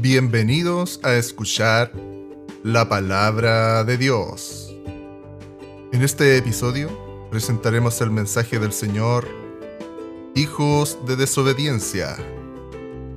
Bienvenidos 0.00 1.00
a 1.02 1.14
escuchar 1.14 1.90
la 2.62 2.88
palabra 2.88 3.82
de 3.82 3.98
Dios. 3.98 4.72
En 5.92 6.02
este 6.02 6.36
episodio 6.36 7.28
presentaremos 7.32 8.00
el 8.00 8.12
mensaje 8.12 8.60
del 8.60 8.72
Señor, 8.72 9.26
Hijos 10.36 11.04
de 11.04 11.16
Desobediencia, 11.16 12.16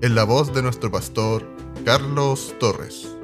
en 0.02 0.16
la 0.16 0.24
voz 0.24 0.56
de 0.56 0.64
nuestro 0.64 0.92
pastor 0.92 1.48
Carlos 1.86 2.56
Torres. 2.60 3.16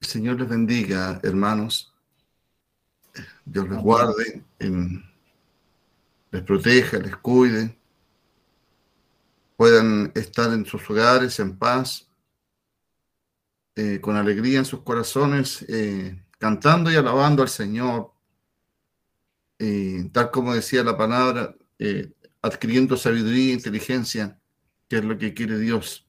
El 0.00 0.08
Señor 0.08 0.40
les 0.40 0.48
bendiga, 0.48 1.20
hermanos. 1.22 1.94
Dios 3.44 3.68
les 3.68 3.78
guarde, 3.78 4.42
les 6.34 6.42
proteja, 6.42 6.98
les 6.98 7.16
cuide. 7.16 7.78
Puedan 9.56 10.10
estar 10.16 10.52
en 10.52 10.66
sus 10.66 10.90
hogares 10.90 11.38
en 11.38 11.56
paz, 11.56 12.10
eh, 13.76 14.00
con 14.00 14.16
alegría 14.16 14.58
en 14.58 14.64
sus 14.64 14.82
corazones, 14.82 15.64
eh, 15.68 16.20
cantando 16.40 16.90
y 16.90 16.96
alabando 16.96 17.42
al 17.42 17.48
Señor. 17.48 18.12
tal 20.12 20.30
como 20.30 20.54
decía 20.54 20.82
la 20.82 20.96
palabra, 20.96 21.54
eh, 21.78 22.12
adquiriendo 22.42 22.96
sabiduría 22.96 23.50
e 23.52 23.54
inteligencia, 23.54 24.38
que 24.88 24.96
es 24.96 25.04
lo 25.04 25.16
que 25.16 25.32
quiere 25.34 25.58
Dios. 25.58 26.06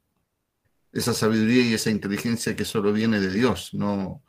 Esa 0.92 1.14
sabiduría 1.14 1.64
y 1.66 1.74
esa 1.76 1.92
inteligencia 1.92 2.56
que 2.56 2.66
solo 2.66 2.92
viene 2.92 3.20
de 3.22 3.32
Dios, 3.32 3.74
no, 3.74 4.24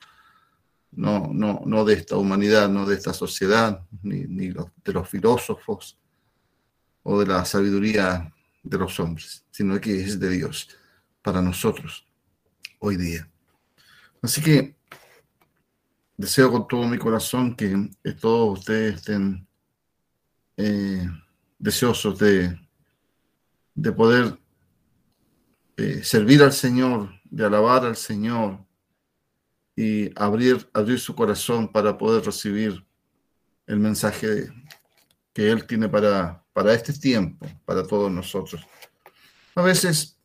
no, 0.92 1.30
no, 1.32 1.62
no 1.66 1.84
de 1.84 1.94
esta 1.94 2.16
humanidad, 2.16 2.68
no 2.68 2.86
de 2.86 2.94
esta 2.94 3.12
sociedad, 3.12 3.82
ni, 4.02 4.20
ni 4.24 4.48
de 4.48 4.92
los 4.92 5.08
filósofos 5.08 5.98
o 7.02 7.20
de 7.20 7.26
la 7.26 7.44
sabiduría 7.44 8.32
de 8.62 8.78
los 8.78 8.98
hombres, 8.98 9.44
sino 9.50 9.80
que 9.80 10.00
es 10.00 10.18
de 10.18 10.30
Dios 10.30 10.68
para 11.22 11.40
nosotros 11.40 12.06
hoy 12.78 12.96
día. 12.96 13.28
Así 14.22 14.42
que 14.42 14.76
deseo 16.16 16.50
con 16.50 16.66
todo 16.66 16.86
mi 16.86 16.98
corazón 16.98 17.54
que 17.54 17.90
todos 18.20 18.58
ustedes 18.58 18.96
estén 18.96 19.46
eh, 20.56 21.06
deseosos 21.58 22.18
de, 22.18 22.58
de 23.74 23.92
poder 23.92 24.38
eh, 25.76 26.02
servir 26.02 26.42
al 26.42 26.52
Señor, 26.52 27.10
de 27.24 27.44
alabar 27.44 27.84
al 27.84 27.96
Señor 27.96 28.65
y 29.76 30.10
abrir, 30.18 30.68
abrir 30.72 30.98
su 30.98 31.14
corazón 31.14 31.70
para 31.70 31.96
poder 31.98 32.24
recibir 32.24 32.84
el 33.66 33.78
mensaje 33.78 34.48
que 35.34 35.50
Él 35.50 35.66
tiene 35.66 35.88
para, 35.88 36.42
para 36.54 36.72
este 36.72 36.94
tiempo, 36.94 37.46
para 37.66 37.86
todos 37.86 38.10
nosotros. 38.10 38.66
A 39.54 39.62
veces 39.62 40.18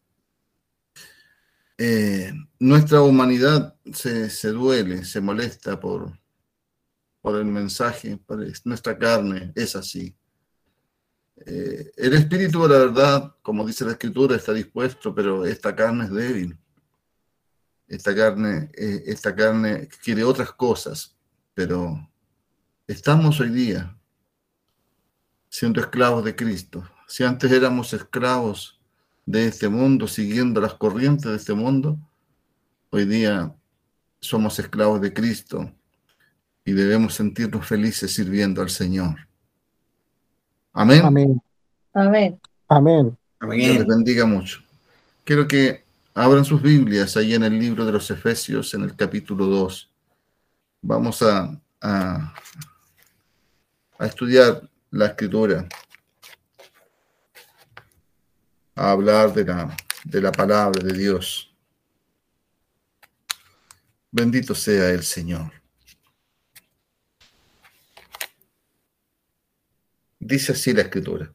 eh, 1.77 2.31
nuestra 2.59 3.01
humanidad 3.01 3.75
se, 3.91 4.29
se, 4.29 4.49
duele, 4.49 5.03
se 5.03 5.19
molesta 5.19 5.79
por, 5.79 6.17
por 7.21 7.35
el 7.35 7.45
mensaje, 7.45 8.17
por 8.17 8.39
nuestra 8.65 8.97
carne 8.97 9.51
es 9.55 9.75
así. 9.75 10.15
Eh, 11.45 11.91
el 11.97 12.13
espíritu, 12.13 12.67
la 12.67 12.77
verdad, 12.77 13.35
como 13.41 13.65
dice 13.65 13.83
la 13.83 13.93
escritura, 13.93 14.35
está 14.35 14.53
dispuesto, 14.53 15.13
pero 15.13 15.45
esta 15.45 15.75
carne 15.75 16.05
es 16.05 16.11
débil. 16.11 16.57
Esta 17.91 18.15
carne, 18.15 18.69
eh, 18.73 19.03
esta 19.07 19.35
carne 19.35 19.89
quiere 20.01 20.23
otras 20.23 20.53
cosas, 20.53 21.13
pero 21.53 22.09
estamos 22.87 23.37
hoy 23.41 23.49
día 23.49 23.97
siendo 25.49 25.81
esclavos 25.81 26.23
de 26.23 26.33
Cristo. 26.33 26.89
Si 27.05 27.25
antes 27.25 27.51
éramos 27.51 27.91
esclavos 27.91 28.79
de 29.25 29.45
este 29.45 29.67
mundo, 29.67 30.07
siguiendo 30.07 30.61
las 30.61 30.73
corrientes 30.75 31.29
de 31.29 31.35
este 31.35 31.53
mundo, 31.53 31.99
hoy 32.91 33.03
día 33.03 33.53
somos 34.21 34.57
esclavos 34.57 35.01
de 35.01 35.11
Cristo 35.11 35.69
y 36.63 36.71
debemos 36.71 37.15
sentirnos 37.15 37.67
felices 37.67 38.13
sirviendo 38.13 38.61
al 38.61 38.69
Señor. 38.69 39.27
Amén. 40.71 41.01
Amén. 41.03 41.41
Amén. 41.93 42.39
Amén. 42.69 43.17
Dios 43.41 43.79
les 43.79 43.85
bendiga 43.85 44.25
mucho. 44.25 44.61
Quiero 45.25 45.45
que 45.45 45.80
abran 46.13 46.45
sus 46.45 46.61
Biblias 46.61 47.15
ahí 47.17 47.33
en 47.33 47.43
el 47.43 47.57
libro 47.57 47.85
de 47.85 47.91
los 47.91 48.09
Efesios, 48.11 48.73
en 48.73 48.83
el 48.83 48.95
capítulo 48.95 49.45
2. 49.45 49.91
Vamos 50.81 51.21
a, 51.21 51.61
a, 51.79 52.33
a 53.97 54.05
estudiar 54.05 54.69
la 54.89 55.07
escritura, 55.07 55.67
a 58.75 58.91
hablar 58.91 59.33
de 59.33 59.45
la, 59.45 59.77
de 60.03 60.21
la 60.21 60.31
palabra 60.31 60.83
de 60.83 60.93
Dios. 60.93 61.53
Bendito 64.11 64.53
sea 64.53 64.89
el 64.89 65.03
Señor. 65.03 65.51
Dice 70.19 70.51
así 70.51 70.73
la 70.73 70.81
escritura. 70.81 71.33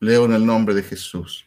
Leo 0.00 0.24
en 0.24 0.32
el 0.32 0.44
nombre 0.44 0.74
de 0.74 0.82
Jesús. 0.82 1.46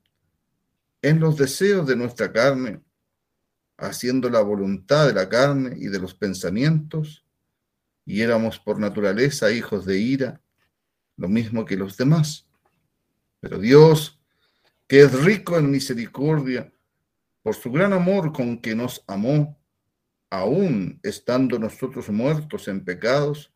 en 1.01 1.19
los 1.19 1.37
deseos 1.37 1.87
de 1.87 1.95
nuestra 1.95 2.31
carne, 2.31 2.81
haciendo 3.77 4.29
la 4.29 4.41
voluntad 4.41 5.07
de 5.07 5.13
la 5.13 5.27
carne 5.27 5.75
y 5.77 5.87
de 5.87 5.99
los 5.99 6.13
pensamientos, 6.13 7.25
y 8.05 8.21
éramos 8.21 8.59
por 8.59 8.79
naturaleza 8.79 9.51
hijos 9.51 9.85
de 9.85 9.97
ira, 9.99 10.41
lo 11.17 11.27
mismo 11.27 11.65
que 11.65 11.77
los 11.77 11.97
demás. 11.97 12.47
Pero 13.39 13.59
Dios, 13.59 14.19
que 14.87 15.01
es 15.01 15.23
rico 15.23 15.57
en 15.57 15.71
misericordia, 15.71 16.71
por 17.41 17.55
su 17.55 17.71
gran 17.71 17.93
amor 17.93 18.31
con 18.31 18.59
que 18.59 18.75
nos 18.75 19.03
amó, 19.07 19.59
aún 20.29 20.99
estando 21.03 21.57
nosotros 21.57 22.09
muertos 22.09 22.67
en 22.67 22.85
pecados, 22.85 23.51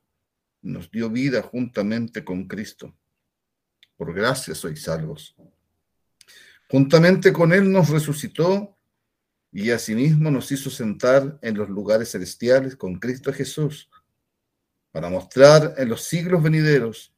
nos 0.61 0.89
dio 0.89 1.09
vida 1.09 1.41
juntamente 1.44 2.25
con 2.25 2.47
Cristo. 2.47 2.95
Por 3.95 4.13
gracia 4.13 4.55
sois 4.55 4.81
salvos. 4.81 5.35
Juntamente 6.69 7.31
con 7.31 7.53
Él 7.53 7.71
nos 7.71 7.89
resucitó 7.89 8.77
y 9.51 9.71
asimismo 9.71 10.31
nos 10.31 10.51
hizo 10.51 10.69
sentar 10.69 11.39
en 11.41 11.57
los 11.57 11.69
lugares 11.69 12.11
celestiales 12.11 12.75
con 12.75 12.99
Cristo 12.99 13.31
Jesús, 13.31 13.89
para 14.91 15.09
mostrar 15.09 15.75
en 15.77 15.89
los 15.89 16.03
siglos 16.03 16.41
venideros 16.41 17.13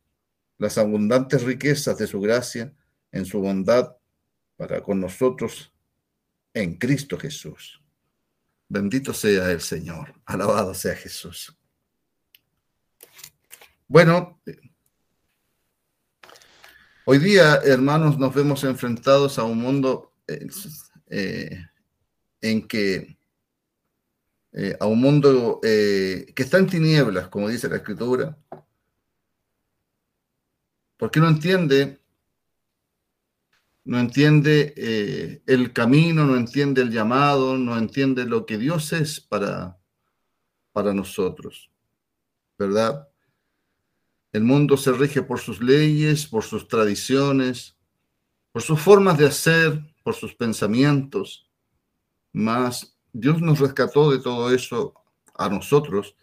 las 0.57 0.77
abundantes 0.77 1.43
riquezas 1.43 1.97
de 1.97 2.07
su 2.07 2.19
gracia 2.19 2.73
en 3.11 3.25
su 3.25 3.39
bondad 3.39 3.95
para 4.55 4.81
con 4.81 4.99
nosotros 4.99 5.71
en 6.53 6.77
Cristo 6.77 7.17
Jesús. 7.17 7.81
Bendito 8.67 9.13
sea 9.13 9.51
el 9.51 9.61
Señor. 9.61 10.13
Alabado 10.25 10.73
sea 10.73 10.95
Jesús. 10.95 11.57
Bueno, 13.87 14.41
hoy 17.09 17.19
día, 17.19 17.61
hermanos, 17.63 18.19
nos 18.19 18.35
vemos 18.35 18.65
enfrentados 18.65 19.39
a 19.39 19.45
un 19.45 19.59
mundo 19.59 20.11
eh, 20.27 20.45
eh, 21.09 21.65
en 22.41 22.67
que, 22.67 23.17
eh, 24.51 24.75
a 24.77 24.85
un 24.87 24.99
mundo 24.99 25.61
que 25.61 26.33
está 26.35 26.57
en 26.57 26.67
tinieblas, 26.67 27.29
como 27.29 27.47
dice 27.47 27.69
la 27.69 27.77
Escritura, 27.77 28.37
porque 30.97 31.19
no 31.21 31.29
entiende 31.29 31.99
no 33.85 33.99
entiende 33.99 35.41
el 35.47 35.71
camino, 35.71 36.25
no 36.25 36.35
entiende 36.35 36.81
el 36.81 36.91
llamado, 36.91 37.57
no 37.57 37.77
entiende 37.77 38.25
lo 38.25 38.45
que 38.45 38.57
Dios 38.57 38.91
es 38.91 39.21
para, 39.21 39.77
para 40.73 40.93
nosotros, 40.93 41.71
¿verdad? 42.59 43.07
El 44.33 44.43
mundo 44.43 44.77
se 44.77 44.91
rige 44.91 45.21
por 45.21 45.39
sus 45.39 45.61
leyes, 45.61 46.27
por 46.27 46.43
sus 46.43 46.67
tradiciones, 46.67 47.77
por 48.51 48.61
sus 48.61 48.79
formas 48.79 49.17
de 49.17 49.27
hacer, 49.27 49.81
por 50.03 50.15
sus 50.15 50.35
pensamientos, 50.35 51.49
mas 52.33 52.97
Dios 53.13 53.41
nos 53.41 53.59
rescató 53.59 54.11
de 54.11 54.19
todo 54.19 54.53
eso 54.53 54.93
a 55.35 55.49
nosotros 55.49 56.15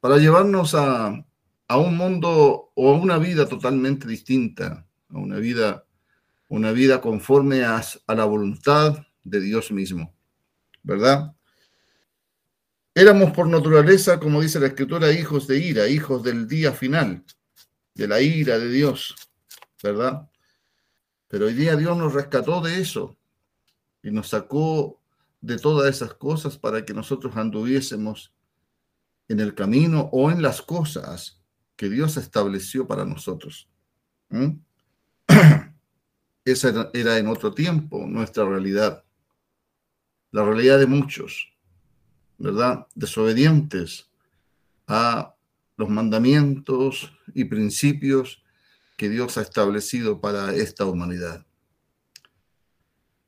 para 0.00 0.16
llevarnos 0.16 0.74
a, 0.74 1.24
a 1.68 1.76
un 1.76 1.96
mundo 1.96 2.72
o 2.74 2.94
a 2.94 2.98
una 2.98 3.18
vida 3.18 3.48
totalmente 3.48 4.08
distinta, 4.08 4.86
a 5.08 5.18
una 5.18 5.36
vida, 5.36 5.84
una 6.48 6.72
vida 6.72 7.00
conforme 7.00 7.62
a, 7.62 7.82
a 8.06 8.14
la 8.14 8.24
voluntad 8.24 9.06
de 9.24 9.40
Dios 9.40 9.70
mismo, 9.70 10.14
¿verdad? 10.82 11.34
Éramos 12.94 13.30
por 13.30 13.46
naturaleza, 13.46 14.18
como 14.18 14.42
dice 14.42 14.58
la 14.58 14.66
escritura, 14.66 15.12
hijos 15.12 15.46
de 15.46 15.58
ira, 15.58 15.88
hijos 15.88 16.22
del 16.24 16.48
día 16.48 16.72
final, 16.72 17.24
de 17.94 18.08
la 18.08 18.20
ira 18.20 18.58
de 18.58 18.68
Dios, 18.68 19.14
¿verdad? 19.82 20.28
Pero 21.28 21.46
hoy 21.46 21.54
día 21.54 21.76
Dios 21.76 21.96
nos 21.96 22.12
rescató 22.12 22.60
de 22.60 22.80
eso 22.80 23.16
y 24.02 24.10
nos 24.10 24.30
sacó 24.30 25.00
de 25.40 25.56
todas 25.58 25.94
esas 25.94 26.14
cosas 26.14 26.58
para 26.58 26.84
que 26.84 26.92
nosotros 26.92 27.36
anduviésemos 27.36 28.34
en 29.28 29.38
el 29.38 29.54
camino 29.54 30.10
o 30.12 30.30
en 30.32 30.42
las 30.42 30.60
cosas 30.60 31.40
que 31.76 31.88
Dios 31.88 32.16
estableció 32.16 32.88
para 32.88 33.04
nosotros. 33.04 33.68
Esa 36.44 36.90
era 36.92 37.18
en 37.18 37.28
otro 37.28 37.54
tiempo 37.54 38.04
nuestra 38.06 38.44
realidad, 38.44 39.04
la 40.32 40.44
realidad 40.44 40.80
de 40.80 40.86
muchos, 40.86 41.49
¿verdad? 42.40 42.86
Desobedientes 42.94 44.10
a 44.86 45.34
los 45.76 45.88
mandamientos 45.88 47.12
y 47.34 47.44
principios 47.44 48.42
que 48.96 49.08
Dios 49.08 49.38
ha 49.38 49.42
establecido 49.42 50.20
para 50.20 50.54
esta 50.54 50.86
humanidad. 50.86 51.46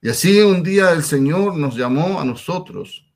Y 0.00 0.08
así 0.08 0.40
un 0.40 0.62
día 0.62 0.92
el 0.92 1.04
Señor 1.04 1.56
nos 1.56 1.76
llamó 1.76 2.20
a 2.20 2.24
nosotros 2.24 3.06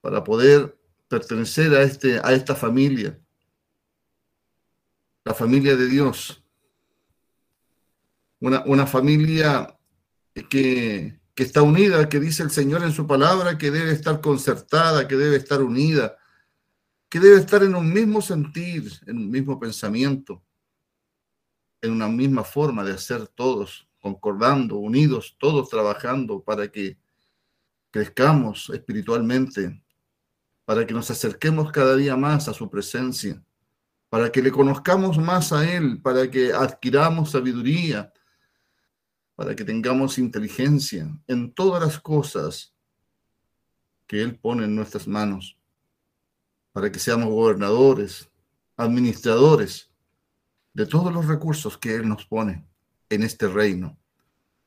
para 0.00 0.22
poder 0.22 0.78
pertenecer 1.08 1.74
a, 1.74 1.82
este, 1.82 2.20
a 2.22 2.32
esta 2.32 2.54
familia, 2.54 3.20
la 5.24 5.34
familia 5.34 5.76
de 5.76 5.88
Dios. 5.88 6.42
Una, 8.38 8.62
una 8.64 8.86
familia 8.86 9.76
que, 10.48 11.18
que 11.36 11.42
está 11.42 11.60
unida, 11.60 12.08
que 12.08 12.18
dice 12.18 12.42
el 12.42 12.50
Señor 12.50 12.82
en 12.82 12.92
su 12.92 13.06
palabra, 13.06 13.58
que 13.58 13.70
debe 13.70 13.92
estar 13.92 14.22
concertada, 14.22 15.06
que 15.06 15.16
debe 15.16 15.36
estar 15.36 15.60
unida, 15.60 16.16
que 17.10 17.20
debe 17.20 17.36
estar 17.36 17.62
en 17.62 17.74
un 17.74 17.92
mismo 17.92 18.22
sentir, 18.22 18.90
en 19.06 19.18
un 19.18 19.30
mismo 19.30 19.60
pensamiento, 19.60 20.42
en 21.82 21.92
una 21.92 22.08
misma 22.08 22.42
forma 22.42 22.82
de 22.84 22.92
hacer 22.92 23.28
todos, 23.28 23.86
concordando, 24.00 24.78
unidos, 24.78 25.36
todos 25.38 25.68
trabajando 25.68 26.42
para 26.42 26.68
que 26.68 26.96
crezcamos 27.90 28.70
espiritualmente, 28.70 29.82
para 30.64 30.86
que 30.86 30.94
nos 30.94 31.10
acerquemos 31.10 31.70
cada 31.70 31.96
día 31.96 32.16
más 32.16 32.48
a 32.48 32.54
su 32.54 32.70
presencia, 32.70 33.44
para 34.08 34.32
que 34.32 34.40
le 34.40 34.50
conozcamos 34.50 35.18
más 35.18 35.52
a 35.52 35.70
Él, 35.70 36.00
para 36.00 36.30
que 36.30 36.54
adquiramos 36.54 37.32
sabiduría, 37.32 38.10
para 39.36 39.54
que 39.54 39.64
tengamos 39.64 40.18
inteligencia 40.18 41.08
en 41.28 41.52
todas 41.52 41.82
las 41.82 42.00
cosas 42.00 42.74
que 44.06 44.22
Él 44.22 44.38
pone 44.38 44.64
en 44.64 44.74
nuestras 44.74 45.06
manos, 45.06 45.58
para 46.72 46.90
que 46.90 46.98
seamos 46.98 47.28
gobernadores, 47.28 48.30
administradores 48.76 49.90
de 50.72 50.86
todos 50.86 51.12
los 51.12 51.26
recursos 51.26 51.76
que 51.76 51.94
Él 51.94 52.08
nos 52.08 52.24
pone 52.24 52.66
en 53.10 53.22
este 53.22 53.46
reino. 53.46 53.98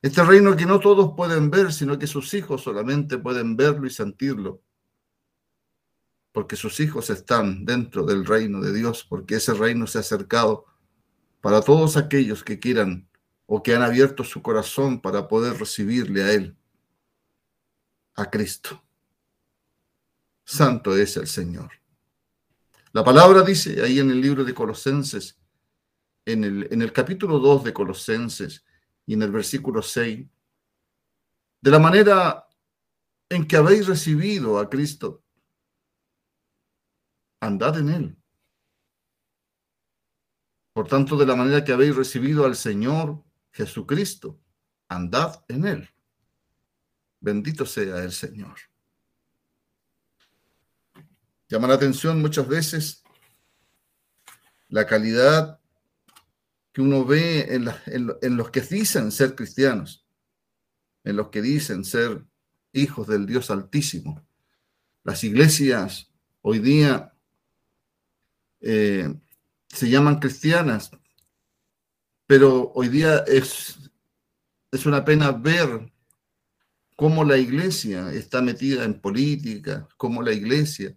Este 0.02 0.24
reino 0.24 0.56
que 0.56 0.66
no 0.66 0.80
todos 0.80 1.14
pueden 1.16 1.50
ver, 1.50 1.74
sino 1.74 1.98
que 1.98 2.08
sus 2.08 2.34
hijos 2.34 2.62
solamente 2.62 3.18
pueden 3.18 3.58
verlo 3.58 3.86
y 3.88 3.90
sentirlo. 3.90 4.62
Porque 6.32 6.56
sus 6.56 6.80
hijos 6.80 7.10
están 7.10 7.66
dentro 7.66 8.04
del 8.06 8.26
reino 8.26 8.62
de 8.62 8.72
Dios, 8.72 9.04
porque 9.04 9.36
ese 9.36 9.54
reino 9.54 9.88
se 9.88 9.98
ha 9.98 10.02
acercado 10.02 10.66
para 11.42 11.62
todos 11.62 11.98
aquellos 11.98 12.44
que 12.44 12.60
quieran 12.60 13.09
o 13.52 13.64
que 13.64 13.74
han 13.74 13.82
abierto 13.82 14.24
su 14.24 14.44
corazón 14.44 15.02
para 15.02 15.28
poder 15.28 15.58
recibirle 15.58 16.22
a 16.22 16.34
Él, 16.34 16.56
a 18.14 18.30
Cristo. 18.30 18.84
Santo 20.46 20.96
es 20.96 21.18
el 21.18 21.26
Señor. 21.26 21.72
La 22.92 23.04
palabra 23.04 23.42
dice 23.42 23.82
ahí 23.82 23.98
en 23.98 24.12
el 24.12 24.22
libro 24.22 24.44
de 24.44 24.54
Colosenses, 24.54 25.40
en 26.26 26.44
el, 26.44 26.68
en 26.72 26.84
el 26.84 26.94
capítulo 26.94 27.40
2 27.40 27.64
de 27.64 27.74
Colosenses 27.74 28.64
y 29.08 29.16
en 29.16 29.24
el 29.24 29.32
versículo 29.32 29.82
6, 29.82 30.28
de 31.62 31.72
la 31.72 31.80
manera 31.80 32.48
en 33.30 33.48
que 33.48 33.58
habéis 33.58 33.88
recibido 33.88 34.60
a 34.60 34.70
Cristo, 34.70 35.24
andad 37.40 37.80
en 37.80 37.90
Él. 37.90 38.18
Por 40.72 40.88
tanto, 40.88 41.18
de 41.18 41.26
la 41.26 41.36
manera 41.36 41.64
que 41.64 41.74
habéis 41.74 41.96
recibido 41.96 42.46
al 42.46 42.56
Señor, 42.56 43.24
Jesucristo, 43.52 44.40
andad 44.88 45.44
en 45.48 45.66
él. 45.66 45.90
Bendito 47.20 47.66
sea 47.66 48.04
el 48.04 48.12
Señor. 48.12 48.56
Llama 51.50 51.68
la 51.68 51.74
atención 51.74 52.22
muchas 52.22 52.48
veces 52.48 53.04
la 54.70 54.86
calidad 54.86 55.60
que 56.72 56.82
uno 56.82 57.04
ve 57.04 57.48
en, 57.50 58.38
los 58.38 58.52
que 58.52 58.62
dicen 58.62 59.12
ser 59.12 59.36
cristianos, 59.36 60.06
en 61.04 61.16
los 61.16 61.30
que 61.30 61.42
dicen 61.42 61.84
ser 61.84 62.24
hijos 62.72 63.08
del 63.08 63.26
Dios 63.26 63.50
Altísimo. 63.50 64.24
Las 65.04 65.24
iglesias 65.24 66.12
hoy 66.42 66.60
día 66.60 67.14
eh, 68.62 69.12
se 69.68 69.90
llaman 69.90 70.20
cristianas, 70.20 70.92
pero 72.30 72.72
hoy 72.76 72.90
día 72.90 73.24
es, 73.26 73.90
es 74.72 74.86
una 74.86 75.04
pena 75.04 75.32
ver 75.32 75.92
cómo 76.96 77.24
la 77.24 77.38
iglesia 77.38 78.14
está 78.14 78.40
metida 78.40 78.84
en 78.84 79.02
política, 79.02 79.88
cómo 79.98 80.22
la 80.22 80.32
iglesia 80.32 80.96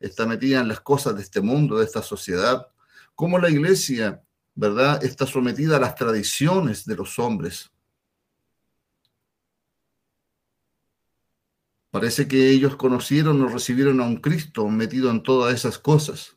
está 0.00 0.26
metida 0.26 0.60
en 0.60 0.66
las 0.66 0.80
cosas 0.80 1.14
de 1.14 1.22
este 1.22 1.40
mundo, 1.40 1.78
de 1.78 1.84
esta 1.84 2.02
sociedad, 2.02 2.66
cómo 3.14 3.38
la 3.38 3.48
iglesia, 3.48 4.24
¿verdad?, 4.56 5.04
está 5.04 5.24
sometida 5.24 5.76
a 5.76 5.80
las 5.80 5.94
tradiciones 5.94 6.84
de 6.84 6.96
los 6.96 7.16
hombres. 7.20 7.70
Parece 11.92 12.26
que 12.26 12.50
ellos 12.50 12.74
conocieron 12.74 13.40
o 13.40 13.46
recibieron 13.46 14.00
a 14.00 14.04
un 14.04 14.16
Cristo 14.16 14.66
metido 14.66 15.12
en 15.12 15.22
todas 15.22 15.54
esas 15.54 15.78
cosas. 15.78 16.36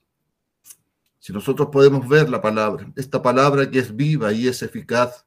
Si 1.25 1.33
nosotros 1.33 1.69
podemos 1.71 2.07
ver 2.07 2.29
la 2.29 2.39
palabra, 2.39 2.85
esta 2.95 3.19
palabra 3.19 3.67
que 3.67 3.79
es 3.79 3.95
viva 3.95 4.31
y 4.31 4.47
es 4.47 4.61
eficaz, 4.61 5.25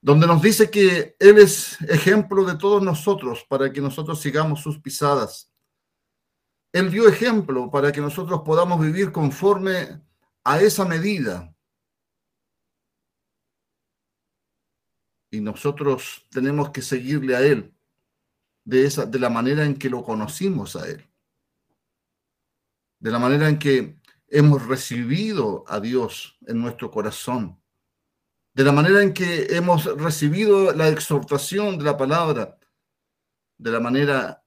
donde 0.00 0.26
nos 0.26 0.40
dice 0.40 0.70
que 0.70 1.16
Él 1.18 1.36
es 1.36 1.78
ejemplo 1.82 2.46
de 2.46 2.56
todos 2.56 2.82
nosotros 2.82 3.44
para 3.46 3.70
que 3.70 3.82
nosotros 3.82 4.22
sigamos 4.22 4.62
sus 4.62 4.78
pisadas. 4.78 5.52
Él 6.72 6.90
dio 6.90 7.06
ejemplo 7.06 7.70
para 7.70 7.92
que 7.92 8.00
nosotros 8.00 8.40
podamos 8.42 8.80
vivir 8.80 9.12
conforme 9.12 10.00
a 10.44 10.62
esa 10.62 10.86
medida. 10.86 11.54
Y 15.30 15.42
nosotros 15.42 16.26
tenemos 16.30 16.70
que 16.70 16.80
seguirle 16.80 17.36
a 17.36 17.42
Él 17.42 17.74
de, 18.64 18.86
esa, 18.86 19.04
de 19.04 19.18
la 19.18 19.28
manera 19.28 19.66
en 19.66 19.76
que 19.76 19.90
lo 19.90 20.02
conocimos 20.02 20.74
a 20.74 20.88
Él. 20.88 21.06
De 22.98 23.10
la 23.10 23.18
manera 23.18 23.50
en 23.50 23.58
que 23.58 24.00
hemos 24.32 24.66
recibido 24.66 25.62
a 25.68 25.78
Dios 25.78 26.38
en 26.46 26.58
nuestro 26.58 26.90
corazón, 26.90 27.62
de 28.54 28.64
la 28.64 28.72
manera 28.72 29.02
en 29.02 29.12
que 29.12 29.54
hemos 29.54 29.84
recibido 29.98 30.72
la 30.72 30.88
exhortación 30.88 31.76
de 31.76 31.84
la 31.84 31.98
palabra, 31.98 32.58
de 33.58 33.70
la 33.70 33.78
manera 33.78 34.42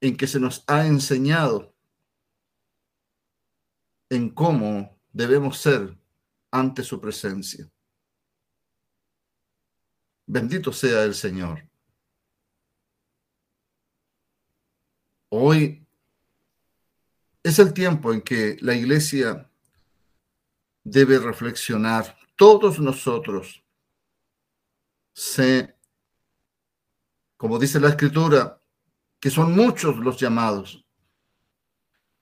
en 0.00 0.16
que 0.16 0.26
se 0.26 0.40
nos 0.40 0.64
ha 0.66 0.86
enseñado 0.86 1.72
en 4.08 4.28
cómo 4.28 4.98
debemos 5.12 5.58
ser 5.58 5.96
ante 6.50 6.82
su 6.82 7.00
presencia. 7.00 7.70
Bendito 10.26 10.72
sea 10.72 11.04
el 11.04 11.14
Señor. 11.14 11.64
Hoy 15.28 15.86
es 17.42 17.58
el 17.58 17.72
tiempo 17.72 18.12
en 18.12 18.20
que 18.20 18.56
la 18.60 18.74
iglesia 18.74 19.50
debe 20.84 21.18
reflexionar. 21.18 22.16
Todos 22.36 22.78
nosotros, 22.78 23.62
sé, 25.12 25.76
como 27.36 27.58
dice 27.58 27.80
la 27.80 27.88
escritura, 27.88 28.60
que 29.18 29.30
son 29.30 29.54
muchos 29.54 29.96
los 29.96 30.18
llamados, 30.18 30.84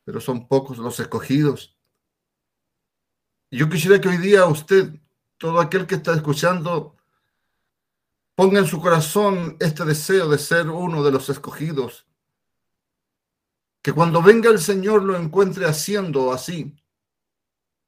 pero 0.05 0.21
son 0.21 0.49
pocos 0.49 0.79
los 0.79 0.99
escogidos. 1.01 1.77
Yo 3.51 3.69
quisiera 3.69 4.01
que 4.01 4.09
hoy 4.09 4.19
día 4.19 4.47
usted, 4.47 4.93
todo 5.37 5.61
aquel 5.61 5.87
que 5.87 5.97
está 5.97 6.15
escuchando, 6.15 6.97
ponga 8.35 8.59
en 8.59 8.67
su 8.67 8.81
corazón 8.81 9.57
este 9.61 9.85
deseo 9.85 10.29
de 10.29 10.39
ser 10.39 10.69
uno 10.69 11.03
de 11.03 11.13
los 11.13 11.29
escogidos 11.29 12.08
que 13.89 13.95
cuando 13.95 14.21
venga 14.21 14.51
el 14.51 14.59
Señor 14.59 15.03
lo 15.03 15.17
encuentre 15.17 15.65
haciendo 15.65 16.31
así, 16.31 16.77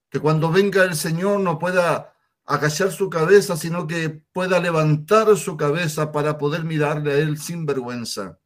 Que 0.08 0.18
cuando 0.18 0.50
venga 0.50 0.82
el 0.82 0.94
Señor 0.96 1.40
no 1.40 1.58
pueda 1.58 2.16
agachar 2.46 2.90
su 2.90 3.10
cabeza, 3.10 3.54
sino 3.54 3.86
que 3.86 4.08
pueda 4.08 4.58
levantar 4.60 5.36
su 5.36 5.58
cabeza 5.58 6.10
para 6.10 6.38
poder 6.38 6.64
mirarle 6.64 7.12
a 7.12 7.18
Él 7.18 7.36
sin 7.36 7.66
vergüenza. 7.66 8.40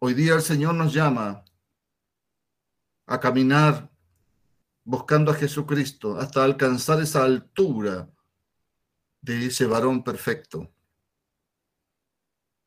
Hoy 0.00 0.14
día 0.14 0.34
el 0.34 0.42
Señor 0.42 0.74
nos 0.74 0.92
llama 0.92 1.44
a 3.06 3.20
caminar 3.20 3.92
buscando 4.82 5.30
a 5.30 5.34
Jesucristo 5.34 6.18
hasta 6.18 6.42
alcanzar 6.42 7.00
esa 7.00 7.22
altura 7.22 8.10
de 9.20 9.46
ese 9.46 9.66
varón 9.66 10.02
perfecto. 10.02 10.73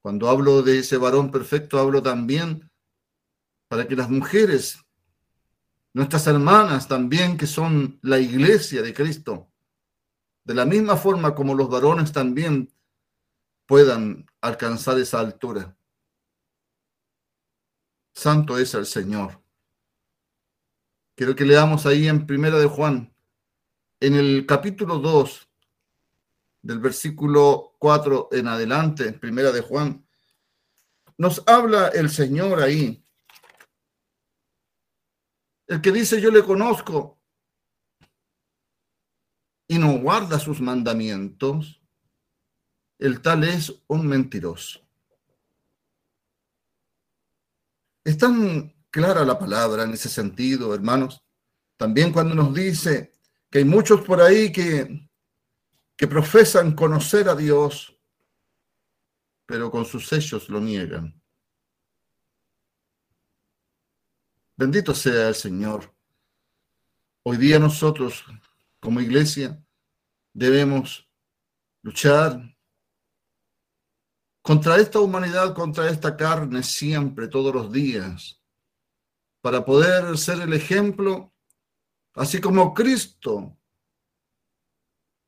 Cuando 0.07 0.29
hablo 0.29 0.61
de 0.61 0.79
ese 0.79 0.95
varón 0.95 1.31
perfecto, 1.31 1.77
hablo 1.77 2.01
también 2.01 2.71
para 3.67 3.85
que 3.89 3.95
las 3.97 4.09
mujeres, 4.09 4.81
nuestras 5.91 6.25
hermanas 6.27 6.87
también, 6.87 7.35
que 7.35 7.45
son 7.45 7.99
la 8.03 8.17
iglesia 8.17 8.81
de 8.81 8.93
Cristo, 8.93 9.51
de 10.45 10.53
la 10.53 10.63
misma 10.63 10.95
forma 10.95 11.35
como 11.35 11.53
los 11.55 11.69
varones 11.69 12.13
también 12.13 12.73
puedan 13.65 14.25
alcanzar 14.39 14.97
esa 14.97 15.19
altura. 15.19 15.77
Santo 18.15 18.57
es 18.57 18.73
el 18.75 18.85
Señor. 18.85 19.43
Quiero 21.17 21.35
que 21.35 21.43
leamos 21.43 21.85
ahí 21.85 22.07
en 22.07 22.25
Primera 22.25 22.57
de 22.57 22.67
Juan, 22.67 23.13
en 23.99 24.15
el 24.15 24.45
capítulo 24.45 24.99
2, 24.99 25.46
del 26.67 26.79
versículo 26.79 27.75
4 27.79 28.27
en 28.33 28.49
adelante, 28.49 29.13
Primera 29.13 29.53
de 29.53 29.61
Juan, 29.61 30.05
nos 31.17 31.41
habla 31.47 31.87
el 31.87 32.09
Señor 32.09 32.61
ahí. 32.61 33.01
El 35.65 35.79
que 35.79 35.93
dice 35.93 36.19
yo 36.19 36.29
le 36.29 36.43
conozco 36.43 37.21
y 39.69 39.77
no 39.77 39.97
guarda 39.99 40.39
sus 40.39 40.59
mandamientos, 40.59 41.81
el 42.99 43.21
tal 43.21 43.45
es 43.45 43.73
un 43.87 44.05
mentiroso. 44.05 44.81
Es 48.03 48.17
tan 48.17 48.75
clara 48.89 49.23
la 49.23 49.39
palabra 49.39 49.83
en 49.83 49.91
ese 49.91 50.09
sentido, 50.09 50.75
hermanos. 50.75 51.23
También 51.77 52.11
cuando 52.11 52.35
nos 52.35 52.53
dice 52.53 53.13
que 53.49 53.59
hay 53.59 53.65
muchos 53.65 54.01
por 54.01 54.19
ahí 54.19 54.51
que, 54.51 55.06
que 55.97 56.07
profesan 56.07 56.75
conocer 56.75 57.27
a 57.27 57.35
Dios, 57.35 57.97
pero 59.47 59.71
con 59.71 59.83
sus 59.83 60.07
sellos 60.07 60.47
lo 60.47 60.61
niegan. 60.61 61.19
Bendito 64.55 64.93
sea 64.93 65.29
el 65.29 65.35
Señor. 65.35 65.91
Hoy 67.23 67.37
día 67.37 67.57
nosotros, 67.57 68.23
como 68.79 69.01
iglesia, 69.01 69.59
debemos 70.33 71.09
luchar 71.81 72.55
contra 74.43 74.77
esta 74.77 74.99
humanidad, 74.99 75.53
contra 75.55 75.89
esta 75.89 76.15
carne 76.15 76.61
siempre, 76.61 77.27
todos 77.27 77.53
los 77.53 77.71
días, 77.71 78.41
para 79.41 79.65
poder 79.65 80.17
ser 80.17 80.41
el 80.41 80.53
ejemplo, 80.53 81.33
así 82.13 82.39
como 82.39 82.73
Cristo 82.73 83.56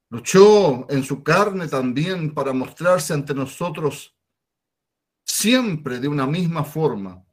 luchó 0.10 0.90
en 0.90 1.04
su 1.04 1.24
carne 1.24 1.68
también 1.68 2.34
para 2.34 2.54
mostrarse 2.54 3.14
ante 3.14 3.34
nosotros 3.34 4.16
siempre 5.24 6.00
de 6.00 6.08
una 6.08 6.26
misma 6.26 6.64
forma, 6.64 7.24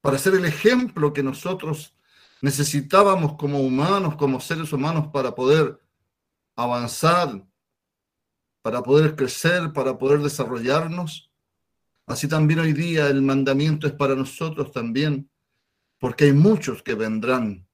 para 0.00 0.18
ser 0.18 0.34
el 0.34 0.46
ejemplo 0.46 1.12
que 1.12 1.22
nosotros 1.22 1.96
necesitábamos 2.40 3.36
como 3.36 3.60
humanos, 3.60 4.16
como 4.16 4.40
seres 4.40 4.72
humanos, 4.72 5.08
para 5.12 5.34
poder 5.34 5.80
avanzar, 6.56 7.46
para 8.62 8.82
poder 8.82 9.14
crecer, 9.14 9.72
para 9.72 9.96
poder 9.96 10.20
desarrollarnos. 10.20 11.30
Así 12.06 12.26
también 12.26 12.60
hoy 12.60 12.72
día 12.72 13.06
el 13.06 13.22
mandamiento 13.22 13.86
es 13.86 13.92
para 13.92 14.16
nosotros 14.16 14.72
también, 14.72 15.30
porque 15.98 16.24
hay 16.24 16.32
muchos 16.32 16.82
que 16.82 16.94
vendrán 16.94 17.68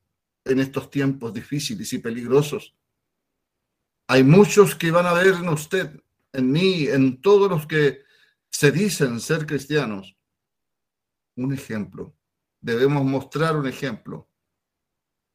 en 0.48 0.60
estos 0.60 0.90
tiempos 0.90 1.32
difíciles 1.32 1.92
y 1.92 1.98
peligrosos. 1.98 2.74
Hay 4.06 4.24
muchos 4.24 4.74
que 4.74 4.90
van 4.90 5.06
a 5.06 5.12
ver 5.12 5.34
en 5.34 5.48
usted, 5.48 6.02
en 6.32 6.50
mí, 6.50 6.86
en 6.86 7.20
todos 7.20 7.50
los 7.50 7.66
que 7.66 8.02
se 8.50 8.72
dicen 8.72 9.20
ser 9.20 9.46
cristianos, 9.46 10.16
un 11.36 11.52
ejemplo. 11.52 12.14
Debemos 12.60 13.04
mostrar 13.04 13.56
un 13.56 13.68
ejemplo 13.68 14.28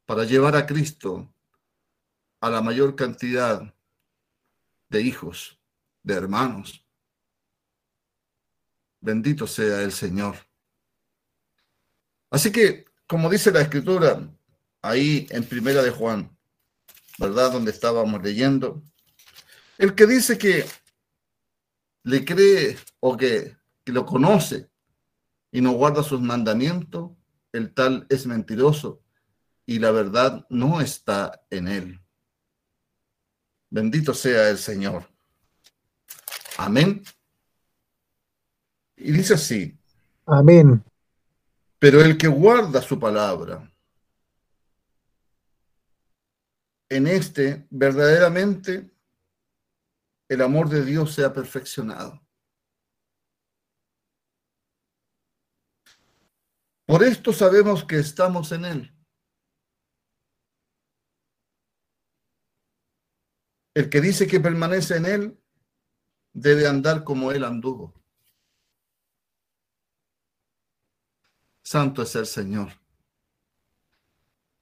para 0.05 0.25
llevar 0.25 0.55
a 0.55 0.65
Cristo 0.65 1.33
a 2.41 2.49
la 2.49 2.61
mayor 2.61 2.95
cantidad 2.95 3.73
de 4.89 5.01
hijos, 5.01 5.59
de 6.03 6.15
hermanos, 6.15 6.83
Bendito 9.03 9.45
sea 9.47 9.81
el 9.81 9.91
Señor. 9.91 10.37
Así 12.29 12.53
que, 12.53 12.85
como 13.05 13.29
dice 13.29 13.51
la 13.51 13.59
escritura, 13.59 14.33
ahí 14.83 15.25
en 15.31 15.43
Primera 15.43 15.81
de 15.81 15.89
Juan, 15.89 16.37
¿verdad? 17.17 17.51
Donde 17.51 17.71
estábamos 17.71 18.21
leyendo, 18.21 18.83
el 19.79 19.95
que 19.95 20.05
dice 20.05 20.37
que 20.37 20.65
le 22.03 22.23
cree 22.23 22.77
o 22.99 23.17
que, 23.17 23.57
que 23.83 23.91
lo 23.91 24.05
conoce 24.05 24.69
y 25.51 25.61
no 25.61 25.71
guarda 25.71 26.03
sus 26.03 26.21
mandamientos, 26.21 27.11
el 27.53 27.73
tal 27.73 28.05
es 28.09 28.27
mentiroso 28.27 29.01
y 29.65 29.79
la 29.79 29.91
verdad 29.91 30.45
no 30.49 30.81
está 30.81 31.41
en 31.49 31.67
él. 31.67 31.99
Bendito 33.69 34.13
sea 34.13 34.49
el 34.49 34.57
Señor. 34.57 35.07
Amén. 36.57 37.01
Y 38.97 39.11
dice 39.11 39.35
así. 39.35 39.77
Amén. 40.25 40.83
Pero 41.79 42.01
el 42.01 42.17
que 42.17 42.27
guarda 42.27 42.81
su 42.81 42.99
palabra, 42.99 43.72
en 46.93 47.07
este 47.07 47.67
verdaderamente 47.71 48.91
el 50.29 50.41
amor 50.41 50.69
de 50.69 50.85
Dios 50.85 51.13
se 51.13 51.25
ha 51.25 51.33
perfeccionado. 51.33 52.21
Por 56.85 57.03
esto 57.03 57.33
sabemos 57.33 57.83
que 57.83 57.97
estamos 57.97 58.51
en 58.51 58.65
Él. 58.65 58.95
El 63.73 63.89
que 63.89 63.99
dice 63.99 64.27
que 64.27 64.39
permanece 64.39 64.97
en 64.97 65.05
Él 65.07 65.43
debe 66.31 66.67
andar 66.67 67.03
como 67.03 67.31
Él 67.31 67.43
anduvo. 67.43 67.99
Santo 71.63 72.03
es 72.03 72.15
el 72.15 72.27
Señor. 72.27 72.71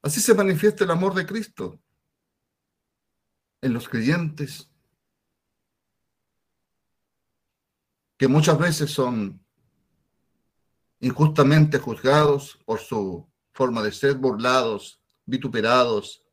Así 0.02 0.22
se 0.22 0.34
manifiesta 0.34 0.86
el 0.86 0.92
amor 0.92 1.14
de 1.14 1.26
Cristo 1.26 1.82
en 3.62 3.74
los 3.74 3.88
creyentes, 3.88 4.70
que 8.18 8.28
muchas 8.28 8.58
veces 8.58 8.92
son 8.92 9.44
injustamente 11.00 11.80
juzgados 11.80 12.60
por 12.66 12.80
su 12.80 13.28
forma 13.54 13.82
de 13.82 13.92
ser, 13.92 14.16
burlados, 14.16 15.02
vituperados, 15.26 16.24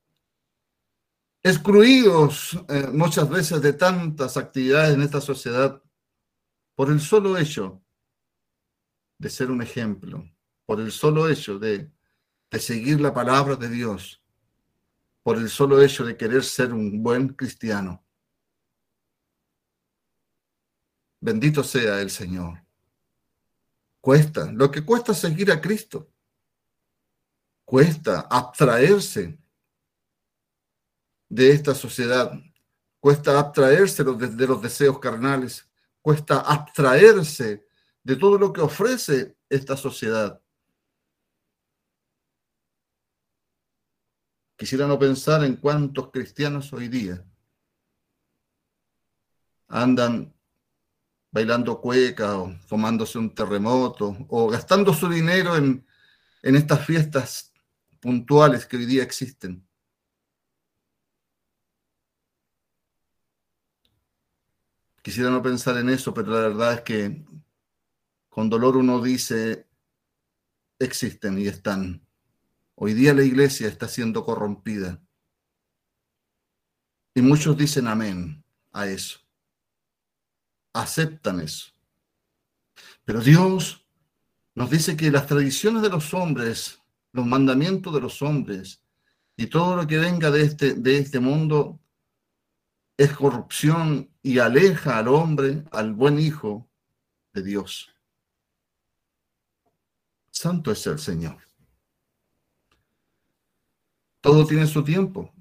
excluidos 1.43 2.59
eh, 2.69 2.89
muchas 2.93 3.29
veces 3.29 3.63
de 3.63 3.73
tantas 3.73 4.37
actividades 4.37 4.95
en 4.95 5.03
esta 5.03 5.21
sociedad 5.21 5.83
por 6.75 6.91
el 6.91 7.01
solo 7.01 7.39
hecho 7.39 7.83
de 9.19 9.31
ser 9.31 9.51
un 9.51 9.63
ejemplo 9.63 10.29
por 10.69 10.83
el 10.83 10.93
solo 10.93 11.31
hecho 11.31 11.59
de, 11.59 11.91
seguir 12.59 13.01
la 13.01 13.15
palabra 13.15 13.57
de 13.57 13.71
Dios, 13.71 14.23
por 15.23 15.37
el 15.37 15.49
solo 15.49 15.81
hecho 15.83 16.05
de 16.05 16.17
querer 16.17 16.45
ser 16.45 16.73
un 16.73 17.03
buen 17.03 17.29
cristiano. 17.29 18.05
Bendito 21.21 21.65
sea 21.65 22.01
el 22.01 22.11
Señor. 22.11 22.63
Cuesta, 24.01 24.51
lo 24.53 24.71
que 24.71 24.85
cuesta 24.85 25.13
seguir 25.13 25.51
a 25.51 25.61
Cristo. 25.61 26.11
Cuesta 27.65 28.21
abstraerse 28.31 29.39
de 31.29 31.51
esta 31.51 31.75
sociedad. 31.75 32.33
Cuesta 33.01 33.39
abstraerse 33.39 34.05
de 34.05 34.47
los 34.47 34.63
deseos 34.63 34.99
carnales. 34.99 35.69
Cuesta 36.01 36.41
abstraerse 36.41 37.67
de 38.03 38.17
todo 38.17 38.39
lo 38.39 38.53
que 38.53 38.61
ofrece 38.61 39.37
esta 39.51 39.77
sociedad. 39.77 40.41
Quisiera 44.59 44.89
no 44.89 44.99
pensar 44.99 45.45
en 45.45 45.55
cuántos 45.55 46.11
cristianos 46.11 46.73
hoy 46.73 46.89
día 46.89 47.25
andan 49.69 50.35
bailando 51.31 51.81
cueca 51.81 52.37
o 52.39 52.53
tomándose 52.69 53.19
un 53.19 53.33
terremoto 53.33 54.17
o 54.29 54.49
gastando 54.49 54.93
su 54.93 55.09
dinero 55.09 55.55
en, 55.55 55.87
en 56.43 56.57
estas 56.57 56.85
fiestas 56.85 57.53
puntuales 58.01 58.67
que 58.67 58.79
hoy 58.79 58.87
día 58.87 59.05
existen. 59.05 59.65
Quisiera 65.01 65.31
no 65.31 65.41
pensar 65.41 65.77
en 65.77 65.89
eso, 65.91 66.13
pero 66.13 66.33
la 66.33 66.41
verdad 66.41 66.73
es 66.75 66.81
que 66.81 67.25
con 68.29 68.51
dolor 68.51 68.77
uno 68.77 69.01
dice, 69.01 69.69
existen 70.81 71.39
y 71.39 71.47
están. 71.47 72.08
Hoy 72.81 72.95
día 72.95 73.13
la 73.13 73.25
iglesia 73.25 73.67
está 73.67 73.89
siendo 73.89 74.25
corrompida. 74.25 75.03
Y 77.13 77.23
muchos 77.23 77.57
dicen 77.57 77.89
amén 77.89 78.45
a 78.71 78.87
eso. 78.87 79.19
Aceptan 80.73 81.41
eso. 81.41 81.73
Pero 83.05 83.21
Dios 83.21 83.85
nos 84.55 84.71
dice 84.71 84.97
que 84.97 85.11
las 85.11 85.27
tradiciones 85.27 85.83
de 85.83 85.89
los 85.89 86.15
hombres, 86.15 86.81
los 87.11 87.27
mandamientos 87.27 87.93
de 87.93 88.01
los 88.01 88.23
hombres 88.23 88.81
y 89.37 89.49
todo 89.49 89.75
lo 89.75 89.85
que 89.89 89.99
venga 89.99 90.31
de 90.31 90.43
este, 90.43 90.75
de 90.75 90.99
este 90.99 91.19
mundo 91.19 91.81
es 92.97 93.13
corrupción 93.13 94.09
y 94.23 94.39
aleja 94.39 94.99
al 94.99 95.09
hombre, 95.09 95.65
al 95.73 95.95
buen 95.95 96.21
hijo 96.21 96.71
de 97.33 97.43
Dios. 97.43 97.93
Santo 100.31 100.71
es 100.71 100.87
el 100.87 101.01
Señor. 101.01 101.48
Todo 104.21 104.47
tiene 104.47 104.67
su 104.67 104.83
tiempo. 104.83 105.33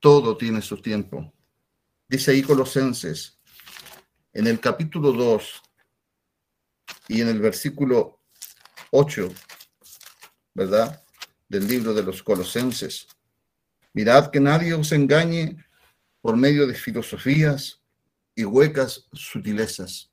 Todo 0.00 0.36
tiene 0.36 0.62
su 0.62 0.80
tiempo. 0.80 1.32
Dice 2.08 2.30
ahí 2.30 2.42
Colosenses, 2.42 3.38
en 4.32 4.46
el 4.46 4.60
capítulo 4.60 5.12
2 5.12 5.62
y 7.08 7.20
en 7.20 7.28
el 7.28 7.40
versículo 7.40 8.20
8, 8.92 9.28
¿verdad? 10.54 11.04
Del 11.48 11.66
libro 11.66 11.92
de 11.92 12.02
los 12.02 12.22
Colosenses. 12.22 13.08
Mirad 13.92 14.30
que 14.30 14.38
nadie 14.38 14.74
os 14.74 14.92
engañe 14.92 15.56
por 16.20 16.36
medio 16.36 16.66
de 16.66 16.74
filosofías 16.74 17.82
y 18.34 18.44
huecas 18.44 19.08
sutilezas. 19.12 20.12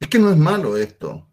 Es 0.00 0.08
que 0.08 0.18
no 0.18 0.30
es 0.30 0.36
malo 0.36 0.76
esto. 0.76 1.29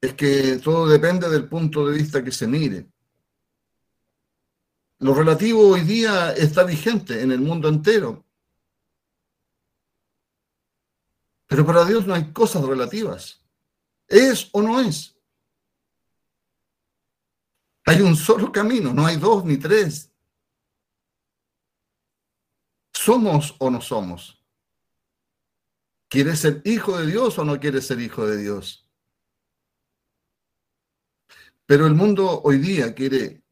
Es 0.00 0.14
que 0.14 0.58
todo 0.58 0.86
depende 0.88 1.28
del 1.28 1.48
punto 1.48 1.86
de 1.86 1.96
vista 1.96 2.22
que 2.22 2.30
se 2.30 2.46
mire. 2.46 2.86
Lo 5.00 5.14
relativo 5.14 5.68
hoy 5.68 5.82
día 5.82 6.32
está 6.32 6.64
vigente 6.64 7.22
en 7.22 7.32
el 7.32 7.40
mundo 7.40 7.68
entero. 7.68 8.24
Pero 11.46 11.64
para 11.64 11.84
Dios 11.84 12.06
no 12.06 12.14
hay 12.14 12.32
cosas 12.32 12.64
relativas. 12.64 13.44
¿Es 14.06 14.48
o 14.52 14.62
no 14.62 14.80
es? 14.80 15.16
Hay 17.86 18.00
un 18.02 18.16
solo 18.16 18.52
camino, 18.52 18.92
no 18.92 19.06
hay 19.06 19.16
dos 19.16 19.44
ni 19.44 19.56
tres. 19.56 20.12
¿Somos 22.92 23.54
o 23.58 23.70
no 23.70 23.80
somos? 23.80 24.44
¿Quieres 26.08 26.40
ser 26.40 26.60
hijo 26.64 26.98
de 26.98 27.06
Dios 27.06 27.38
o 27.38 27.44
no 27.44 27.58
quieres 27.58 27.86
ser 27.86 28.00
hijo 28.00 28.26
de 28.26 28.36
Dios? 28.36 28.87
Pero 31.68 31.86
el 31.86 31.94
mundo 31.94 32.40
hoy 32.44 32.56
día 32.56 32.94
quiere 32.94 33.42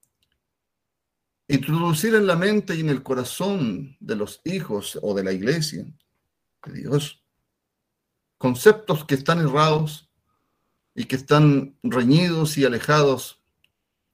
introducir 1.48 2.14
en 2.14 2.26
la 2.26 2.34
mente 2.34 2.74
y 2.74 2.80
en 2.80 2.88
el 2.88 3.02
corazón 3.02 3.94
de 4.00 4.16
los 4.16 4.40
hijos 4.44 4.98
o 5.02 5.12
de 5.12 5.22
la 5.22 5.32
iglesia 5.32 5.84
de 6.64 6.72
Dios 6.72 7.22
conceptos 8.38 9.04
que 9.04 9.16
están 9.16 9.40
errados 9.40 10.10
y 10.94 11.04
que 11.04 11.16
están 11.16 11.76
reñidos 11.82 12.56
y 12.56 12.64
alejados 12.64 13.42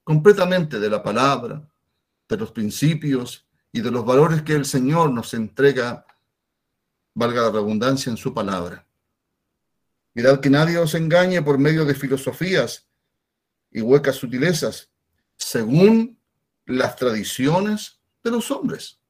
completamente 0.03 0.81
de 0.81 0.91
la 0.91 1.05
palabra, 1.05 1.71
de 2.29 2.37
los 2.37 2.51
principios 2.51 3.47
y 3.71 3.83
de 3.83 3.93
los 3.93 4.05
valores 4.05 4.43
que 4.43 4.55
el 4.55 4.65
Señor 4.65 5.13
nos 5.13 5.33
entrega, 5.33 6.05
valga 7.15 7.43
la 7.43 7.53
redundancia, 7.53 8.11
en 8.11 8.17
su 8.17 8.35
palabra. 8.35 8.85
Mirad 10.15 10.41
que 10.41 10.51
nadie 10.51 10.79
os 10.79 10.93
engañe 10.97 11.41
por 11.41 11.57
medio 11.57 11.85
de 11.85 11.95
filosofías 11.95 12.89
y 13.73 13.81
huecas 13.81 14.17
sutilezas, 14.17 14.91
según 15.37 16.19
las 16.67 16.97
tradiciones 16.97 18.01
de 18.23 18.31
los 18.31 18.51
hombres, 18.51 19.01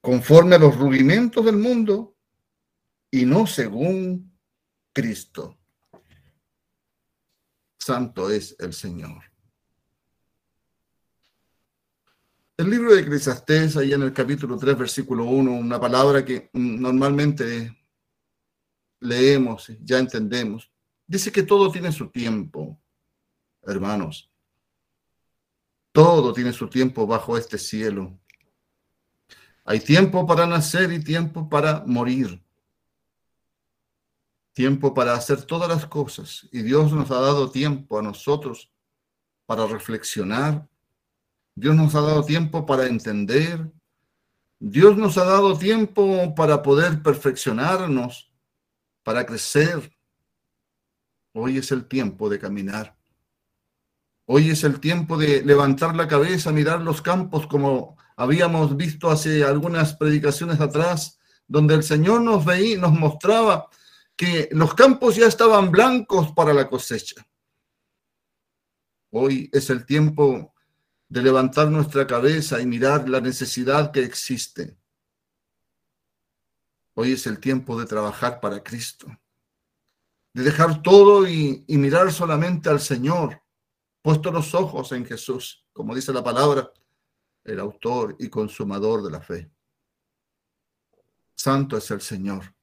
conforme 0.00 0.56
a 0.56 0.58
los 0.58 0.76
rudimentos 0.76 1.44
del 1.44 1.56
mundo 1.56 2.16
y 3.10 3.24
no 3.24 3.46
según 3.46 4.32
Cristo. 4.92 5.58
Santo 7.78 8.30
es 8.30 8.56
el 8.58 8.72
Señor. 8.72 9.22
El 12.56 12.70
libro 12.70 12.94
de 12.94 13.00
Eclesiastés, 13.00 13.76
ahí 13.76 13.92
en 13.92 14.02
el 14.02 14.12
capítulo 14.12 14.56
3, 14.56 14.78
versículo 14.78 15.24
1, 15.24 15.52
una 15.52 15.80
palabra 15.80 16.24
que 16.24 16.48
normalmente 16.52 17.76
leemos, 19.00 19.72
ya 19.80 19.98
entendemos, 19.98 20.71
dice 21.12 21.30
que 21.30 21.42
todo 21.42 21.70
tiene 21.70 21.92
su 21.92 22.08
tiempo, 22.08 22.80
hermanos. 23.62 24.30
Todo 25.92 26.32
tiene 26.32 26.54
su 26.54 26.70
tiempo 26.70 27.06
bajo 27.06 27.36
este 27.36 27.58
cielo. 27.58 28.18
Hay 29.66 29.80
tiempo 29.80 30.26
para 30.26 30.46
nacer 30.46 30.90
y 30.90 31.04
tiempo 31.04 31.50
para 31.50 31.84
morir. 31.86 32.42
Tiempo 34.54 34.94
para 34.94 35.12
hacer 35.12 35.42
todas 35.44 35.68
las 35.68 35.84
cosas. 35.84 36.48
Y 36.50 36.62
Dios 36.62 36.90
nos 36.92 37.10
ha 37.10 37.20
dado 37.20 37.50
tiempo 37.50 37.98
a 37.98 38.02
nosotros 38.02 38.72
para 39.44 39.66
reflexionar. 39.66 40.66
Dios 41.54 41.76
nos 41.76 41.94
ha 41.94 42.00
dado 42.00 42.24
tiempo 42.24 42.64
para 42.64 42.86
entender. 42.86 43.70
Dios 44.58 44.96
nos 44.96 45.18
ha 45.18 45.24
dado 45.24 45.58
tiempo 45.58 46.34
para 46.34 46.62
poder 46.62 47.02
perfeccionarnos, 47.02 48.32
para 49.02 49.26
crecer. 49.26 49.92
Hoy 51.32 51.58
es 51.58 51.72
el 51.72 51.86
tiempo 51.86 52.28
de 52.28 52.38
caminar. 52.38 52.96
Hoy 54.26 54.50
es 54.50 54.64
el 54.64 54.80
tiempo 54.80 55.16
de 55.16 55.42
levantar 55.42 55.96
la 55.96 56.06
cabeza, 56.06 56.52
mirar 56.52 56.80
los 56.80 57.02
campos 57.02 57.46
como 57.46 57.96
habíamos 58.16 58.76
visto 58.76 59.10
hace 59.10 59.42
algunas 59.42 59.96
predicaciones 59.96 60.60
atrás, 60.60 61.18
donde 61.48 61.74
el 61.74 61.82
Señor 61.82 62.20
nos 62.20 62.44
veía, 62.44 62.78
nos 62.78 62.92
mostraba 62.92 63.68
que 64.14 64.48
los 64.52 64.74
campos 64.74 65.16
ya 65.16 65.26
estaban 65.26 65.70
blancos 65.70 66.32
para 66.32 66.52
la 66.52 66.68
cosecha. 66.68 67.26
Hoy 69.10 69.50
es 69.52 69.70
el 69.70 69.84
tiempo 69.84 70.54
de 71.08 71.22
levantar 71.22 71.68
nuestra 71.68 72.06
cabeza 72.06 72.60
y 72.60 72.66
mirar 72.66 73.08
la 73.08 73.20
necesidad 73.20 73.90
que 73.90 74.02
existe. 74.02 74.76
Hoy 76.94 77.12
es 77.12 77.26
el 77.26 77.38
tiempo 77.38 77.78
de 77.78 77.86
trabajar 77.86 78.40
para 78.40 78.62
Cristo, 78.62 79.08
de 80.34 80.42
dejar 80.42 80.82
todo 80.82 81.26
y, 81.28 81.64
mirar 81.68 82.12
solamente 82.12 82.68
al 82.68 82.80
Señor 82.80 83.42
puesto 84.00 84.32
los 84.32 84.54
ojos 84.54 84.90
en 84.92 85.04
Jesús, 85.04 85.64
como 85.72 85.94
dice 85.94 86.12
la 86.12 86.24
palabra, 86.24 86.72
el 87.44 87.60
autor 87.60 88.16
y 88.18 88.28
consumador 88.28 89.02
de 89.02 89.10
la 89.10 89.20
fe. 89.20 89.50
Santo 91.34 91.76
es 91.76 91.90
el 91.90 92.00
Señor. 92.00 92.54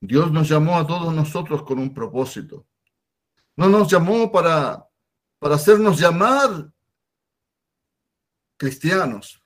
Dios 0.00 0.32
nos 0.32 0.48
llamó 0.48 0.78
a 0.78 0.86
todos 0.86 1.12
nosotros 1.14 1.62
con 1.62 1.78
un 1.78 1.92
propósito. 1.92 2.66
No 3.56 3.68
nos 3.68 3.90
llamó 3.90 4.32
para, 4.32 4.88
para 5.38 5.56
hacernos 5.56 6.00
llamar 6.00 6.72
cristianos, 8.56 9.42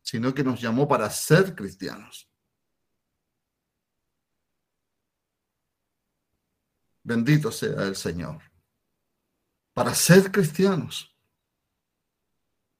sino 0.00 0.32
que 0.32 0.44
nos 0.44 0.60
llamó 0.60 0.88
para 0.88 1.10
ser 1.10 1.54
cristianos. 1.54 2.28
Bendito 7.04 7.52
sea 7.52 7.84
el 7.84 7.96
Señor 7.96 8.40
para 9.74 9.94
ser 9.94 10.32
cristianos. 10.32 11.14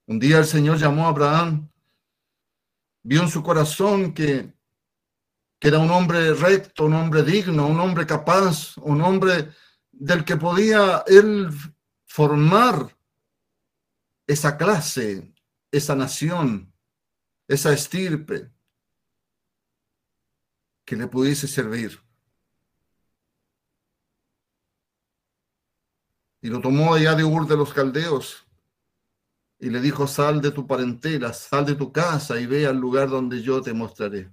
Un 0.07 0.19
día 0.19 0.39
el 0.39 0.47
Señor 0.47 0.79
llamó 0.79 1.07
a 1.07 1.09
Abraham, 1.09 1.69
vio 3.03 3.23
en 3.23 3.29
su 3.29 3.43
corazón 3.43 4.15
que, 4.15 4.55
que 5.59 5.69
era 5.69 5.79
un 5.79 5.91
hombre 5.91 6.33
recto, 6.35 6.87
un 6.87 6.95
hombre 6.95 7.23
digno, 7.23 7.67
un 7.67 7.79
hombre 7.81 8.07
capaz, 8.07 8.77
un 8.79 9.03
hombre 9.03 9.51
del 9.91 10.25
que 10.25 10.37
podía 10.37 11.05
él 11.07 11.51
formar 12.07 12.97
esa 14.27 14.57
clase, 14.57 15.35
esa 15.71 15.95
nación, 15.95 16.73
esa 17.49 17.73
estirpe 17.73 18.51
que 20.87 20.97
le 20.97 21.09
pudiese 21.09 21.49
servir. 21.49 22.04
Y 26.45 26.49
lo 26.49 26.61
tomó 26.61 26.93
allá 26.93 27.15
de 27.15 27.25
Ur 27.25 27.47
de 27.47 27.57
los 27.57 27.73
Caldeos 27.73 28.47
y 29.59 29.71
le 29.71 29.81
dijo, 29.81 30.07
sal 30.07 30.43
de 30.43 30.51
tu 30.51 30.67
parentela, 30.67 31.33
sal 31.33 31.65
de 31.65 31.75
tu 31.75 31.91
casa 31.91 32.39
y 32.39 32.45
ve 32.45 32.67
al 32.67 32.77
lugar 32.77 33.09
donde 33.09 33.41
yo 33.41 33.63
te 33.63 33.73
mostraré. 33.73 34.31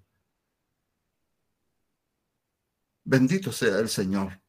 Bendito 3.05 3.53
sea 3.53 3.79
el 3.79 3.87
Señor. 3.87 4.41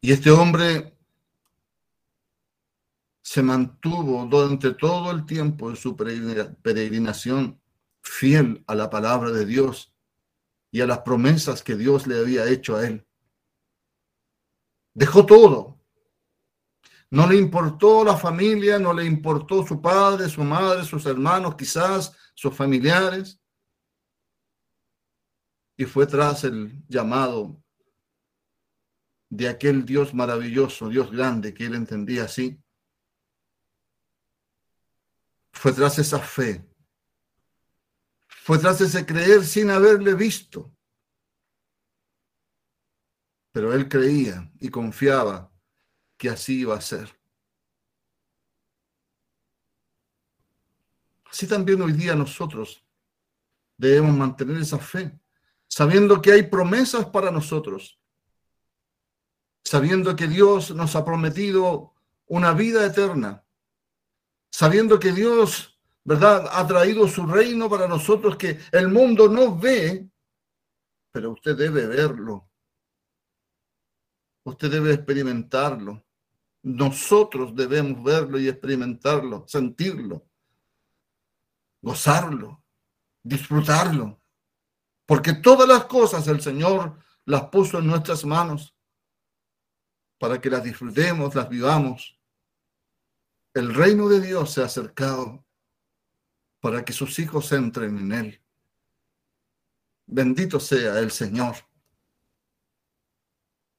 Y 0.00 0.10
este 0.10 0.28
hombre 0.32 0.98
se 3.22 3.44
mantuvo 3.44 4.26
durante 4.26 4.74
todo 4.74 5.12
el 5.12 5.24
tiempo 5.24 5.70
de 5.70 5.76
su 5.76 5.94
peregrinación 5.94 7.60
fiel 8.02 8.64
a 8.66 8.74
la 8.74 8.90
palabra 8.90 9.30
de 9.30 9.46
Dios 9.46 9.94
y 10.72 10.80
a 10.80 10.86
las 10.86 10.98
promesas 10.98 11.62
que 11.62 11.76
Dios 11.76 12.08
le 12.08 12.18
había 12.18 12.44
hecho 12.48 12.74
a 12.74 12.88
él. 12.88 13.06
Dejó 14.94 15.24
todo. 15.24 15.75
No 17.10 17.26
le 17.26 17.36
importó 17.36 18.04
la 18.04 18.16
familia, 18.16 18.78
no 18.78 18.92
le 18.92 19.04
importó 19.04 19.66
su 19.66 19.80
padre, 19.80 20.28
su 20.28 20.42
madre, 20.42 20.84
sus 20.84 21.06
hermanos, 21.06 21.54
quizás 21.54 22.12
sus 22.34 22.54
familiares. 22.54 23.40
Y 25.76 25.84
fue 25.84 26.06
tras 26.06 26.44
el 26.44 26.82
llamado 26.88 27.62
de 29.28 29.48
aquel 29.48 29.84
Dios 29.84 30.14
maravilloso, 30.14 30.88
Dios 30.88 31.10
grande, 31.10 31.54
que 31.54 31.66
él 31.66 31.74
entendía 31.74 32.24
así. 32.24 32.60
Fue 35.52 35.72
tras 35.72 35.98
esa 35.98 36.18
fe 36.18 36.66
fue 38.46 38.58
tras 38.58 38.80
ese 38.80 39.04
creer 39.04 39.44
sin 39.44 39.70
haberle 39.70 40.14
visto. 40.14 40.72
Pero 43.50 43.72
él 43.72 43.88
creía 43.88 44.52
y 44.60 44.68
confiaba 44.68 45.52
que 46.16 46.28
así 46.30 46.60
iba 46.60 46.76
a 46.76 46.80
ser. 46.80 47.14
Así 51.30 51.46
también 51.46 51.82
hoy 51.82 51.92
día 51.92 52.14
nosotros 52.14 52.84
debemos 53.76 54.16
mantener 54.16 54.56
esa 54.58 54.78
fe, 54.78 55.18
sabiendo 55.68 56.22
que 56.22 56.32
hay 56.32 56.44
promesas 56.44 57.06
para 57.06 57.30
nosotros, 57.30 58.00
sabiendo 59.64 60.16
que 60.16 60.26
Dios 60.26 60.74
nos 60.74 60.96
ha 60.96 61.04
prometido 61.04 61.94
una 62.26 62.54
vida 62.54 62.86
eterna, 62.86 63.44
sabiendo 64.50 64.98
que 64.98 65.12
Dios 65.12 65.76
¿verdad? 66.06 66.46
Ha 66.52 66.64
traído 66.68 67.08
su 67.08 67.26
reino 67.26 67.68
para 67.68 67.88
nosotros 67.88 68.36
que 68.36 68.60
el 68.70 68.88
mundo 68.88 69.28
no 69.28 69.58
ve, 69.58 70.08
pero 71.10 71.32
usted 71.32 71.56
debe 71.56 71.84
verlo. 71.88 72.48
Usted 74.44 74.70
debe 74.70 74.92
experimentarlo. 74.94 76.05
Nosotros 76.66 77.54
debemos 77.54 78.02
verlo 78.02 78.40
y 78.40 78.48
experimentarlo, 78.48 79.44
sentirlo, 79.46 80.26
gozarlo, 81.80 82.64
disfrutarlo. 83.22 84.20
Porque 85.06 85.34
todas 85.34 85.68
las 85.68 85.84
cosas 85.84 86.26
el 86.26 86.40
Señor 86.40 86.98
las 87.24 87.44
puso 87.50 87.78
en 87.78 87.86
nuestras 87.86 88.24
manos 88.24 88.76
para 90.18 90.40
que 90.40 90.50
las 90.50 90.64
disfrutemos, 90.64 91.36
las 91.36 91.48
vivamos. 91.48 92.18
El 93.54 93.72
reino 93.72 94.08
de 94.08 94.20
Dios 94.20 94.52
se 94.52 94.62
ha 94.62 94.64
acercado 94.64 95.46
para 96.58 96.84
que 96.84 96.92
sus 96.92 97.16
hijos 97.20 97.52
entren 97.52 97.96
en 97.96 98.12
él. 98.12 98.42
Bendito 100.04 100.58
sea 100.58 100.98
el 100.98 101.12
Señor. 101.12 101.54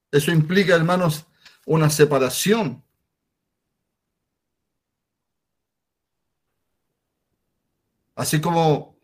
Eso 0.10 0.32
implica, 0.32 0.74
hermanos, 0.74 1.28
una 1.68 1.90
separación. 1.90 2.84
Así 8.16 8.42
como 8.42 8.98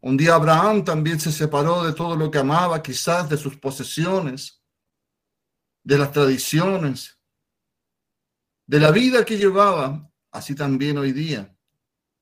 un 0.00 0.16
día 0.16 0.34
Abraham 0.34 0.84
también 0.84 1.18
se 1.18 1.32
separó 1.32 1.84
de 1.84 1.94
todo 1.94 2.14
lo 2.16 2.30
que 2.30 2.38
amaba, 2.38 2.82
quizás 2.82 3.28
de 3.30 3.38
sus 3.38 3.56
posesiones, 3.56 4.62
de 5.82 5.96
las 5.96 6.12
tradiciones, 6.12 7.18
de 8.66 8.80
la 8.80 8.90
vida 8.90 9.24
que 9.24 9.38
llevaba, 9.38 10.10
así 10.30 10.54
también 10.54 10.98
hoy 10.98 11.12
día 11.12 11.54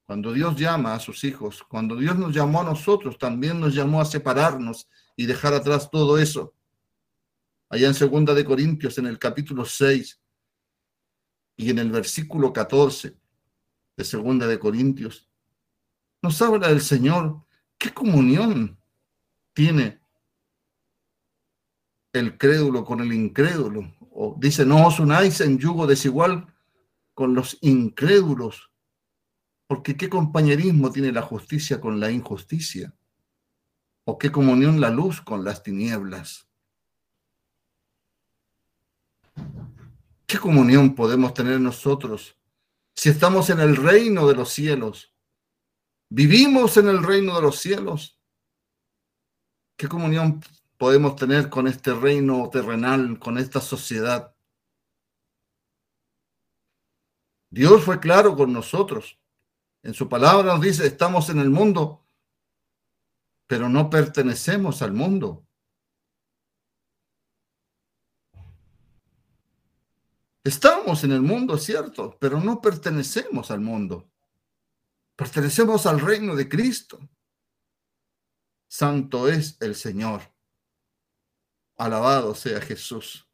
cuando 0.04 0.32
Dios 0.34 0.56
llama 0.56 0.92
a 0.92 1.00
sus 1.00 1.24
hijos, 1.24 1.62
cuando 1.62 1.96
Dios 1.96 2.18
nos 2.18 2.34
llamó 2.34 2.60
a 2.60 2.64
nosotros, 2.64 3.16
también 3.16 3.58
nos 3.58 3.74
llamó 3.74 3.98
a 3.98 4.04
separarnos 4.04 4.86
y 5.16 5.24
dejar 5.24 5.54
atrás 5.54 5.88
todo 5.90 6.18
eso. 6.18 6.52
Allá 7.72 7.88
en 7.88 7.94
Segunda 7.94 8.34
de 8.34 8.44
Corintios, 8.44 8.98
en 8.98 9.06
el 9.06 9.18
capítulo 9.18 9.64
6 9.64 10.20
y 11.56 11.70
en 11.70 11.78
el 11.78 11.90
versículo 11.90 12.52
14 12.52 13.16
de 13.96 14.04
Segunda 14.04 14.46
de 14.46 14.58
Corintios, 14.58 15.30
nos 16.20 16.42
habla 16.42 16.68
del 16.68 16.82
Señor. 16.82 17.46
¿Qué 17.78 17.94
comunión 17.94 18.78
tiene 19.54 20.02
el 22.12 22.36
crédulo 22.36 22.84
con 22.84 23.00
el 23.00 23.10
incrédulo? 23.10 23.96
O 24.10 24.36
dice, 24.38 24.66
no 24.66 24.86
os 24.86 25.00
unáis 25.00 25.40
en 25.40 25.58
yugo 25.58 25.86
desigual 25.86 26.54
con 27.14 27.34
los 27.34 27.56
incrédulos 27.62 28.70
porque 29.66 29.96
¿qué 29.96 30.10
compañerismo 30.10 30.92
tiene 30.92 31.10
la 31.10 31.22
justicia 31.22 31.80
con 31.80 32.00
la 32.00 32.10
injusticia? 32.10 32.94
¿O 34.04 34.18
qué 34.18 34.30
comunión 34.30 34.78
la 34.78 34.90
luz 34.90 35.22
con 35.22 35.42
las 35.42 35.62
tinieblas? 35.62 36.51
¿Qué 40.26 40.38
comunión 40.38 40.94
podemos 40.94 41.34
tener 41.34 41.60
nosotros 41.60 42.38
si 42.94 43.10
estamos 43.10 43.50
en 43.50 43.60
el 43.60 43.76
reino 43.76 44.26
de 44.26 44.34
los 44.34 44.50
cielos? 44.50 45.14
¿Vivimos 46.08 46.76
en 46.76 46.88
el 46.88 47.02
reino 47.02 47.36
de 47.36 47.42
los 47.42 47.58
cielos? 47.58 48.18
¿Qué 49.76 49.88
comunión 49.88 50.42
podemos 50.78 51.16
tener 51.16 51.48
con 51.48 51.66
este 51.66 51.92
reino 51.94 52.48
terrenal, 52.50 53.18
con 53.18 53.38
esta 53.38 53.60
sociedad? 53.60 54.34
Dios 57.50 57.84
fue 57.84 58.00
claro 58.00 58.34
con 58.34 58.52
nosotros. 58.52 59.18
En 59.82 59.92
su 59.92 60.08
palabra 60.08 60.54
nos 60.54 60.62
dice, 60.62 60.86
estamos 60.86 61.28
en 61.28 61.40
el 61.40 61.50
mundo, 61.50 62.06
pero 63.46 63.68
no 63.68 63.90
pertenecemos 63.90 64.80
al 64.80 64.92
mundo. 64.92 65.44
Estamos 70.44 71.04
en 71.04 71.12
el 71.12 71.22
mundo, 71.22 71.56
cierto, 71.56 72.16
pero 72.18 72.40
no 72.40 72.60
pertenecemos 72.60 73.50
al 73.50 73.60
mundo. 73.60 74.10
Pertenecemos 75.14 75.86
al 75.86 76.00
reino 76.00 76.34
de 76.34 76.48
Cristo. 76.48 76.98
Santo 78.66 79.28
es 79.28 79.56
el 79.60 79.76
Señor. 79.76 80.22
Alabado 81.76 82.34
sea 82.34 82.60
Jesús. 82.60 83.28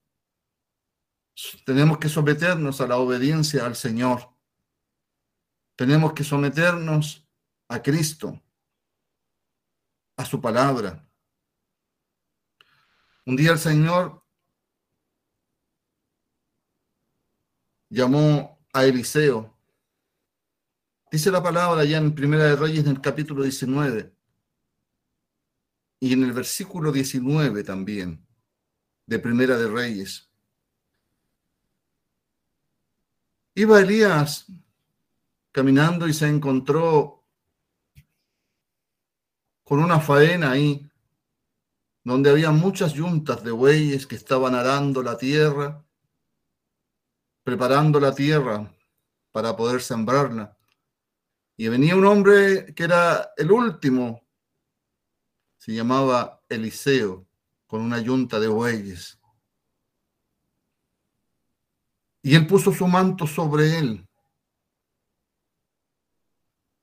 Tenemos 1.65 1.99
que 1.99 2.09
someternos 2.09 2.81
a 2.81 2.87
la 2.87 2.99
obediencia 2.99 3.65
al 3.65 3.77
Señor. 3.77 4.35
Tenemos 5.77 6.13
que 6.13 6.25
someternos 6.25 7.27
a 7.69 7.81
Cristo, 7.81 8.43
a 10.17 10.25
su 10.25 10.41
palabra. 10.41 11.09
Un 13.25 13.37
día 13.37 13.53
el 13.53 13.59
Señor 13.59 14.28
llamó 17.89 18.59
a 18.73 18.85
Eliseo. 18.85 19.57
Dice 21.11 21.31
la 21.31 21.43
palabra 21.43 21.85
ya 21.85 21.99
en 21.99 22.15
Primera 22.15 22.45
de 22.45 22.57
Reyes 22.57 22.85
en 22.85 22.91
el 22.91 23.01
capítulo 23.01 23.43
19 23.43 24.15
y 26.01 26.13
en 26.13 26.23
el 26.23 26.33
versículo 26.33 26.93
19 26.93 27.65
también 27.65 28.27
de 29.07 29.19
Primera 29.19 29.57
de 29.57 29.69
Reyes. 29.69 30.31
Iba 33.55 33.81
Elías 33.81 34.47
caminando 35.51 36.07
y 36.07 36.13
se 36.13 36.29
encontró 36.29 37.25
con 39.65 39.81
una 39.81 39.99
faena 39.99 40.53
ahí, 40.53 40.89
donde 42.05 42.31
había 42.31 42.51
muchas 42.53 42.93
yuntas 42.93 43.43
de 43.43 43.51
bueyes 43.51 44.07
que 44.07 44.15
estaban 44.15 44.55
arando 44.55 45.03
la 45.03 45.19
tierra, 45.19 45.85
preparando 47.49 47.99
la 47.99 48.15
tierra 48.15 48.71
para 49.33 49.57
poder 49.57 49.81
sembrarla. 49.81 50.55
Y 51.57 51.69
venía 51.69 51.97
un 51.97 52.05
hombre 52.05 52.75
que 52.75 52.85
era 52.85 53.31
el 53.39 53.51
último, 53.51 54.23
se 55.57 55.73
llamaba 55.73 56.43
Eliseo, 56.49 57.27
con 57.67 57.81
una 57.81 58.01
yunta 58.01 58.39
de 58.39 58.49
bueyes. 58.49 59.19
Y 62.23 62.35
él 62.35 62.47
puso 62.47 62.71
su 62.73 62.87
manto 62.87 63.27
sobre 63.27 63.79
él 63.79 64.09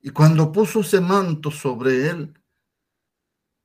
y 0.06 0.12
cuando 0.12 0.52
puso 0.52 0.82
ese 0.82 1.02
manto 1.02 1.50
sobre 1.50 2.08
él, 2.12 2.40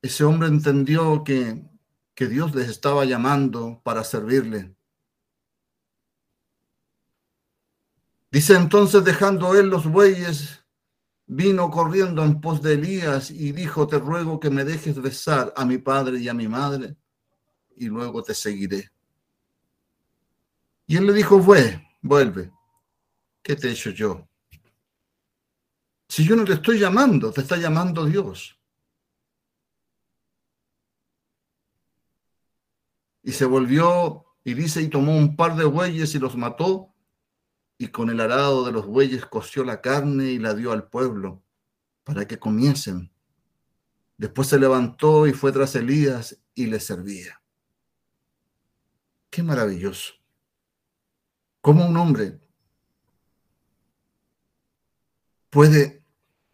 ese 0.00 0.24
hombre 0.24 0.48
entendió 0.48 1.22
que, 1.22 1.68
que 2.14 2.28
Dios 2.28 2.54
les 2.54 2.70
estaba 2.70 3.04
llamando 3.04 3.82
para 3.84 4.04
servirle. 4.04 4.74
Dice 8.30 8.54
entonces, 8.54 9.04
dejando 9.04 9.58
él 9.58 9.68
los 9.68 9.86
bueyes, 9.86 10.64
vino 11.26 11.70
corriendo 11.70 12.24
en 12.24 12.40
pos 12.40 12.62
de 12.62 12.74
Elías 12.74 13.30
y 13.30 13.52
dijo, 13.52 13.86
te 13.86 13.98
ruego 13.98 14.38
que 14.38 14.50
me 14.50 14.64
dejes 14.64 15.00
besar 15.00 15.52
a 15.56 15.64
mi 15.64 15.78
padre 15.78 16.18
y 16.20 16.28
a 16.28 16.34
mi 16.34 16.46
madre, 16.46 16.96
y 17.76 17.86
luego 17.86 18.22
te 18.22 18.34
seguiré. 18.34 18.90
Y 20.86 20.96
él 20.96 21.06
le 21.06 21.12
dijo, 21.12 21.38
vuelve, 21.38 21.88
vuelve. 22.02 22.52
¿Qué 23.42 23.56
te 23.56 23.68
he 23.68 23.72
hecho 23.72 23.90
yo? 23.90 24.28
Si 26.08 26.24
yo 26.24 26.36
no 26.36 26.44
te 26.44 26.54
estoy 26.54 26.78
llamando, 26.78 27.32
te 27.32 27.40
está 27.40 27.56
llamando 27.56 28.04
Dios. 28.04 28.58
Y 33.22 33.32
se 33.32 33.44
volvió 33.44 34.24
y 34.44 34.54
dice, 34.54 34.82
y 34.82 34.88
tomó 34.88 35.16
un 35.16 35.36
par 35.36 35.54
de 35.56 35.64
bueyes 35.64 36.14
y 36.14 36.18
los 36.18 36.36
mató, 36.36 36.92
y 37.80 37.88
con 37.88 38.10
el 38.10 38.20
arado 38.20 38.66
de 38.66 38.72
los 38.72 38.84
bueyes 38.84 39.24
coció 39.24 39.64
la 39.64 39.80
carne 39.80 40.32
y 40.32 40.38
la 40.38 40.52
dio 40.52 40.70
al 40.72 40.90
pueblo 40.90 41.42
para 42.04 42.28
que 42.28 42.38
comiesen. 42.38 43.10
Después 44.18 44.48
se 44.48 44.58
levantó 44.58 45.26
y 45.26 45.32
fue 45.32 45.50
tras 45.50 45.74
Elías 45.76 46.38
y 46.54 46.66
le 46.66 46.78
servía. 46.78 47.40
Qué 49.30 49.42
maravilloso. 49.42 50.12
Cómo 51.62 51.86
un 51.86 51.96
hombre 51.96 52.38
puede 55.48 56.04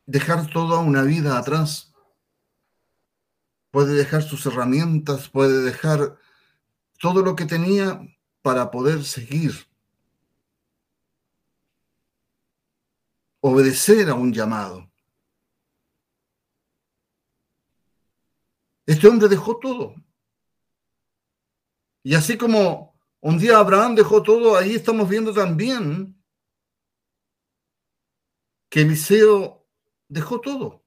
dejar 0.06 0.48
toda 0.48 0.78
una 0.78 1.02
vida 1.02 1.38
atrás, 1.38 1.92
puede 3.72 3.94
dejar 3.94 4.22
sus 4.22 4.46
herramientas, 4.46 5.28
puede 5.28 5.60
dejar 5.62 6.18
todo 7.00 7.22
lo 7.22 7.34
que 7.34 7.46
tenía 7.46 8.00
para 8.42 8.70
poder 8.70 9.02
seguir, 9.02 9.66
obedecer 13.40 14.08
a 14.08 14.14
un 14.14 14.32
llamado. 14.32 14.90
Este 18.86 19.08
hombre 19.08 19.28
dejó 19.28 19.58
todo. 19.58 19.94
Y 22.02 22.14
así 22.14 22.38
como 22.38 22.96
un 23.20 23.38
día 23.38 23.58
Abraham 23.58 23.96
dejó 23.96 24.22
todo, 24.22 24.56
ahí 24.56 24.76
estamos 24.76 25.08
viendo 25.08 25.32
también 25.32 26.22
que 28.68 28.82
Eliseo 28.82 29.66
dejó 30.08 30.40
todo. 30.40 30.84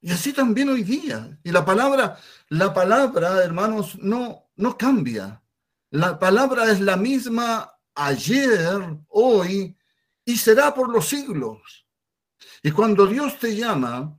Y 0.00 0.12
así 0.12 0.32
también 0.32 0.68
hoy 0.68 0.84
día. 0.84 1.38
Y 1.42 1.50
la 1.50 1.64
palabra, 1.64 2.18
la 2.48 2.72
palabra, 2.72 3.42
hermanos, 3.42 3.98
no, 3.98 4.50
no 4.54 4.78
cambia. 4.78 5.42
La 5.90 6.18
palabra 6.18 6.70
es 6.70 6.80
la 6.80 6.96
misma 6.96 7.77
ayer, 7.98 8.98
hoy 9.08 9.76
y 10.24 10.36
será 10.36 10.74
por 10.74 10.90
los 10.90 11.08
siglos. 11.08 11.86
Y 12.62 12.70
cuando 12.70 13.06
Dios 13.06 13.38
te 13.38 13.54
llama, 13.54 14.18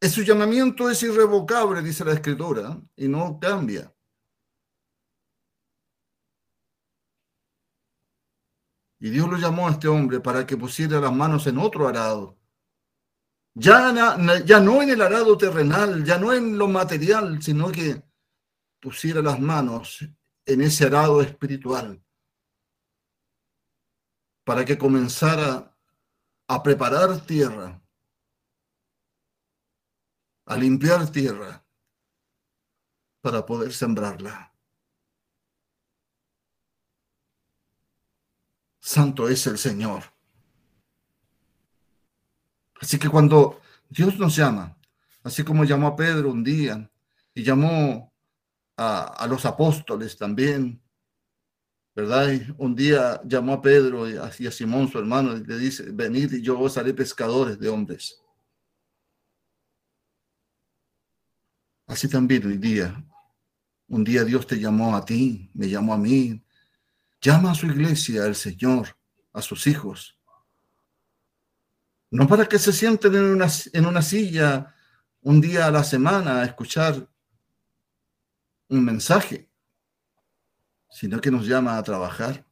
su 0.00 0.22
llamamiento 0.22 0.90
es 0.90 1.02
irrevocable, 1.02 1.82
dice 1.82 2.04
la 2.04 2.12
escritura, 2.12 2.80
y 2.96 3.08
no 3.08 3.38
cambia. 3.40 3.92
Y 9.00 9.10
Dios 9.10 9.28
lo 9.28 9.36
llamó 9.36 9.68
a 9.68 9.72
este 9.72 9.88
hombre 9.88 10.20
para 10.20 10.46
que 10.46 10.56
pusiera 10.56 11.00
las 11.00 11.12
manos 11.12 11.46
en 11.46 11.58
otro 11.58 11.88
arado 11.88 12.38
ya, 13.54 14.16
ya 14.44 14.60
no 14.60 14.82
en 14.82 14.90
el 14.90 15.00
arado 15.00 15.38
terrenal, 15.38 16.04
ya 16.04 16.18
no 16.18 16.32
en 16.32 16.58
lo 16.58 16.66
material, 16.68 17.40
sino 17.40 17.70
que 17.70 18.02
pusiera 18.80 19.22
las 19.22 19.38
manos 19.40 20.04
en 20.46 20.60
ese 20.60 20.84
arado 20.86 21.22
espiritual 21.22 22.02
para 24.44 24.64
que 24.64 24.76
comenzara 24.76 25.74
a 26.46 26.62
preparar 26.62 27.24
tierra, 27.24 27.80
a 30.46 30.56
limpiar 30.56 31.10
tierra 31.10 31.64
para 33.22 33.44
poder 33.46 33.72
sembrarla. 33.72 34.52
Santo 38.80 39.30
es 39.30 39.46
el 39.46 39.56
Señor. 39.56 40.02
Así 42.78 42.98
que 42.98 43.08
cuando 43.08 43.62
Dios 43.88 44.18
nos 44.18 44.36
llama, 44.36 44.76
así 45.22 45.42
como 45.42 45.64
llamó 45.64 45.86
a 45.86 45.96
Pedro 45.96 46.30
un 46.30 46.44
día 46.44 46.90
y 47.32 47.42
llamó 47.42 48.13
a, 48.76 49.26
los 49.28 49.44
apóstoles 49.46 50.16
también, 50.16 50.82
¿verdad? 51.94 52.28
un 52.58 52.74
día 52.74 53.20
llamó 53.24 53.54
a 53.54 53.62
Pedro 53.62 54.08
y 54.08 54.16
a, 54.16 54.24
a, 54.24 54.50
Simón, 54.50 54.88
su 54.88 54.98
hermano, 54.98 55.36
y 55.36 55.44
le 55.44 55.58
dice, 55.58 55.84
venid 55.92 56.32
y 56.32 56.42
yo 56.42 56.58
os 56.58 56.76
haré 56.76 56.92
pescadores 56.92 57.58
de 57.58 57.68
hombres. 57.68 58.20
Así 61.86 62.08
también 62.08 62.46
hoy 62.46 62.56
día, 62.56 63.04
un 63.88 64.02
día 64.02 64.24
Dios 64.24 64.46
te 64.46 64.58
llamó 64.58 64.96
a 64.96 65.04
ti, 65.04 65.50
me 65.54 65.68
llamó 65.68 65.94
a 65.94 65.98
mí, 65.98 66.42
llama 67.20 67.52
a 67.52 67.54
su 67.54 67.66
iglesia, 67.66 68.24
al 68.24 68.34
Señor, 68.34 68.96
a 69.32 69.42
sus 69.42 69.66
hijos, 69.66 70.18
no 72.10 72.28
para 72.28 72.46
que 72.46 72.58
se 72.58 72.72
sienten 72.72 73.14
en 73.14 73.24
una, 73.24 73.48
en 73.72 73.86
una 73.86 74.00
silla 74.00 74.72
un 75.22 75.40
día 75.40 75.66
a 75.66 75.70
la 75.70 75.82
semana 75.82 76.40
a 76.40 76.44
escuchar 76.44 77.08
un 78.74 78.84
mensaje, 78.84 79.48
sino 80.90 81.20
que 81.20 81.30
nos 81.30 81.46
llama 81.46 81.76
a 81.76 81.82
trabajar, 81.82 82.46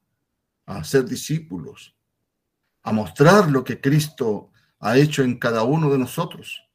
a 0.67 0.83
ser 0.85 1.05
discípulos, 1.05 1.95
a 2.83 2.93
mostrar 2.93 3.51
lo 3.51 3.63
que 3.65 3.81
Cristo 3.81 4.51
ha 4.81 4.97
hecho 4.97 5.23
en 5.23 5.39
cada 5.39 5.63
uno 5.63 5.91
de 5.91 5.99
nosotros, 5.99 6.69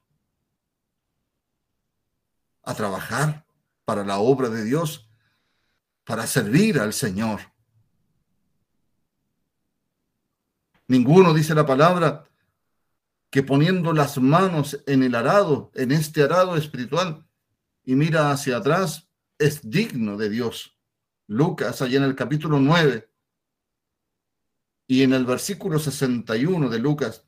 a 2.64 2.74
trabajar 2.74 3.46
para 3.86 4.04
la 4.04 4.20
obra 4.20 4.50
de 4.50 4.64
Dios, 4.64 5.10
para 6.04 6.26
servir 6.26 6.80
al 6.80 6.94
Señor. 6.94 7.42
Ninguno, 10.88 11.34
dice 11.34 11.54
la 11.54 11.66
palabra, 11.66 12.24
que 13.30 13.44
poniendo 13.44 13.92
las 13.92 14.18
manos 14.18 14.82
en 14.88 15.04
el 15.04 15.16
arado, 15.16 15.72
en 15.76 15.92
este 15.92 16.24
arado 16.24 16.56
espiritual, 16.56 17.26
y 17.84 17.96
mira 17.96 18.32
hacia 18.32 18.58
atrás, 18.58 19.07
es 19.38 19.70
digno 19.70 20.18
de 20.18 20.30
Dios. 20.30 20.78
Lucas, 21.28 21.82
allá 21.82 21.98
en 21.98 22.04
el 22.04 22.16
capítulo 22.16 22.60
9 22.60 23.10
y 24.88 25.04
en 25.04 25.14
el 25.14 25.26
versículo 25.26 25.78
61 25.78 26.70
de 26.70 26.80
Lucas, 26.80 27.26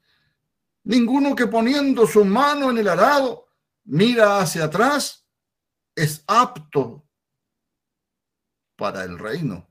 ninguno 0.83 1.35
que 1.35 1.47
poniendo 1.47 2.07
su 2.07 2.23
mano 2.23 2.69
en 2.69 2.77
el 2.77 2.87
arado 2.87 3.47
mira 3.83 4.39
hacia 4.39 4.65
atrás 4.65 5.27
es 5.95 6.23
apto 6.27 7.05
para 8.77 9.03
el 9.03 9.19
reino. 9.19 9.67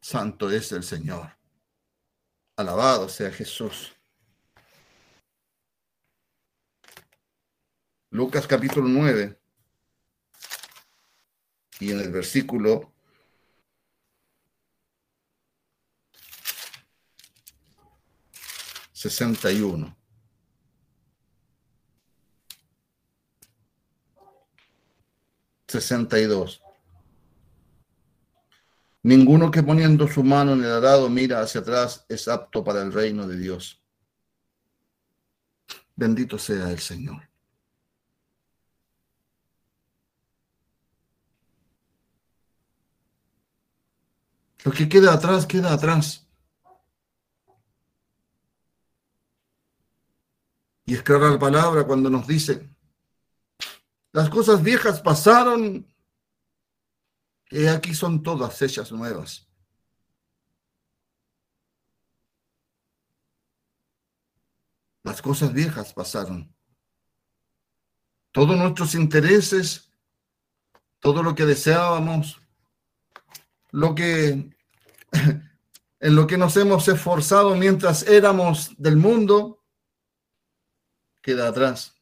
Santo 0.00 0.50
es 0.50 0.72
el 0.72 0.82
Señor. 0.82 1.36
Alabado 2.56 3.08
sea 3.08 3.30
Jesús. 3.30 3.97
Lucas 8.10 8.46
capítulo 8.46 8.88
9 8.88 9.38
y 11.80 11.92
en 11.92 12.00
el 12.00 12.10
versículo 12.10 12.92
sesenta 18.92 19.52
y 19.52 19.60
uno. 19.60 19.94
Sesenta 25.68 26.18
y 26.18 26.24
dos. 26.24 26.62
Ninguno 29.02 29.50
que 29.50 29.62
poniendo 29.62 30.08
su 30.08 30.24
mano 30.24 30.54
en 30.54 30.64
el 30.64 30.72
arado 30.72 31.10
mira 31.10 31.42
hacia 31.42 31.60
atrás 31.60 32.06
es 32.08 32.26
apto 32.26 32.64
para 32.64 32.80
el 32.80 32.90
reino 32.90 33.28
de 33.28 33.36
Dios. 33.36 33.82
Bendito 35.94 36.38
sea 36.38 36.70
el 36.70 36.78
Señor. 36.78 37.27
Lo 44.64 44.72
que 44.72 44.88
queda 44.88 45.14
atrás, 45.14 45.46
queda 45.46 45.72
atrás. 45.72 46.26
Y 50.84 50.94
es 50.94 51.02
clara 51.02 51.30
la 51.30 51.38
palabra 51.38 51.86
cuando 51.86 52.08
nos 52.08 52.26
dice, 52.26 52.66
las 54.12 54.30
cosas 54.30 54.62
viejas 54.62 55.02
pasaron 55.02 55.86
y 57.50 57.66
aquí 57.66 57.94
son 57.94 58.22
todas 58.22 58.60
hechas 58.62 58.90
nuevas. 58.90 59.46
Las 65.02 65.22
cosas 65.22 65.52
viejas 65.52 65.92
pasaron. 65.92 66.54
todos 68.32 68.56
nuestros 68.56 68.94
intereses, 68.94 69.92
todo 71.00 71.22
lo 71.22 71.34
que 71.34 71.44
deseábamos, 71.44 72.40
lo 73.70 73.94
que 73.94 74.50
en 76.00 76.14
lo 76.14 76.26
que 76.26 76.38
nos 76.38 76.56
hemos 76.56 76.86
esforzado 76.88 77.56
mientras 77.56 78.06
éramos 78.06 78.74
del 78.78 78.96
mundo, 78.96 79.64
queda 81.22 81.48
atrás. 81.48 81.94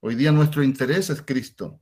Hoy 0.00 0.14
día 0.14 0.32
nuestro 0.32 0.62
interés 0.62 1.10
es 1.10 1.22
Cristo. 1.22 1.80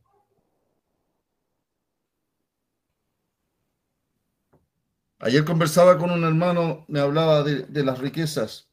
Ayer 5.19 5.45
conversaba 5.45 5.99
con 5.99 6.11
un 6.11 6.25
hermano, 6.25 6.85
me 6.89 7.01
hablaba 7.01 7.43
de, 7.43 7.83
las 7.83 7.99
riquezas. 7.99 8.71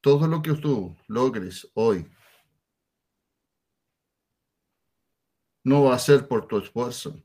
Todo 0.00 0.26
lo 0.26 0.42
que 0.42 0.54
tú 0.54 0.96
logres 1.06 1.70
hoy 1.74 2.10
no 5.64 5.84
va 5.84 5.94
a 5.94 5.98
ser 5.98 6.28
por 6.28 6.46
tu 6.46 6.58
esfuerzo. 6.58 7.20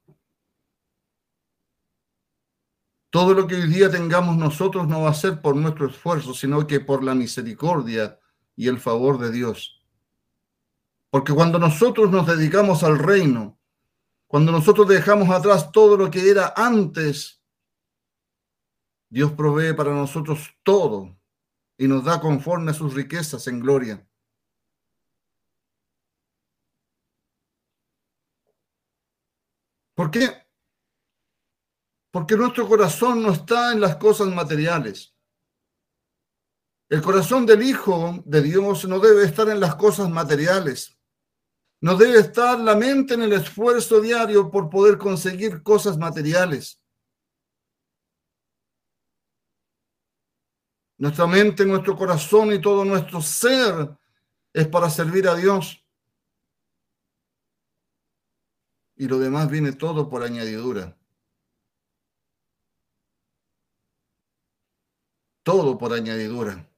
Todo 3.12 3.34
lo 3.34 3.48
que 3.48 3.56
hoy 3.56 3.68
día 3.68 3.90
tengamos 3.90 4.38
nosotros 4.38 4.88
no 4.88 5.02
va 5.02 5.10
a 5.10 5.14
ser 5.14 5.42
por 5.42 5.56
nuestro 5.56 5.88
esfuerzo, 5.88 6.34
sino 6.34 6.66
que 6.66 6.80
por 6.80 7.04
la 7.04 7.16
misericordia 7.16 8.20
y 8.56 8.68
el 8.68 8.80
favor 8.80 9.18
de 9.18 9.32
Dios. 9.32 9.84
Porque 11.10 11.34
cuando 11.34 11.60
nosotros 11.60 12.12
nos 12.12 12.28
dedicamos 12.28 12.84
al 12.84 13.00
reino, 13.00 13.60
cuando 14.28 14.52
nosotros 14.52 14.88
dejamos 14.88 15.30
atrás 15.30 15.72
todo 15.72 15.98
lo 15.98 16.12
que 16.12 16.30
era 16.30 16.54
antes, 16.56 17.42
Dios 19.10 19.32
provee 19.32 19.74
para 19.74 19.92
nosotros 19.92 20.56
todo 20.62 21.18
y 21.78 21.88
nos 21.88 22.04
da 22.04 22.22
conforme 22.22 22.72
a 22.72 22.76
sus 22.76 22.94
riquezas 22.94 23.48
en 23.48 23.60
gloria. 23.60 24.08
¿Por 30.00 30.12
qué? 30.12 30.32
Porque 32.10 32.38
nuestro 32.38 32.66
corazón 32.70 33.22
no 33.22 33.34
está 33.34 33.74
en 33.74 33.82
las 33.82 33.98
cosas 33.98 34.30
materiales. 34.30 35.14
El 36.88 37.02
corazón 37.02 37.46
del 37.46 37.62
Hijo 37.64 38.24
de 38.24 38.42
Dios 38.42 38.88
no 38.88 39.02
debe 39.02 39.26
estar 39.26 39.50
en 39.50 39.60
las 39.60 39.76
cosas 39.76 40.10
materiales. 40.10 40.98
No 41.82 41.98
debe 41.98 42.20
estar 42.20 42.58
la 42.62 42.78
mente 42.78 43.16
en 43.16 43.24
el 43.24 43.34
esfuerzo 43.34 44.00
diario 44.00 44.50
por 44.50 44.70
poder 44.70 44.98
conseguir 44.98 45.62
cosas 45.64 45.98
materiales. 45.98 46.82
Nuestra 50.98 51.28
mente, 51.28 51.66
nuestro 51.66 51.98
corazón 51.98 52.54
y 52.54 52.62
todo 52.62 52.86
nuestro 52.86 53.22
ser 53.22 53.98
es 54.54 54.66
para 54.66 54.90
servir 54.90 55.28
a 55.28 55.36
Dios. 55.36 55.86
Y 59.00 59.08
lo 59.08 59.18
demás 59.18 59.50
viene 59.50 59.72
todo 59.72 60.10
por 60.10 60.22
añadidura. 60.22 60.96
todo 65.50 65.80
por 65.80 65.94
añadidura. 65.94 66.70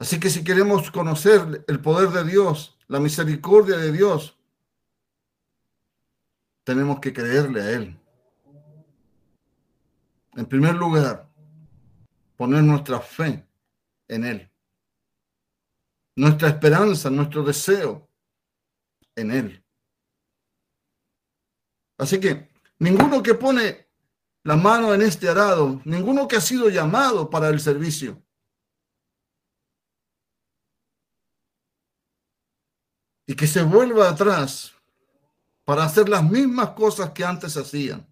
Así 0.00 0.18
que 0.18 0.28
si 0.28 0.42
queremos 0.42 0.90
conocer 0.90 1.64
el 1.68 1.80
poder 1.80 2.08
de 2.08 2.24
Dios, 2.24 2.76
la 2.88 2.98
misericordia 2.98 3.76
de 3.76 3.92
Dios, 3.92 4.36
tenemos 6.64 6.98
que 6.98 7.12
creerle 7.12 7.60
a 7.60 7.70
Él. 7.70 7.96
En 10.34 10.46
primer 10.46 10.74
lugar, 10.74 11.28
poner 12.36 12.64
nuestra 12.64 13.00
fe 13.00 13.46
en 14.08 14.24
Él. 14.24 14.47
Nuestra 16.18 16.48
esperanza, 16.48 17.10
nuestro 17.10 17.44
deseo 17.44 18.10
en 19.14 19.30
Él. 19.30 19.64
Así 21.96 22.18
que 22.18 22.48
ninguno 22.80 23.22
que 23.22 23.34
pone 23.34 23.86
la 24.42 24.56
mano 24.56 24.92
en 24.92 25.02
este 25.02 25.28
arado, 25.28 25.80
ninguno 25.84 26.26
que 26.26 26.34
ha 26.34 26.40
sido 26.40 26.70
llamado 26.70 27.30
para 27.30 27.48
el 27.50 27.60
servicio. 27.60 28.20
Y 33.24 33.36
que 33.36 33.46
se 33.46 33.62
vuelva 33.62 34.08
atrás 34.08 34.74
para 35.64 35.84
hacer 35.84 36.08
las 36.08 36.28
mismas 36.28 36.70
cosas 36.70 37.12
que 37.12 37.24
antes 37.24 37.56
hacían. 37.56 38.04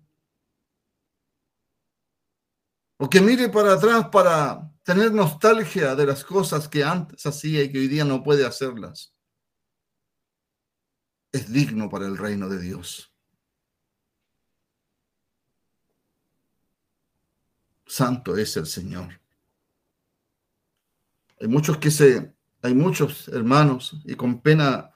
O 2.99 3.11
que 3.11 3.21
mire 3.21 3.49
para 3.49 3.73
atrás 3.73 4.09
para 4.11 4.76
tener 4.87 5.13
nostalgia 5.13 5.97
de 5.97 6.07
las 6.07 6.25
cosas 6.25 6.69
que 6.69 6.85
antes 6.85 7.27
hacía 7.27 7.63
y 7.63 7.73
que 7.73 7.79
hoy 7.79 7.89
día 7.89 8.05
no 8.05 8.23
puede 8.23 8.47
hacerlas. 8.47 9.13
Es 11.33 11.53
digno 11.53 11.91
para 11.91 12.07
el 12.07 12.17
reino 12.17 12.49
de 12.49 12.61
Dios. 12.61 13.13
santo 17.87 18.37
es 18.37 18.57
el 18.57 18.67
Señor. 18.67 19.21
Hay 21.41 21.49
muchos 21.49 21.79
que 21.79 21.91
se, 21.91 22.35
hay 22.63 22.75
muchos 22.75 23.29
hermanos, 23.29 24.01
y 24.05 24.15
con 24.15 24.41
pena, 24.41 24.91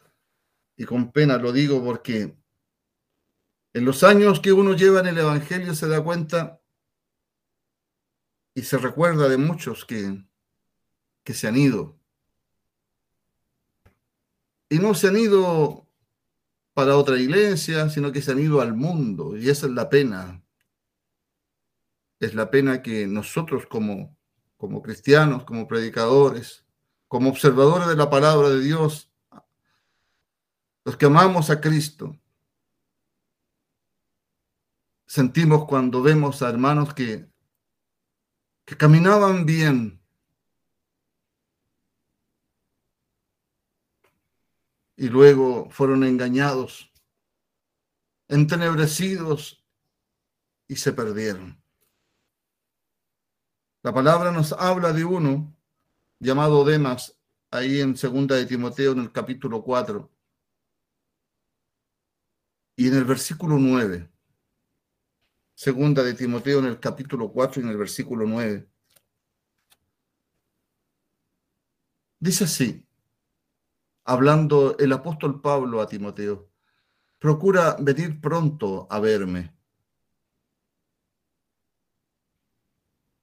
y 0.76 0.84
con 0.84 1.12
pena 1.12 1.38
lo 1.38 1.52
digo 1.52 1.82
porque 1.82 2.36
en 3.72 3.84
los 3.84 4.02
años 4.02 4.40
que 4.40 4.52
uno 4.52 4.74
lleva 4.74 5.00
en 5.00 5.06
el 5.06 5.18
Evangelio 5.18 5.74
se 5.74 5.88
da 5.88 6.02
cuenta 6.02 6.59
y 8.54 8.62
se 8.62 8.78
recuerda 8.78 9.28
de 9.28 9.36
muchos 9.36 9.84
que, 9.84 10.24
que 11.24 11.34
se 11.34 11.48
han 11.48 11.56
ido. 11.56 11.98
Y 14.68 14.78
no 14.78 14.94
se 14.94 15.08
han 15.08 15.16
ido 15.16 15.86
para 16.74 16.96
otra 16.96 17.18
iglesia, 17.18 17.88
sino 17.90 18.12
que 18.12 18.22
se 18.22 18.32
han 18.32 18.38
ido 18.38 18.60
al 18.60 18.74
mundo. 18.74 19.36
Y 19.36 19.48
esa 19.48 19.66
es 19.66 19.72
la 19.72 19.88
pena 19.88 20.40
es 22.20 22.34
la 22.34 22.50
pena 22.50 22.82
que 22.82 23.06
nosotros 23.06 23.66
como, 23.66 24.16
como 24.58 24.82
cristianos, 24.82 25.44
como 25.44 25.66
predicadores, 25.66 26.66
como 27.08 27.30
observadores 27.30 27.88
de 27.88 27.96
la 27.96 28.10
palabra 28.10 28.50
de 28.50 28.60
Dios, 28.60 29.10
los 30.84 30.96
que 30.96 31.06
amamos 31.06 31.48
a 31.48 31.60
Cristo, 31.60 32.16
sentimos 35.06 35.64
cuando 35.64 36.02
vemos 36.02 36.42
a 36.42 36.50
hermanos 36.50 36.92
que, 36.94 37.29
que 38.64 38.76
caminaban 38.76 39.46
bien 39.46 40.00
y 45.00 45.08
luego 45.08 45.70
fueron 45.70 46.04
engañados, 46.04 46.92
entenebrecidos 48.28 49.64
y 50.68 50.76
se 50.76 50.92
perdieron. 50.92 51.58
La 53.82 53.94
palabra 53.94 54.30
nos 54.30 54.52
habla 54.52 54.92
de 54.92 55.06
uno 55.06 55.56
llamado 56.18 56.66
Demas, 56.66 57.18
ahí 57.50 57.80
en 57.80 57.96
segunda 57.96 58.36
de 58.36 58.44
Timoteo, 58.44 58.92
en 58.92 58.98
el 58.98 59.10
capítulo 59.10 59.62
4. 59.62 60.10
Y 62.76 62.88
en 62.88 62.94
el 62.96 63.04
versículo 63.06 63.56
9. 63.56 64.09
Segunda 65.62 66.02
de 66.02 66.14
Timoteo, 66.14 66.60
en 66.60 66.64
el 66.64 66.80
capítulo 66.80 67.30
4 67.30 67.60
y 67.60 67.64
en 67.66 67.70
el 67.70 67.76
versículo 67.76 68.24
9. 68.24 68.66
Dice 72.18 72.44
así, 72.44 72.88
hablando 74.04 74.78
el 74.78 74.90
apóstol 74.90 75.42
Pablo 75.42 75.82
a 75.82 75.86
Timoteo, 75.86 76.48
procura 77.18 77.76
venir 77.78 78.22
pronto 78.22 78.86
a 78.90 79.00
verme 79.00 79.54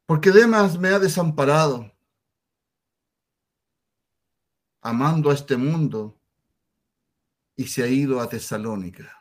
porque 0.05 0.29
Demas 0.29 0.77
me 0.77 0.89
ha 0.89 0.99
desamparado, 0.99 1.91
amando 4.81 5.31
a 5.31 5.33
este 5.33 5.57
mundo, 5.57 6.21
y 7.55 7.65
se 7.65 7.81
ha 7.81 7.87
ido 7.87 8.21
a 8.21 8.29
Tesalónica. 8.29 9.16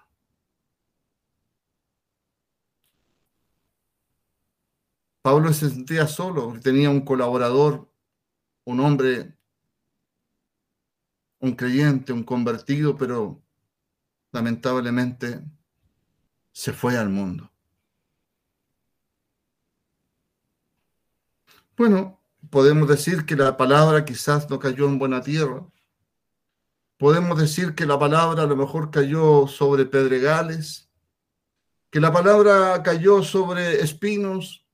Pablo 5.26 5.52
se 5.52 5.68
sentía 5.68 6.06
solo, 6.06 6.54
tenía 6.62 6.88
un 6.88 7.00
colaborador, 7.00 7.90
un 8.62 8.78
hombre, 8.78 9.36
un 11.40 11.56
creyente, 11.56 12.12
un 12.12 12.22
convertido, 12.22 12.96
pero 12.96 13.42
lamentablemente 14.30 15.42
se 16.52 16.72
fue 16.72 16.96
al 16.96 17.08
mundo. 17.08 17.50
Bueno, 21.76 22.20
podemos 22.48 22.88
decir 22.88 23.26
que 23.26 23.34
la 23.34 23.56
palabra 23.56 24.04
quizás 24.04 24.48
no 24.48 24.60
cayó 24.60 24.86
en 24.86 25.00
buena 25.00 25.22
tierra. 25.22 25.66
Podemos 26.98 27.36
decir 27.36 27.74
que 27.74 27.84
la 27.84 27.98
palabra 27.98 28.44
a 28.44 28.46
lo 28.46 28.54
mejor 28.54 28.92
cayó 28.92 29.48
sobre 29.48 29.86
pedregales, 29.86 30.88
que 31.90 31.98
la 31.98 32.12
palabra 32.12 32.80
cayó 32.84 33.24
sobre 33.24 33.80
espinos, 33.80 34.65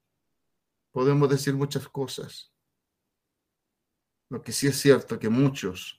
podemos 0.92 1.28
decir 1.28 1.54
muchas 1.54 1.88
cosas. 1.88 2.52
Lo 4.28 4.42
que 4.42 4.52
sí 4.52 4.68
es 4.68 4.78
cierto 4.78 5.18
que 5.18 5.28
muchos 5.28 5.98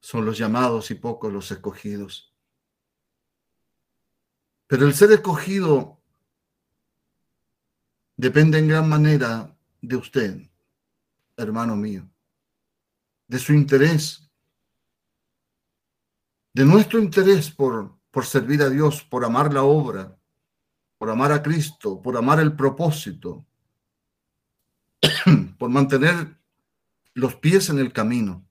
son 0.00 0.24
los 0.24 0.38
llamados 0.38 0.90
y 0.90 0.94
pocos 0.94 1.32
los 1.32 1.50
escogidos. 1.50 2.32
Pero 4.68 4.86
el 4.86 4.94
ser 4.94 5.12
escogido 5.12 6.00
depende 8.16 8.58
en 8.58 8.68
gran 8.68 8.88
manera 8.88 9.56
de 9.80 9.96
usted, 9.96 10.40
hermano 11.36 11.76
mío, 11.76 12.08
de 13.28 13.38
su 13.38 13.52
interés, 13.52 14.28
de 16.52 16.64
nuestro 16.64 16.98
interés 16.98 17.50
por, 17.50 17.96
por 18.10 18.24
servir 18.24 18.62
a 18.62 18.70
Dios, 18.70 19.02
por 19.02 19.24
amar 19.24 19.52
la 19.52 19.62
obra, 19.62 20.18
por 20.98 21.10
amar 21.10 21.32
a 21.32 21.42
Cristo, 21.42 22.00
por 22.00 22.16
amar 22.16 22.40
el 22.40 22.54
propósito, 22.54 23.46
por 25.58 25.68
mantener 25.68 26.38
los 27.14 27.34
pies 27.36 27.68
en 27.68 27.78
el 27.78 27.92
camino, 27.92 28.46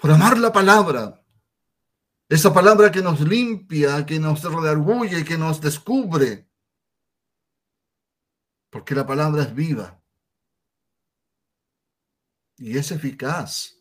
por 0.00 0.10
amar 0.10 0.38
la 0.38 0.52
palabra, 0.52 1.22
esa 2.28 2.52
palabra 2.52 2.90
que 2.90 3.02
nos 3.02 3.20
limpia, 3.20 4.04
que 4.06 4.18
nos 4.18 4.42
redarguye, 4.42 5.24
que 5.24 5.36
nos 5.36 5.60
descubre, 5.60 6.48
porque 8.70 8.94
la 8.94 9.06
palabra 9.06 9.42
es 9.42 9.54
viva 9.54 10.00
y 12.56 12.76
es 12.76 12.90
eficaz. 12.90 13.78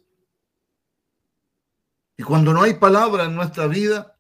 Y 2.16 2.24
cuando 2.24 2.54
no 2.54 2.62
hay 2.62 2.76
palabra 2.76 3.26
en 3.26 3.36
nuestra 3.36 3.66
vida, 3.68 4.13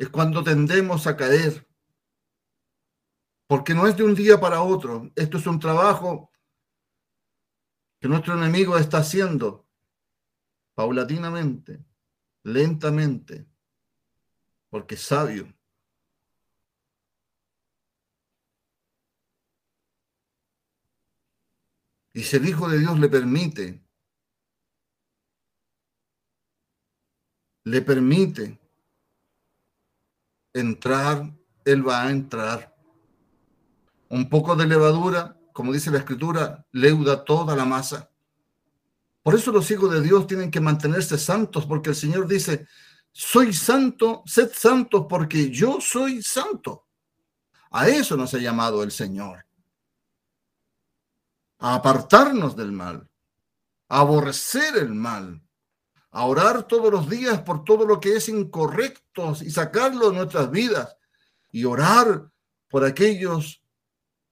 es 0.00 0.08
cuando 0.08 0.42
tendemos 0.42 1.06
a 1.06 1.14
caer. 1.14 1.68
Porque 3.46 3.74
no 3.74 3.86
es 3.86 3.94
de 3.98 4.02
un 4.02 4.14
día 4.14 4.40
para 4.40 4.62
otro. 4.62 5.12
Esto 5.14 5.36
es 5.36 5.46
un 5.46 5.60
trabajo 5.60 6.32
que 8.00 8.08
nuestro 8.08 8.32
enemigo 8.32 8.78
está 8.78 8.98
haciendo 8.98 9.68
paulatinamente, 10.74 11.84
lentamente, 12.44 13.46
porque 14.70 14.94
es 14.94 15.02
sabio. 15.02 15.54
Y 22.14 22.22
si 22.22 22.36
el 22.36 22.48
Hijo 22.48 22.70
de 22.70 22.78
Dios 22.78 22.98
le 22.98 23.08
permite, 23.10 23.84
le 27.64 27.82
permite 27.82 28.58
entrar, 30.52 31.32
Él 31.64 31.86
va 31.86 32.02
a 32.02 32.10
entrar. 32.10 32.74
Un 34.08 34.28
poco 34.28 34.56
de 34.56 34.66
levadura, 34.66 35.36
como 35.52 35.72
dice 35.72 35.90
la 35.90 35.98
escritura, 35.98 36.66
leuda 36.72 37.24
toda 37.24 37.54
la 37.54 37.64
masa. 37.64 38.10
Por 39.22 39.34
eso 39.34 39.52
los 39.52 39.70
hijos 39.70 39.92
de 39.92 40.00
Dios 40.00 40.26
tienen 40.26 40.50
que 40.50 40.60
mantenerse 40.60 41.18
santos, 41.18 41.66
porque 41.66 41.90
el 41.90 41.96
Señor 41.96 42.26
dice, 42.26 42.66
soy 43.12 43.52
santo, 43.52 44.22
sed 44.24 44.50
santos 44.54 45.06
porque 45.08 45.50
yo 45.50 45.80
soy 45.80 46.22
santo. 46.22 46.86
A 47.70 47.88
eso 47.88 48.16
nos 48.16 48.34
ha 48.34 48.38
llamado 48.38 48.82
el 48.82 48.90
Señor. 48.90 49.46
A 51.58 51.74
apartarnos 51.74 52.56
del 52.56 52.72
mal, 52.72 53.08
a 53.88 54.00
aborrecer 54.00 54.76
el 54.76 54.94
mal, 54.94 55.42
a 56.12 56.24
orar 56.24 56.66
todos 56.66 56.90
los 56.90 57.08
días 57.08 57.40
por 57.42 57.64
todo 57.64 57.86
lo 57.86 58.00
que 58.00 58.16
es 58.16 58.28
incorrecto 58.28 59.32
y 59.40 59.50
sacarlo 59.50 60.10
de 60.10 60.16
nuestras 60.16 60.50
vidas 60.50 60.96
y 61.52 61.64
orar 61.64 62.30
por 62.68 62.84
aquellos 62.84 63.62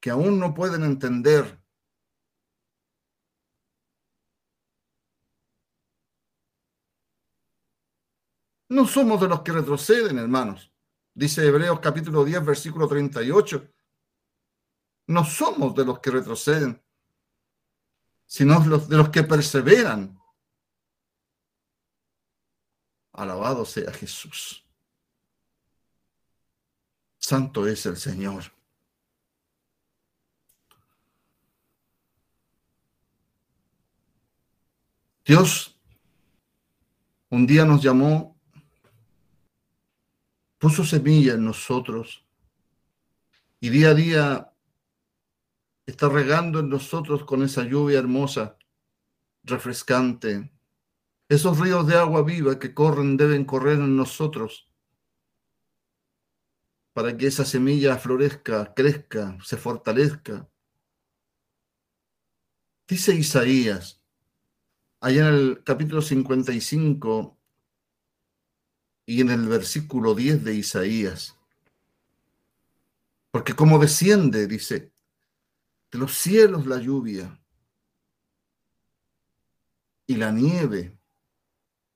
que 0.00 0.10
aún 0.10 0.38
no 0.38 0.54
pueden 0.54 0.84
entender. 0.84 1.60
No 8.70 8.86
somos 8.86 9.20
de 9.20 9.28
los 9.28 9.40
que 9.42 9.52
retroceden, 9.52 10.18
hermanos. 10.18 10.70
Dice 11.14 11.46
Hebreos 11.46 11.80
capítulo 11.80 12.24
10, 12.24 12.44
versículo 12.44 12.86
38. 12.86 13.66
No 15.06 15.24
somos 15.24 15.74
de 15.74 15.84
los 15.86 16.00
que 16.00 16.10
retroceden, 16.10 16.82
sino 18.26 18.60
de 18.60 18.96
los 18.96 19.08
que 19.08 19.22
perseveran 19.22 20.17
Alabado 23.18 23.64
sea 23.64 23.92
Jesús. 23.92 24.64
Santo 27.18 27.66
es 27.66 27.84
el 27.84 27.96
Señor. 27.96 28.44
Dios 35.24 35.76
un 37.30 37.44
día 37.44 37.64
nos 37.64 37.82
llamó, 37.82 38.40
puso 40.56 40.84
semilla 40.84 41.34
en 41.34 41.44
nosotros 41.44 42.24
y 43.58 43.68
día 43.68 43.90
a 43.90 43.94
día 43.94 44.52
está 45.86 46.08
regando 46.08 46.60
en 46.60 46.68
nosotros 46.68 47.24
con 47.24 47.42
esa 47.42 47.64
lluvia 47.64 47.98
hermosa, 47.98 48.56
refrescante, 49.42 50.52
esos 51.28 51.58
ríos 51.58 51.86
de 51.86 51.96
agua 51.96 52.22
viva 52.22 52.58
que 52.58 52.72
corren 52.72 53.16
deben 53.16 53.44
correr 53.44 53.78
en 53.78 53.96
nosotros 53.96 54.68
para 56.94 57.16
que 57.16 57.28
esa 57.28 57.44
semilla 57.44 57.96
florezca, 57.96 58.74
crezca, 58.74 59.38
se 59.44 59.56
fortalezca. 59.56 60.48
Dice 62.88 63.14
Isaías, 63.14 64.02
allá 64.98 65.28
en 65.28 65.34
el 65.34 65.62
capítulo 65.62 66.02
55 66.02 67.38
y 69.06 69.20
en 69.20 69.30
el 69.30 69.46
versículo 69.46 70.14
10 70.14 70.42
de 70.42 70.54
Isaías, 70.54 71.38
porque 73.30 73.54
como 73.54 73.78
desciende, 73.78 74.48
dice, 74.48 74.90
de 75.92 75.98
los 75.98 76.14
cielos 76.16 76.66
la 76.66 76.78
lluvia 76.78 77.40
y 80.06 80.16
la 80.16 80.32
nieve 80.32 80.97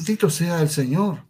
Bendito 0.00 0.30
sea 0.30 0.62
el 0.62 0.70
Señor. 0.70 1.28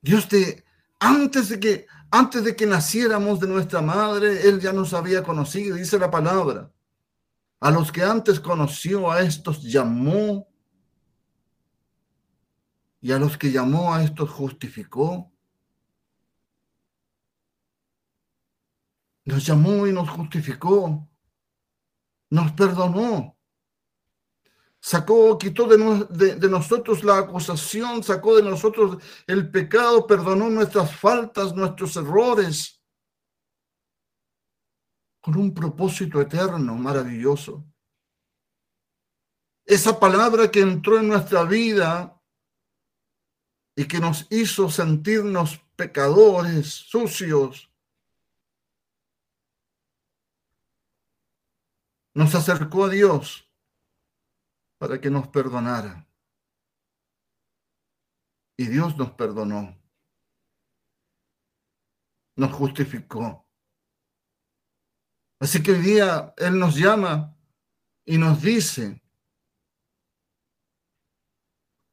Dios 0.00 0.26
te, 0.26 0.64
antes 0.98 1.48
de 1.50 1.60
que, 1.60 1.86
antes 2.10 2.42
de 2.42 2.56
que 2.56 2.66
naciéramos 2.66 3.38
de 3.38 3.46
nuestra 3.46 3.80
madre, 3.80 4.48
Él 4.48 4.58
ya 4.58 4.72
nos 4.72 4.92
había 4.92 5.22
conocido, 5.22 5.76
dice 5.76 5.96
la 5.96 6.10
palabra. 6.10 6.72
A 7.60 7.70
los 7.70 7.92
que 7.92 8.02
antes 8.02 8.40
conoció, 8.40 9.12
a 9.12 9.20
estos 9.20 9.62
llamó. 9.62 10.48
Y 13.00 13.12
a 13.12 13.18
los 13.20 13.38
que 13.38 13.52
llamó, 13.52 13.94
a 13.94 14.02
estos 14.02 14.28
justificó. 14.28 15.32
Nos 19.24 19.46
llamó 19.46 19.86
y 19.86 19.92
nos 19.92 20.10
justificó. 20.10 21.08
Nos 22.28 22.50
perdonó 22.50 23.36
sacó, 24.82 25.38
quitó 25.38 25.68
de, 25.68 26.48
nosotros 26.48 27.04
la 27.04 27.18
acusación, 27.18 28.02
sacó 28.02 28.34
de 28.36 28.42
nosotros 28.42 29.00
el 29.28 29.48
pecado, 29.48 30.08
perdonó 30.08 30.50
nuestras 30.50 30.96
faltas, 30.96 31.54
nuestros 31.54 31.96
errores, 31.96 32.82
con 35.20 35.36
un 35.36 35.54
propósito 35.54 36.20
eterno, 36.20 36.74
maravilloso. 36.74 37.64
Esa 39.64 40.00
palabra 40.00 40.50
que 40.50 40.60
entró 40.60 40.98
en 40.98 41.06
nuestra 41.06 41.44
vida 41.44 42.20
y 43.76 43.86
que 43.86 44.00
nos 44.00 44.26
hizo 44.30 44.68
sentirnos 44.68 45.60
pecadores, 45.76 46.66
sucios, 46.66 47.70
nos 52.14 52.34
acercó 52.34 52.86
a 52.86 52.88
Dios 52.88 53.48
para 54.82 55.00
que 55.00 55.10
nos 55.10 55.28
perdonara. 55.28 56.04
Y 58.56 58.66
Dios 58.66 58.96
nos 58.96 59.12
perdonó. 59.12 59.80
Nos 62.34 62.52
justificó. 62.52 63.46
Así 65.38 65.62
que 65.62 65.70
hoy 65.70 65.82
día 65.82 66.34
Él 66.36 66.58
nos 66.58 66.74
llama 66.74 67.38
y 68.04 68.18
nos 68.18 68.42
dice 68.42 69.00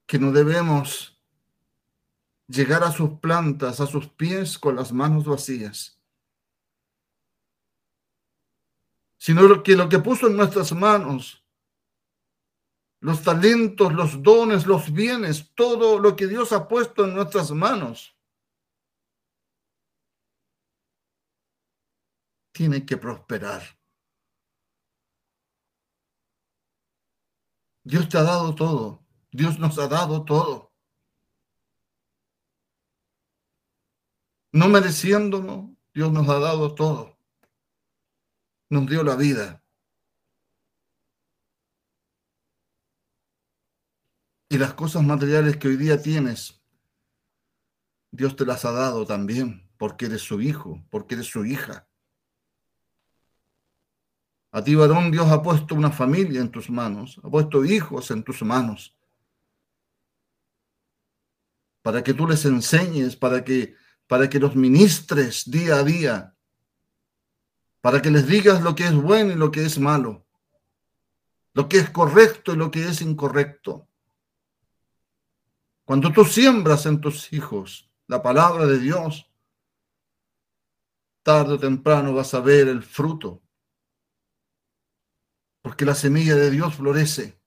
que 0.08 0.18
no 0.18 0.32
debemos 0.32 1.16
llegar 2.48 2.84
a 2.84 2.92
sus 2.92 3.20
plantas, 3.20 3.82
a 3.82 3.86
sus 3.86 4.08
pies 4.08 4.58
con 4.58 4.76
las 4.76 4.92
manos 4.92 5.26
vacías, 5.26 6.02
sino 9.20 9.62
que 9.62 9.76
lo 9.76 9.88
que 9.88 10.00
puso 10.00 10.26
en 10.26 10.38
nuestras 10.38 10.72
manos, 10.72 11.39
los 13.02 13.24
talentos, 13.24 13.94
los 13.94 14.22
dones, 14.22 14.66
los 14.66 14.92
bienes, 14.92 15.52
todo 15.56 16.00
lo 16.00 16.16
que 16.16 16.28
Dios 16.28 16.52
ha 16.52 16.68
puesto 16.68 17.06
en 17.06 17.16
nuestras 17.16 17.52
manos, 17.52 18.16
tiene 22.52 22.86
que 22.86 22.98
prosperar. 22.98 23.62
Dios 27.84 28.10
te 28.10 28.18
ha 28.18 28.24
dado 28.24 28.54
todo. 28.54 29.06
Dios 29.32 29.58
nos 29.60 29.80
ha 29.80 29.88
dado 29.88 30.26
todo. 30.26 30.74
No 34.52 34.68
mereciéndolo, 34.68 35.76
Dios 35.94 36.12
nos 36.12 36.28
ha 36.28 36.40
dado 36.40 36.76
todo. 36.76 37.18
Nos 38.70 38.88
dio 38.88 39.04
la 39.04 39.16
vida. 39.16 39.64
Y 44.50 44.58
las 44.58 44.74
cosas 44.74 45.04
materiales 45.04 45.58
que 45.58 45.68
hoy 45.68 45.78
día 45.78 46.02
tienes, 46.02 46.60
Dios 48.10 48.36
te 48.36 48.46
las 48.48 48.66
ha 48.66 48.72
dado 48.72 49.06
también, 49.06 49.70
porque 49.78 50.08
eres 50.08 50.24
su 50.24 50.42
hijo, 50.42 50.84
porque 50.90 51.14
eres 51.14 51.28
su 51.28 51.46
hija. 51.46 51.88
A 54.52 54.64
ti, 54.64 54.74
varón, 54.74 55.12
Dios 55.12 55.30
ha 55.30 55.44
puesto 55.44 55.76
una 55.76 55.92
familia 55.92 56.42
en 56.42 56.50
tus 56.50 56.72
manos, 56.72 57.22
ha 57.24 57.30
puesto 57.30 57.64
hijos 57.64 58.10
en 58.10 58.24
tus 58.24 58.42
manos, 58.42 58.98
para 61.84 62.04
que 62.04 62.16
tú 62.16 62.28
les 62.28 62.44
enseñes, 62.46 63.16
para 63.16 63.44
que, 63.44 63.76
para 64.08 64.28
que 64.28 64.40
los 64.40 64.56
ministres 64.56 65.44
día 65.50 65.76
a 65.76 65.84
día, 65.84 66.36
para 67.82 68.02
que 68.02 68.10
les 68.10 68.28
digas 68.28 68.64
lo 68.64 68.74
que 68.74 68.86
es 68.86 68.96
bueno 68.96 69.32
y 69.32 69.36
lo 69.36 69.52
que 69.52 69.64
es 69.64 69.78
malo, 69.78 70.26
lo 71.54 71.70
que 71.70 71.78
es 71.78 71.92
correcto 71.92 72.54
y 72.54 72.58
lo 72.58 72.72
que 72.72 72.88
es 72.88 73.02
incorrecto. 73.02 73.89
Cuando 75.90 76.14
tú 76.14 76.24
siembras 76.24 76.86
en 76.86 77.02
tus 77.02 77.34
hijos 77.34 77.90
la 78.06 78.22
palabra 78.22 78.68
de 78.68 78.78
Dios, 78.78 79.28
tarde 81.24 81.56
o 81.56 81.60
temprano 81.60 82.14
vas 82.14 82.32
a 82.36 82.42
ver 82.42 82.68
el 82.68 82.84
fruto 82.84 83.42
porque 85.64 85.86
la 85.86 85.96
semilla 85.96 86.36
de 86.36 86.52
Dios 86.52 86.76
florece. 86.76 87.42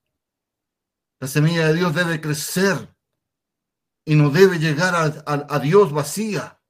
La 1.21 1.29
semilla 1.29 1.67
de 1.69 1.75
Dios 1.75 1.95
debe 1.95 2.19
crecer 2.19 2.93
y 4.03 4.17
no 4.17 4.29
debe 4.29 4.59
llegar 4.59 4.93
a, 4.93 5.59
Dios 5.59 5.93
vacía. 5.93 6.61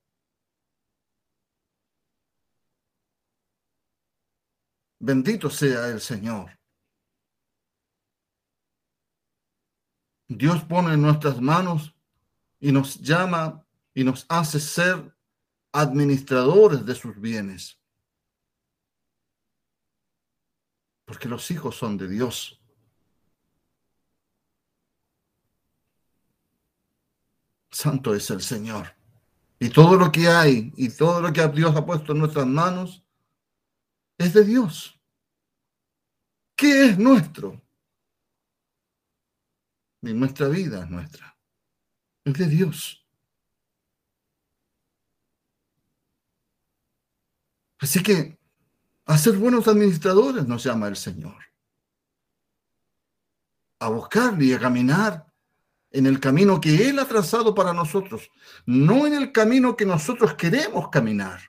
Bendito 4.99 5.49
sea 5.49 5.87
el 5.87 6.01
Señor. 6.01 6.51
Dios 10.37 10.63
pone 10.63 10.93
en 10.93 11.01
nuestras 11.01 11.41
manos 11.41 11.93
y 12.59 12.71
nos 12.71 12.99
llama 12.99 13.65
y 13.93 14.03
nos 14.03 14.25
hace 14.29 14.59
ser 14.59 15.15
administradores 15.71 16.85
de 16.85 16.95
sus 16.95 17.19
bienes. 17.19 17.79
porque 21.13 21.27
los 21.27 21.51
hijos 21.51 21.75
son 21.75 21.97
de 21.97 22.07
Dios. 22.07 22.59
Santo 27.69 28.15
es 28.15 28.29
el 28.29 28.41
Señor. 28.41 28.95
Y 29.59 29.69
todo 29.69 29.95
lo 29.95 30.11
que 30.11 30.27
hay 30.27 30.73
y 30.75 30.89
todo 30.89 31.21
lo 31.21 31.31
que 31.31 31.47
Dios 31.49 31.75
ha 31.75 31.85
puesto 31.85 32.11
en 32.11 32.17
nuestras 32.19 32.47
manos 32.47 33.03
es 34.17 34.33
de 34.33 34.43
Dios. 34.43 34.99
¿Qué 36.55 36.89
es 36.89 36.97
nuestro? 36.97 37.61
Ni 40.03 40.13
nuestra 40.13 40.49
vida 40.49 40.83
es 40.83 40.89
nuestra. 40.89 41.37
Es 42.25 42.33
de 42.33 42.45
Dios. 42.45 43.07
Así 47.79 48.03
que 48.03 48.37
a 49.05 49.17
ser 49.17 49.37
buenos 49.37 49.65
administradores 49.65 50.45
nos 50.45 50.61
llama 50.61 50.89
el 50.89 50.97
Señor. 50.97 51.41
A 53.79 53.87
buscarle 53.87 54.45
y 54.45 54.53
a 54.53 54.59
caminar 54.59 55.25
en 55.89 56.05
el 56.05 56.19
camino 56.19 56.59
que 56.59 56.89
Él 56.89 56.99
ha 56.99 57.07
trazado 57.07 57.55
para 57.55 57.71
nosotros, 57.73 58.29
no 58.65 59.07
en 59.07 59.13
el 59.13 59.31
camino 59.31 59.77
que 59.77 59.85
nosotros 59.85 60.35
queremos 60.35 60.89
caminar. 60.89 61.39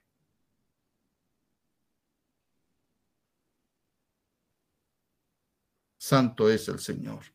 Santo 5.99 6.49
es 6.49 6.69
el 6.69 6.79
Señor. 6.79 7.35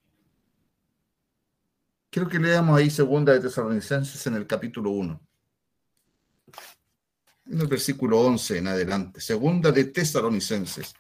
Quiero 2.10 2.28
que 2.28 2.40
leamos 2.40 2.78
ahí 2.78 2.90
segunda 2.90 3.34
de 3.34 3.40
Tesalonicenses 3.40 4.26
en 4.28 4.36
el 4.36 4.48
capítulo 4.48 4.90
1 4.92 5.22
en 7.52 7.62
el 7.62 7.68
versículo 7.68 8.20
11 8.22 8.60
en 8.60 8.68
adelante, 8.68 9.22
segunda 9.22 9.72
de 9.72 9.86
Tesalonicenses. 9.86 10.94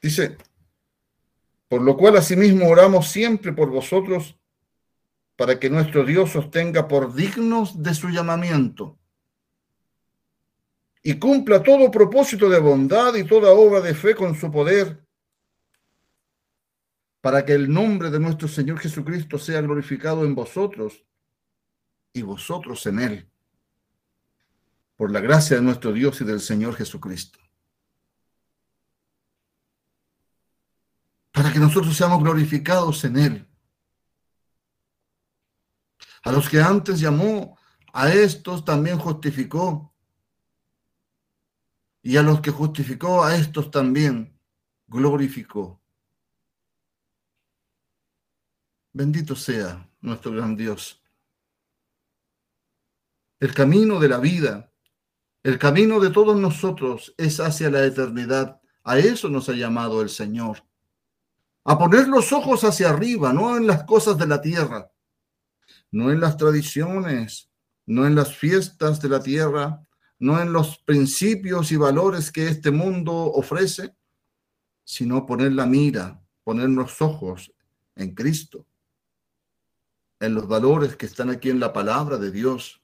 Dice, 0.00 0.36
por 1.68 1.82
lo 1.82 1.96
cual 1.96 2.16
asimismo 2.16 2.68
oramos 2.68 3.08
siempre 3.08 3.52
por 3.52 3.70
vosotros, 3.70 4.36
para 5.36 5.58
que 5.58 5.70
nuestro 5.70 6.04
Dios 6.04 6.36
os 6.36 6.50
tenga 6.50 6.88
por 6.88 7.14
dignos 7.14 7.82
de 7.82 7.94
su 7.94 8.08
llamamiento 8.08 8.98
y 11.06 11.18
cumpla 11.18 11.62
todo 11.62 11.90
propósito 11.90 12.48
de 12.48 12.58
bondad 12.58 13.14
y 13.14 13.24
toda 13.24 13.52
obra 13.52 13.82
de 13.82 13.94
fe 13.94 14.14
con 14.14 14.34
su 14.34 14.50
poder 14.50 15.06
para 17.20 17.44
que 17.44 17.52
el 17.52 17.70
nombre 17.70 18.10
de 18.10 18.18
nuestro 18.18 18.48
Señor 18.48 18.78
Jesucristo 18.78 19.38
sea 19.38 19.60
glorificado 19.60 20.24
en 20.24 20.34
vosotros 20.34 21.04
y 22.14 22.22
vosotros 22.22 22.86
en 22.86 22.98
Él, 23.00 23.30
por 24.96 25.10
la 25.10 25.20
gracia 25.20 25.56
de 25.56 25.62
nuestro 25.62 25.92
Dios 25.92 26.20
y 26.22 26.24
del 26.24 26.40
Señor 26.40 26.74
Jesucristo. 26.74 27.38
Para 31.32 31.52
que 31.52 31.58
nosotros 31.58 31.94
seamos 31.94 32.22
glorificados 32.22 33.04
en 33.04 33.16
Él. 33.18 33.48
A 36.22 36.32
los 36.32 36.48
que 36.48 36.60
antes 36.60 36.98
llamó, 36.98 37.58
a 37.92 38.10
estos 38.10 38.64
también 38.64 38.98
justificó. 38.98 39.93
Y 42.06 42.18
a 42.18 42.22
los 42.22 42.42
que 42.42 42.50
justificó, 42.50 43.24
a 43.24 43.34
estos 43.34 43.70
también 43.70 44.38
glorificó. 44.86 45.80
Bendito 48.92 49.34
sea 49.34 49.90
nuestro 50.02 50.32
gran 50.32 50.54
Dios. 50.54 51.02
El 53.40 53.54
camino 53.54 53.98
de 53.98 54.08
la 54.10 54.18
vida, 54.18 54.70
el 55.42 55.58
camino 55.58 55.98
de 55.98 56.10
todos 56.10 56.36
nosotros 56.38 57.14
es 57.16 57.40
hacia 57.40 57.70
la 57.70 57.82
eternidad. 57.86 58.60
A 58.82 58.98
eso 58.98 59.30
nos 59.30 59.48
ha 59.48 59.54
llamado 59.54 60.02
el 60.02 60.10
Señor. 60.10 60.62
A 61.64 61.78
poner 61.78 62.06
los 62.08 62.34
ojos 62.34 62.64
hacia 62.64 62.90
arriba, 62.90 63.32
no 63.32 63.56
en 63.56 63.66
las 63.66 63.84
cosas 63.84 64.18
de 64.18 64.26
la 64.26 64.42
tierra, 64.42 64.92
no 65.90 66.12
en 66.12 66.20
las 66.20 66.36
tradiciones, 66.36 67.50
no 67.86 68.06
en 68.06 68.14
las 68.14 68.36
fiestas 68.36 69.00
de 69.00 69.08
la 69.08 69.22
tierra, 69.22 69.83
no 70.18 70.40
en 70.40 70.52
los 70.52 70.78
principios 70.78 71.72
y 71.72 71.76
valores 71.76 72.30
que 72.30 72.48
este 72.48 72.70
mundo 72.70 73.12
ofrece, 73.12 73.94
sino 74.84 75.26
poner 75.26 75.52
la 75.52 75.66
mira, 75.66 76.22
poner 76.42 76.68
los 76.68 77.00
ojos 77.02 77.52
en 77.96 78.14
Cristo 78.14 78.66
en 80.24 80.34
los 80.34 80.48
valores 80.48 80.96
que 80.96 81.06
están 81.06 81.30
aquí 81.30 81.50
en 81.50 81.60
la 81.60 81.72
palabra 81.72 82.16
de 82.16 82.30
Dios, 82.30 82.82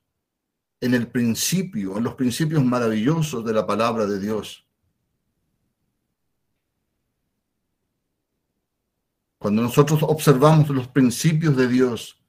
en 0.81 0.95
el 0.95 1.09
principio, 1.09 1.97
en 1.97 2.05
los 2.05 2.15
principios 2.15 2.65
maravillosos 2.65 3.45
de 3.45 3.53
la 3.53 3.67
palabra 3.67 4.07
de 4.07 4.19
Dios. 4.19 4.67
Cuando 9.39 9.63
nosotros 9.63 10.03
observamos 10.03 10.69
los 10.69 10.89
principios 10.89 11.57
de 11.57 11.67
Dios 11.67 12.23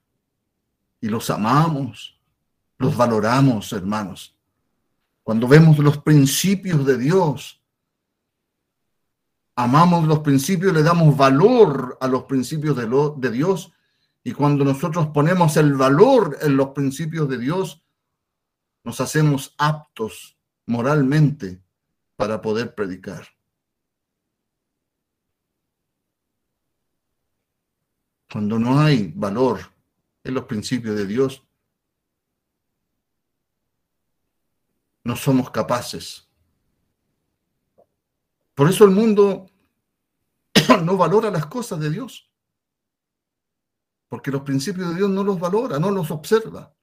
y 1.00 1.08
los 1.08 1.28
amamos, 1.28 2.18
los 2.78 2.96
valoramos, 2.96 3.72
hermanos. 3.72 4.31
Cuando 5.22 5.46
vemos 5.46 5.78
los 5.78 5.98
principios 5.98 6.84
de 6.84 6.98
Dios, 6.98 7.62
amamos 9.54 10.06
los 10.06 10.20
principios, 10.20 10.72
le 10.72 10.82
damos 10.82 11.16
valor 11.16 11.96
a 12.00 12.08
los 12.08 12.24
principios 12.24 12.76
de, 12.76 12.86
de 13.16 13.30
Dios 13.30 13.72
Y 14.24 14.32
cuando 14.32 14.64
nosotros 14.64 15.08
ponemos 15.08 15.56
el 15.56 15.74
valor 15.74 16.38
en 16.42 16.56
los 16.56 16.68
principios 16.68 17.28
de 17.28 17.38
Dios, 17.38 17.84
nos 18.84 19.00
hacemos 19.00 19.54
aptos 19.58 20.36
moralmente 20.66 21.60
para 22.16 22.40
poder 22.40 22.74
predicar. 22.74 23.26
Cuando 28.30 28.58
no 28.58 28.80
hay 28.80 29.12
valor 29.14 29.60
en 30.24 30.34
los 30.34 30.44
principios 30.44 30.96
de 30.96 31.06
Dios, 31.06 31.44
no 35.04 35.16
somos 35.16 35.50
capaces. 35.50 36.28
Por 38.54 38.68
eso 38.68 38.84
el 38.84 38.90
mundo 38.90 39.50
no 40.84 40.96
valora 40.96 41.30
las 41.30 41.46
cosas 41.46 41.80
de 41.80 41.90
Dios. 41.90 42.30
Porque 44.08 44.30
los 44.30 44.42
principios 44.42 44.90
de 44.90 44.96
Dios 44.96 45.10
no 45.10 45.24
los 45.24 45.40
valora, 45.40 45.78
no 45.78 45.90
los 45.90 46.10
observa. 46.10 46.74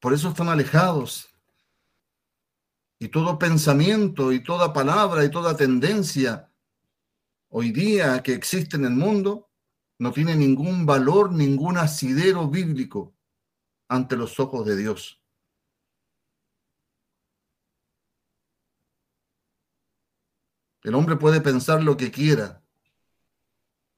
Por 0.00 0.12
eso 0.12 0.30
están 0.30 0.48
alejados. 0.48 1.28
Y 2.98 3.08
todo 3.08 3.38
pensamiento 3.38 4.32
y 4.32 4.42
toda 4.42 4.72
palabra 4.72 5.24
y 5.24 5.30
toda 5.30 5.56
tendencia 5.56 6.50
hoy 7.48 7.70
día 7.70 8.22
que 8.22 8.32
existe 8.32 8.76
en 8.76 8.84
el 8.84 8.94
mundo 8.94 9.48
no 9.98 10.12
tiene 10.12 10.34
ningún 10.34 10.86
valor, 10.86 11.32
ningún 11.32 11.78
asidero 11.78 12.48
bíblico 12.48 13.14
ante 13.88 14.16
los 14.16 14.40
ojos 14.40 14.66
de 14.66 14.76
Dios. 14.76 15.23
El 20.84 20.94
hombre 20.94 21.16
puede 21.16 21.40
pensar 21.40 21.82
lo 21.82 21.96
que 21.96 22.10
quiera, 22.10 22.62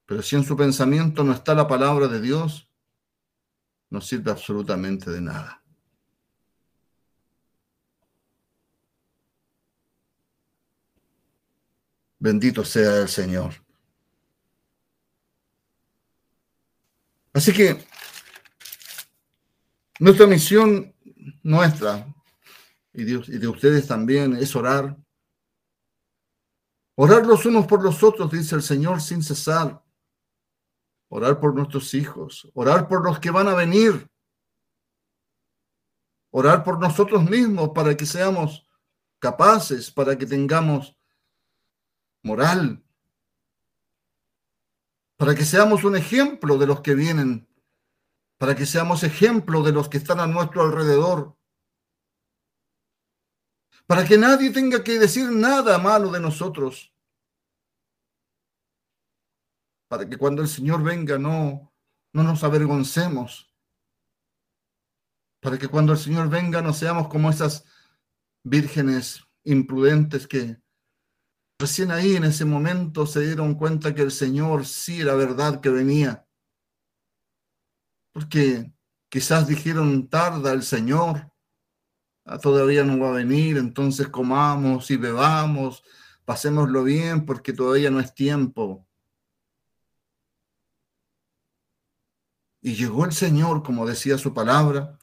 pero 0.07 0.23
si 0.23 0.37
en 0.37 0.45
su 0.45 0.57
pensamiento 0.57 1.25
no 1.25 1.33
está 1.33 1.53
la 1.53 1.67
palabra 1.67 2.07
de 2.07 2.21
Dios, 2.21 2.71
no 3.91 4.01
sirve 4.01 4.31
absolutamente 4.31 5.11
de 5.11 5.21
nada. 5.21 5.63
Bendito 12.21 12.65
sea 12.65 13.03
el 13.03 13.09
Señor. 13.09 13.53
Así 17.33 17.53
que 17.53 17.85
nuestra 19.99 20.27
misión 20.29 20.95
nuestra 21.43 22.07
y 22.93 23.03
de, 23.03 23.13
y 23.27 23.39
de 23.39 23.49
ustedes 23.49 23.89
también 23.89 24.37
es 24.37 24.55
orar 24.55 24.97
Orar 26.99 27.27
los 27.27 27.45
unos 27.45 27.67
por 27.67 27.83
los 27.83 28.03
otros, 28.03 28.31
dice 28.31 28.55
el 28.55 28.63
Señor, 28.63 29.03
sin 29.03 29.23
cesar. 29.23 29.85
Orar 31.09 31.39
por 31.39 31.55
nuestros 31.55 31.93
hijos, 31.95 32.51
orar 32.55 32.89
por 32.89 33.05
los 33.05 33.19
que 33.21 33.31
van 33.31 33.49
a 33.49 33.55
venir. 33.55 34.11
Orar 36.31 36.65
por 36.65 36.81
nosotros 36.81 37.23
mismos 37.23 37.71
para 37.75 37.97
que 37.97 38.07
seamos 38.07 38.67
capaces, 39.19 39.91
para 39.91 40.17
que 40.17 40.27
tengamos 40.27 40.97
moral, 42.23 42.83
para 45.17 45.35
que 45.35 45.45
seamos 45.45 45.85
un 45.85 45.97
ejemplo 45.97 46.59
de 46.59 46.67
los 46.67 46.81
que 46.81 46.95
vienen, 46.95 47.49
para 48.39 48.55
que 48.55 48.67
seamos 48.67 49.03
ejemplo 49.03 49.63
de 49.63 49.73
los 49.73 49.89
que 49.89 49.99
están 49.99 50.21
a 50.21 50.27
nuestro 50.27 50.63
alrededor, 50.63 51.37
para 53.87 54.05
que 54.05 54.19
nadie 54.19 54.51
tenga 54.51 54.83
que 54.83 54.99
decir 54.99 55.31
nada 55.31 55.79
malo 55.79 56.11
de 56.11 56.21
nosotros, 56.21 56.93
para 59.89 60.09
que 60.09 60.17
cuando 60.17 60.43
el 60.43 60.49
Señor 60.49 60.83
venga 60.83 61.19
no, 61.19 61.73
no 62.13 62.23
nos 62.25 62.43
avergoncemos, 62.43 63.55
para 65.41 65.59
que 65.59 65.69
cuando 65.69 65.93
el 65.93 65.99
Señor 65.99 66.29
venga 66.29 66.61
no 66.61 66.73
seamos 66.73 67.09
como 67.09 67.31
esas 67.31 67.65
vírgenes 68.43 69.25
imprudentes 69.45 70.27
que 70.27 70.61
recién 71.61 71.93
ahí 71.93 72.17
en 72.17 72.25
ese 72.25 72.45
momento 72.45 73.07
se 73.07 73.21
dieron 73.21 73.55
cuenta 73.55 73.95
que 73.95 74.03
el 74.03 74.11
Señor 74.11 74.67
sí 74.67 75.01
era 75.01 75.15
verdad 75.15 75.61
que 75.61 75.71
venía, 75.71 76.27
porque 78.13 78.73
quizás 79.09 79.47
dijeron 79.47 80.09
tarda 80.09 80.53
el 80.53 80.65
Señor 80.65 81.31
todavía 82.43 82.85
no 82.85 82.99
va 82.99 83.11
a 83.11 83.13
venir, 83.13 83.57
entonces 83.57 84.09
comamos 84.09 84.91
y 84.91 84.97
bebamos, 84.97 85.85
pasémoslo 86.25 86.83
bien 86.83 87.25
porque 87.25 87.53
todavía 87.53 87.91
no 87.91 88.01
es 88.01 88.15
tiempo. 88.15 88.87
Y 92.61 92.75
llegó 92.75 93.05
el 93.05 93.13
Señor, 93.13 93.63
como 93.63 93.87
decía 93.87 94.19
su 94.19 94.35
palabra, 94.35 94.99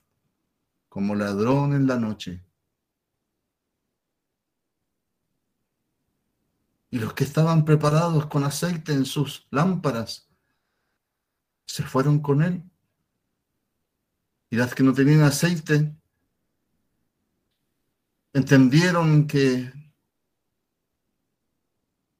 como 0.89 1.15
ladrón 1.15 1.73
en 1.73 1.87
la 1.87 1.97
noche. 1.97 2.43
Y 6.89 6.99
los 6.99 7.13
que 7.13 7.23
estaban 7.23 7.63
preparados 7.63 8.25
con 8.25 8.43
aceite 8.43 8.91
en 8.91 9.05
sus 9.05 9.47
lámparas 9.49 10.29
se 11.65 11.83
fueron 11.83 12.19
con 12.19 12.43
él. 12.43 12.69
Y 14.49 14.57
las 14.57 14.75
que 14.75 14.83
no 14.83 14.93
tenían 14.93 15.21
aceite 15.21 15.95
entendieron 18.33 19.27
que, 19.27 19.71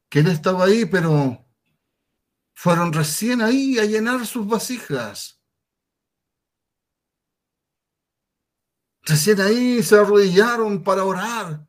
que 0.08 0.20
él 0.20 0.28
estaba 0.28 0.64
ahí, 0.64 0.86
pero 0.86 1.44
fueron 2.54 2.92
recién 2.92 3.42
ahí 3.42 3.78
a 3.78 3.84
llenar 3.84 4.24
sus 4.26 4.46
vasijas. 4.46 5.40
Recién 9.02 9.40
ahí 9.40 9.82
se 9.82 9.96
arrodillaron 9.96 10.82
para 10.82 11.04
orar. 11.04 11.66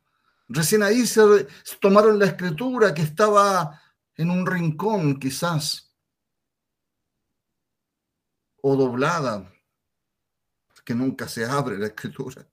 Recién 0.47 0.83
ahí 0.83 1.05
se 1.05 1.21
tomaron 1.81 2.19
la 2.19 2.27
escritura 2.27 2.93
que 2.93 3.01
estaba 3.01 3.81
en 4.15 4.29
un 4.29 4.45
rincón 4.45 5.19
quizás, 5.19 5.93
o 8.61 8.75
doblada, 8.75 9.51
que 10.85 10.93
nunca 10.93 11.27
se 11.27 11.43
abre 11.43 11.77
la 11.77 11.87
escritura. 11.87 12.47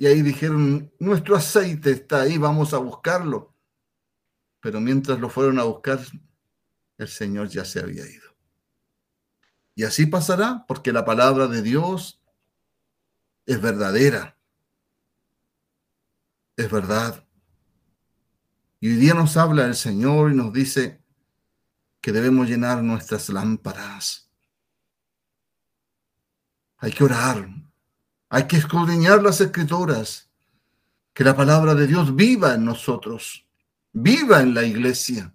Y 0.00 0.06
ahí 0.06 0.22
dijeron, 0.22 0.92
nuestro 1.00 1.34
aceite 1.34 1.90
está 1.90 2.20
ahí, 2.20 2.38
vamos 2.38 2.72
a 2.72 2.78
buscarlo. 2.78 3.52
Pero 4.60 4.80
mientras 4.80 5.18
lo 5.18 5.28
fueron 5.28 5.58
a 5.58 5.64
buscar, 5.64 5.98
el 6.98 7.08
Señor 7.08 7.48
ya 7.48 7.64
se 7.64 7.80
había 7.80 8.08
ido. 8.08 8.28
Y 9.74 9.82
así 9.82 10.06
pasará 10.06 10.64
porque 10.68 10.92
la 10.92 11.04
palabra 11.04 11.48
de 11.48 11.62
Dios 11.62 12.22
es 13.44 13.60
verdadera. 13.60 14.38
Es 16.56 16.70
verdad. 16.70 17.26
Y 18.78 18.90
hoy 18.90 18.96
día 18.96 19.14
nos 19.14 19.36
habla 19.36 19.66
el 19.66 19.74
Señor 19.74 20.30
y 20.30 20.36
nos 20.36 20.52
dice 20.52 21.02
que 22.00 22.12
debemos 22.12 22.48
llenar 22.48 22.84
nuestras 22.84 23.30
lámparas. 23.30 24.30
Hay 26.76 26.92
que 26.92 27.02
orar, 27.02 27.48
hay 28.28 28.46
que 28.46 28.56
escudriñar 28.56 29.22
las 29.22 29.40
escrituras, 29.40 30.30
que 31.14 31.24
la 31.24 31.34
palabra 31.34 31.74
de 31.74 31.86
Dios 31.86 32.14
viva 32.14 32.54
en 32.54 32.64
nosotros, 32.64 33.46
viva 33.92 34.40
en 34.40 34.54
la 34.54 34.62
iglesia. 34.64 35.34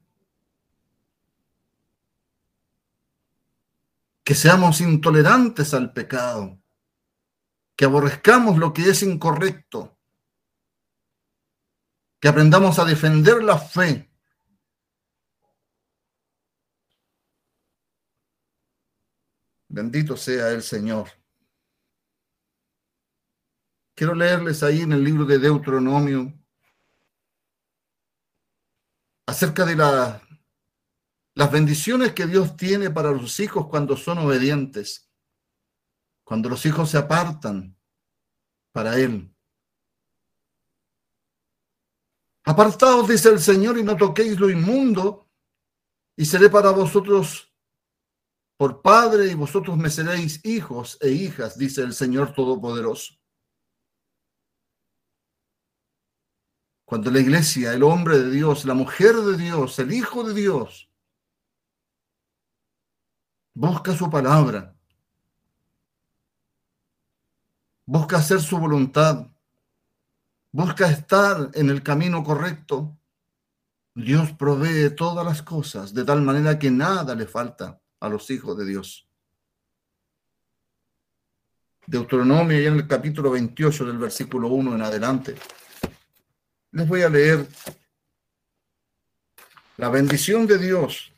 Que 4.23 4.35
seamos 4.35 4.79
intolerantes 4.79 5.73
al 5.73 5.91
pecado, 5.91 6.57
que 7.75 7.85
aborrezcamos 7.85 8.57
lo 8.57 8.71
que 8.71 8.89
es 8.89 9.03
incorrecto, 9.03 9.97
que 12.19 12.27
aprendamos 12.29 12.79
a 12.79 12.85
defender 12.85 13.43
la 13.43 13.57
fe. 13.57 14.09
Bendito 19.67 20.15
sea 20.15 20.49
el 20.51 20.61
Señor. 20.61 21.22
Quiero 23.95 24.15
leerles 24.15 24.63
ahí 24.63 24.81
en 24.81 24.91
el 24.91 25.03
libro 25.03 25.25
de 25.25 25.37
Deuteronomio 25.37 26.33
acerca 29.27 29.65
de 29.65 29.75
la, 29.75 30.21
las 31.35 31.51
bendiciones 31.51 32.13
que 32.13 32.25
Dios 32.25 32.55
tiene 32.57 32.89
para 32.89 33.11
los 33.11 33.39
hijos 33.39 33.67
cuando 33.67 33.95
son 33.95 34.17
obedientes, 34.19 35.09
cuando 36.23 36.49
los 36.49 36.65
hijos 36.65 36.89
se 36.89 36.97
apartan 36.97 37.77
para 38.71 38.97
Él. 38.97 39.33
Apartaos, 42.45 43.07
dice 43.07 43.29
el 43.29 43.39
Señor, 43.39 43.77
y 43.77 43.83
no 43.83 43.95
toquéis 43.95 44.39
lo 44.39 44.49
inmundo, 44.49 45.29
y 46.17 46.25
seré 46.25 46.49
para 46.49 46.71
vosotros 46.71 47.53
por 48.57 48.81
padre, 48.81 49.27
y 49.27 49.33
vosotros 49.33 49.77
me 49.77 49.89
seréis 49.89 50.43
hijos 50.43 50.97
e 50.99 51.09
hijas, 51.09 51.57
dice 51.57 51.81
el 51.81 51.93
Señor 51.93 52.33
Todopoderoso. 52.33 53.22
Cuando 56.93 57.09
la 57.09 57.21
iglesia, 57.21 57.73
el 57.73 57.81
hombre 57.81 58.19
de 58.19 58.29
Dios, 58.29 58.65
la 58.65 58.75
mujer 58.75 59.15
de 59.15 59.35
Dios, 59.35 59.79
el 59.79 59.91
hijo 59.91 60.23
de 60.23 60.35
Dios, 60.35 60.91
busca 63.55 63.95
su 63.95 64.11
palabra, 64.11 64.75
busca 67.87 68.17
hacer 68.17 68.41
su 68.41 68.59
voluntad, 68.59 69.25
busca 70.51 70.87
estar 70.87 71.49
en 71.55 71.71
el 71.71 71.81
camino 71.81 72.23
correcto, 72.23 72.95
Dios 73.95 74.31
provee 74.33 74.95
todas 74.95 75.25
las 75.25 75.41
cosas 75.41 75.95
de 75.95 76.05
tal 76.05 76.21
manera 76.21 76.59
que 76.59 76.69
nada 76.69 77.15
le 77.15 77.25
falta 77.25 77.81
a 78.01 78.07
los 78.07 78.29
hijos 78.29 78.55
de 78.55 78.67
Dios. 78.67 79.09
Deuteronomio, 81.87 82.61
y 82.61 82.67
en 82.67 82.75
el 82.75 82.87
capítulo 82.87 83.31
28 83.31 83.83
del 83.83 83.97
versículo 83.97 84.49
1 84.49 84.75
en 84.75 84.81
adelante. 84.83 85.35
Les 86.73 86.87
voy 86.87 87.03
a 87.03 87.09
leer 87.09 87.47
la 89.77 89.89
bendición 89.89 90.47
de 90.47 90.57
Dios 90.57 91.13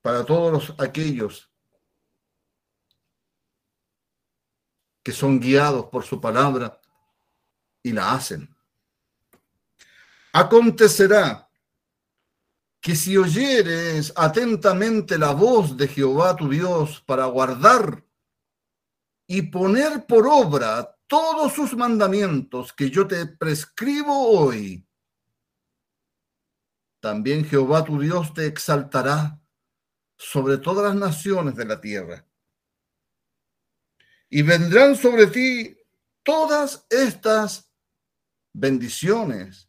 para 0.00 0.24
todos 0.24 0.74
aquellos 0.78 1.50
que 5.02 5.12
son 5.12 5.38
guiados 5.38 5.84
por 5.90 6.02
su 6.04 6.18
palabra 6.18 6.80
y 7.82 7.92
la 7.92 8.14
hacen. 8.14 8.48
Acontecerá 10.32 11.50
que 12.80 12.96
si 12.96 13.18
oyeres 13.18 14.14
atentamente 14.16 15.18
la 15.18 15.32
voz 15.32 15.76
de 15.76 15.88
Jehová 15.88 16.34
tu 16.36 16.48
Dios 16.48 17.02
para 17.04 17.26
guardar 17.26 18.02
y 19.26 19.42
poner 19.42 20.06
por 20.06 20.26
obra 20.26 20.91
todos 21.12 21.52
sus 21.52 21.76
mandamientos 21.76 22.72
que 22.72 22.88
yo 22.88 23.06
te 23.06 23.26
prescribo 23.26 24.30
hoy, 24.30 24.88
también 27.00 27.44
Jehová 27.44 27.84
tu 27.84 28.00
Dios 28.00 28.32
te 28.32 28.46
exaltará 28.46 29.38
sobre 30.16 30.56
todas 30.56 30.86
las 30.86 30.94
naciones 30.94 31.54
de 31.54 31.66
la 31.66 31.82
tierra. 31.82 32.26
Y 34.30 34.40
vendrán 34.40 34.96
sobre 34.96 35.26
ti 35.26 35.76
todas 36.22 36.86
estas 36.88 37.70
bendiciones 38.54 39.68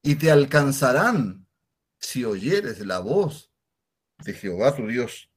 y 0.00 0.14
te 0.14 0.30
alcanzarán 0.30 1.44
si 1.98 2.24
oyeres 2.24 2.78
la 2.86 3.00
voz 3.00 3.52
de 4.18 4.32
Jehová 4.32 4.76
tu 4.76 4.86
Dios. 4.86 5.28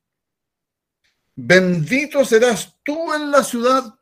Bendito 1.33 2.23
serás 2.25 2.77
tú 2.83 3.11
en 3.15 3.31
la 3.31 3.43
ciudad 3.43 4.00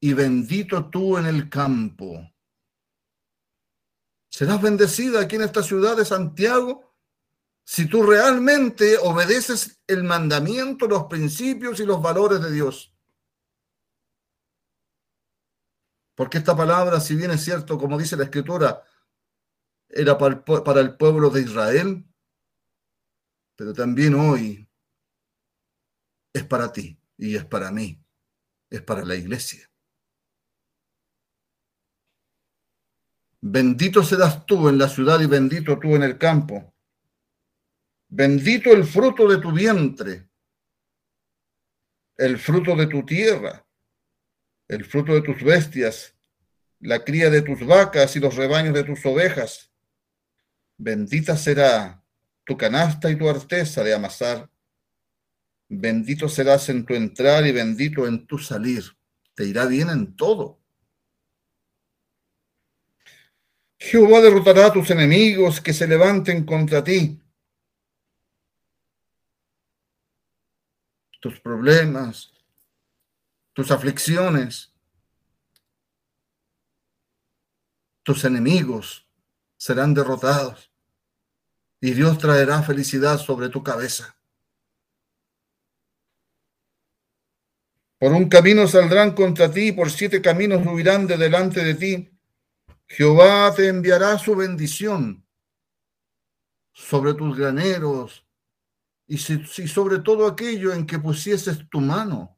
y 0.00 0.14
bendito 0.14 0.88
tú 0.88 1.18
en 1.18 1.26
el 1.26 1.48
campo. 1.50 2.32
Serás 4.30 4.62
bendecida 4.62 5.20
aquí 5.20 5.36
en 5.36 5.42
esta 5.42 5.62
ciudad 5.62 5.96
de 5.96 6.04
Santiago 6.04 6.90
si 7.64 7.86
tú 7.86 8.02
realmente 8.02 8.96
obedeces 8.98 9.80
el 9.86 10.02
mandamiento, 10.02 10.88
los 10.88 11.04
principios 11.04 11.78
y 11.78 11.84
los 11.84 12.02
valores 12.02 12.40
de 12.40 12.50
Dios. 12.50 12.92
Porque 16.16 16.38
esta 16.38 16.56
palabra, 16.56 16.98
si 17.00 17.14
bien 17.14 17.30
es 17.30 17.44
cierto, 17.44 17.78
como 17.78 17.96
dice 17.96 18.16
la 18.16 18.24
escritura, 18.24 18.82
era 19.88 20.18
para 20.18 20.80
el, 20.80 20.96
pueblo 20.96 21.30
de 21.30 21.42
Israel, 21.42 22.04
pero 23.56 23.72
también 23.72 24.14
hoy 24.14 24.68
es 26.32 26.44
para 26.44 26.72
ti 26.72 27.00
y 27.16 27.36
es 27.36 27.44
para 27.44 27.70
mí, 27.70 28.04
es 28.68 28.82
para 28.82 29.04
la 29.04 29.14
iglesia. 29.14 29.69
Bendito 33.40 34.02
serás 34.02 34.44
tú 34.46 34.68
en 34.68 34.78
la 34.78 34.88
ciudad 34.88 35.20
y 35.20 35.26
bendito 35.26 35.78
tú 35.78 35.96
en 35.96 36.02
el 36.02 36.18
campo. 36.18 36.74
Bendito 38.08 38.72
el 38.72 38.84
fruto 38.84 39.28
de 39.28 39.38
tu 39.38 39.52
vientre, 39.52 40.28
el 42.16 42.38
fruto 42.38 42.74
de 42.76 42.86
tu 42.86 43.04
tierra, 43.04 43.64
el 44.68 44.84
fruto 44.84 45.14
de 45.14 45.22
tus 45.22 45.42
bestias, 45.42 46.14
la 46.80 47.04
cría 47.04 47.30
de 47.30 47.42
tus 47.42 47.64
vacas 47.64 48.16
y 48.16 48.20
los 48.20 48.36
rebaños 48.36 48.74
de 48.74 48.84
tus 48.84 49.04
ovejas 49.06 49.70
Bendita 50.82 51.36
será 51.36 52.02
tu 52.42 52.56
canasta 52.56 53.10
y 53.10 53.16
tu 53.16 53.28
arteza 53.28 53.84
de 53.84 53.92
amasar. 53.92 54.48
Bendito 55.68 56.26
serás 56.26 56.70
en 56.70 56.86
tu 56.86 56.94
entrar 56.94 57.46
y 57.46 57.52
bendito 57.52 58.06
en 58.06 58.26
tu 58.26 58.38
salir. 58.38 58.84
Te 59.34 59.44
irá 59.44 59.66
bien 59.66 59.90
en 59.90 60.16
todo. 60.16 60.59
Jehová 63.80 64.20
derrotará 64.20 64.66
a 64.66 64.72
tus 64.72 64.90
enemigos 64.90 65.60
que 65.60 65.72
se 65.72 65.86
levanten 65.88 66.44
contra 66.44 66.84
ti. 66.84 67.18
Tus 71.18 71.40
problemas, 71.40 72.30
tus 73.54 73.70
aflicciones, 73.70 74.72
tus 78.02 78.24
enemigos 78.24 79.06
serán 79.56 79.94
derrotados 79.94 80.70
y 81.80 81.92
Dios 81.92 82.18
traerá 82.18 82.62
felicidad 82.62 83.18
sobre 83.18 83.48
tu 83.48 83.62
cabeza. 83.62 84.14
Por 87.98 88.12
un 88.12 88.28
camino 88.28 88.66
saldrán 88.66 89.14
contra 89.14 89.50
ti, 89.50 89.72
por 89.72 89.90
siete 89.90 90.20
caminos 90.20 90.66
huirán 90.66 91.06
de 91.06 91.16
delante 91.16 91.64
de 91.64 91.74
ti. 91.74 92.09
Jehová 92.90 93.54
te 93.54 93.68
enviará 93.68 94.18
su 94.18 94.34
bendición 94.34 95.24
sobre 96.72 97.14
tus 97.14 97.38
graneros 97.38 98.26
y, 99.06 99.16
sobre 99.16 100.00
todo 100.00 100.26
aquello 100.26 100.72
en 100.72 100.84
que 100.86 100.98
pusieses 100.98 101.68
tu 101.70 101.80
mano. 101.80 102.36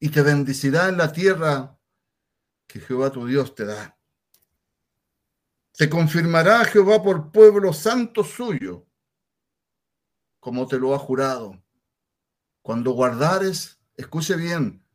Y 0.00 0.08
te 0.08 0.22
bendecirá 0.22 0.88
en 0.88 0.96
la 0.96 1.12
tierra 1.12 1.78
que 2.66 2.80
Jehová 2.80 3.12
tu 3.12 3.26
Dios 3.26 3.54
te 3.54 3.66
da. 3.66 3.98
Se 5.72 5.90
confirmará 5.90 6.64
Jehová 6.64 7.02
por 7.02 7.30
pueblo 7.30 7.74
santo 7.74 8.24
suyo, 8.24 8.86
como 10.40 10.66
te 10.66 10.78
lo 10.78 10.94
ha 10.94 10.98
jurado. 10.98 11.62
Cuando 12.62 12.92
guardares, 12.92 13.78
escuche 13.94 14.36
bien, 14.36 14.87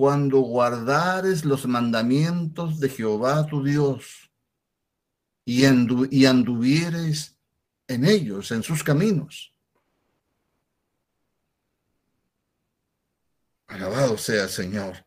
cuando 0.00 0.38
guardares 0.38 1.44
los 1.44 1.66
mandamientos 1.66 2.80
de 2.80 2.88
Jehová 2.88 3.44
tu 3.44 3.62
Dios 3.62 4.32
y, 5.44 5.66
anduvieres 5.66 7.36
en 7.86 8.06
ellos, 8.06 8.50
en 8.50 8.62
sus 8.62 8.82
caminos. 8.82 9.54
Alabado 13.66 14.16
sea 14.16 14.44
el 14.44 14.48
Señor. 14.48 15.04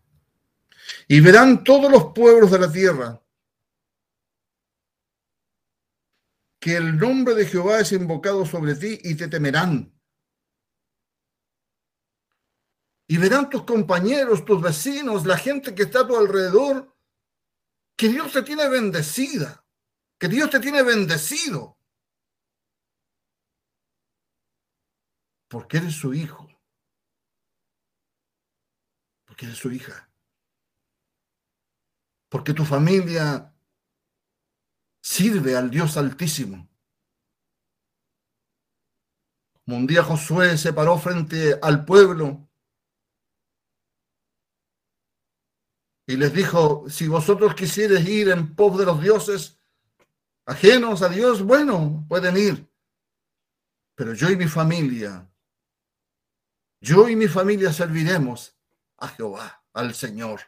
Y 1.07 1.21
verán 1.21 1.63
todos 1.63 1.91
los 1.91 2.13
pueblos 2.13 2.51
de 2.51 2.59
la 2.59 2.71
tierra 2.71 3.19
que 6.59 6.75
el 6.75 6.99
nombre 6.99 7.33
de 7.33 7.47
Jehová 7.47 7.79
es 7.79 7.91
invocado 7.93 8.45
sobre 8.45 8.75
ti 8.75 8.99
y 9.01 9.15
te 9.15 9.27
temerán. 9.27 9.91
Y 13.07 13.17
verán 13.17 13.49
tus 13.49 13.63
compañeros, 13.63 14.45
tus 14.45 14.61
vecinos, 14.61 15.25
la 15.25 15.37
gente 15.37 15.75
que 15.75 15.83
está 15.83 16.01
a 16.01 16.07
tu 16.07 16.17
alrededor, 16.17 16.95
que 17.95 18.07
Dios 18.07 18.31
te 18.31 18.43
tiene 18.43 18.67
bendecida, 18.67 19.65
que 20.17 20.27
Dios 20.27 20.49
te 20.49 20.59
tiene 20.59 20.81
bendecido. 20.83 21.77
Porque 25.47 25.77
eres 25.77 25.93
su 25.93 26.13
hijo, 26.13 26.49
porque 29.25 29.45
eres 29.45 29.57
su 29.57 29.71
hija, 29.71 30.09
porque 32.29 32.53
tu 32.53 32.65
familia 32.65 33.53
Sirve 35.03 35.57
al 35.57 35.69
Dios 35.69 35.97
Altísimo. 35.97 36.69
un 39.65 39.85
día 39.85 40.01
Josué 40.01 40.57
se 40.57 40.71
paró 40.71 40.97
frente 40.97 41.59
al 41.61 41.83
pueblo 41.83 42.49
y 46.05 46.17
les 46.17 46.33
dijo, 46.33 46.85
si 46.89 47.07
vosotros 47.07 47.55
quisieres 47.55 48.07
ir 48.07 48.29
en 48.29 48.55
pos 48.55 48.77
de 48.77 48.85
los 48.85 49.01
dioses 49.01 49.57
ajenos 50.45 51.01
a 51.01 51.09
Dios, 51.09 51.41
bueno, 51.43 52.05
pueden 52.09 52.35
ir. 52.35 52.69
Pero 53.95 54.13
yo 54.13 54.29
y 54.29 54.35
mi 54.35 54.47
familia, 54.47 55.31
yo 56.81 57.07
y 57.07 57.15
mi 57.15 57.27
familia 57.27 57.71
serviremos 57.71 58.57
a 58.97 59.07
Jehová, 59.07 59.63
al 59.71 59.93
Señor. 59.93 60.41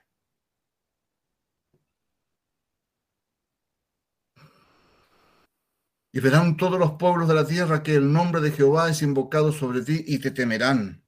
Y 6.12 6.20
verán 6.22 6.58
todos 6.58 6.80
los 6.80 6.93
pueblos 6.93 7.28
de 7.28 7.34
la 7.34 7.45
tierra 7.45 7.84
que 7.84 7.95
el 7.95 8.12
nombre 8.12 8.41
de 8.41 8.51
Jehová 8.51 8.89
es 8.89 9.01
invocado 9.01 9.51
sobre 9.51 9.82
ti 9.82 10.03
y 10.08 10.20
te 10.20 10.32
temerán. 10.32 11.06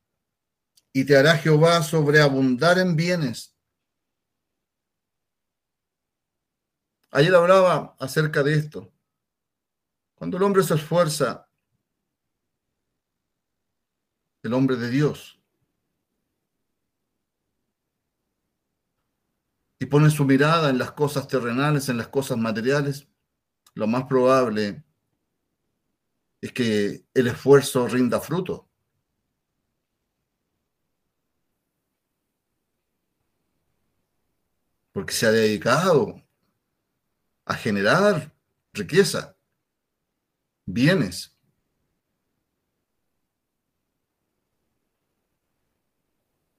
Y 0.94 1.06
te 1.06 1.18
hará 1.18 1.38
Jehová 1.38 1.82
sobreabundar 1.82 2.78
en 2.80 2.96
bienes 2.96 3.57
Ayer 7.12 7.34
hablaba 7.34 7.96
acerca 8.00 8.44
de 8.44 8.56
esto. 8.56 8.92
Cuando 10.16 10.38
el 10.38 10.44
hombre 10.44 10.64
se 10.64 10.76
esfuerza, 10.76 11.48
el 14.44 14.54
hombre 14.54 14.76
de 14.76 14.90
Dios, 14.90 15.40
y 19.80 19.86
pone 19.86 20.10
su 20.10 20.26
mirada 20.26 20.70
en 20.70 20.80
las 20.80 20.92
cosas 20.92 21.28
terrenales, 21.28 21.90
en 21.90 21.98
las 21.98 22.08
cosas 22.08 22.38
materiales, 22.38 23.08
lo 23.76 23.88
más 23.88 24.06
probable 24.06 24.84
es 26.42 26.52
que 26.52 27.06
el 27.14 27.28
esfuerzo 27.28 27.88
rinda 27.88 28.20
fruto. 28.20 28.68
Porque 34.92 35.14
se 35.14 35.28
ha 35.28 35.32
dedicado 35.32 36.27
a 37.48 37.56
generar 37.56 38.36
riqueza, 38.74 39.38
bienes. 40.66 41.34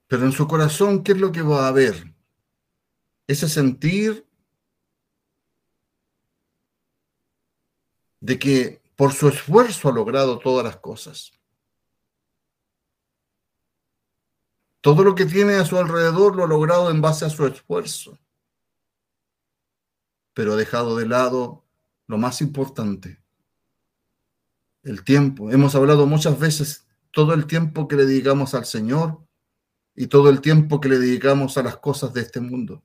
Pero 0.07 0.25
en 0.25 0.31
su 0.31 0.47
corazón, 0.47 1.03
¿qué 1.03 1.11
es 1.11 1.19
lo 1.19 1.31
que 1.31 1.43
va 1.43 1.65
a 1.65 1.67
haber? 1.67 2.11
Ese 3.27 3.47
sentir 3.47 4.27
de 8.19 8.39
que 8.39 8.81
por 8.95 9.13
su 9.13 9.27
esfuerzo 9.27 9.89
ha 9.89 9.91
logrado 9.91 10.39
todas 10.39 10.65
las 10.65 10.77
cosas. 10.77 11.31
Todo 14.81 15.03
lo 15.03 15.13
que 15.13 15.25
tiene 15.25 15.53
a 15.53 15.65
su 15.65 15.77
alrededor 15.77 16.35
lo 16.35 16.45
ha 16.45 16.47
logrado 16.47 16.89
en 16.89 16.99
base 16.99 17.25
a 17.25 17.29
su 17.29 17.45
esfuerzo 17.45 18.17
pero 20.39 20.53
ha 20.53 20.55
dejado 20.55 20.95
de 20.95 21.05
lado 21.05 21.65
lo 22.07 22.17
más 22.17 22.39
importante, 22.39 23.21
el 24.83 25.03
tiempo. 25.03 25.51
Hemos 25.51 25.75
hablado 25.75 26.05
muchas 26.05 26.39
veces 26.39 26.87
todo 27.11 27.33
el 27.33 27.45
tiempo 27.45 27.89
que 27.89 27.97
le 27.97 28.05
dedicamos 28.05 28.53
al 28.53 28.63
Señor 28.63 29.21
y 29.97 30.07
todo 30.07 30.29
el 30.29 30.39
tiempo 30.39 30.79
que 30.79 30.87
le 30.87 30.97
dedicamos 30.97 31.57
a 31.57 31.63
las 31.63 31.75
cosas 31.75 32.13
de 32.13 32.21
este 32.21 32.39
mundo, 32.39 32.81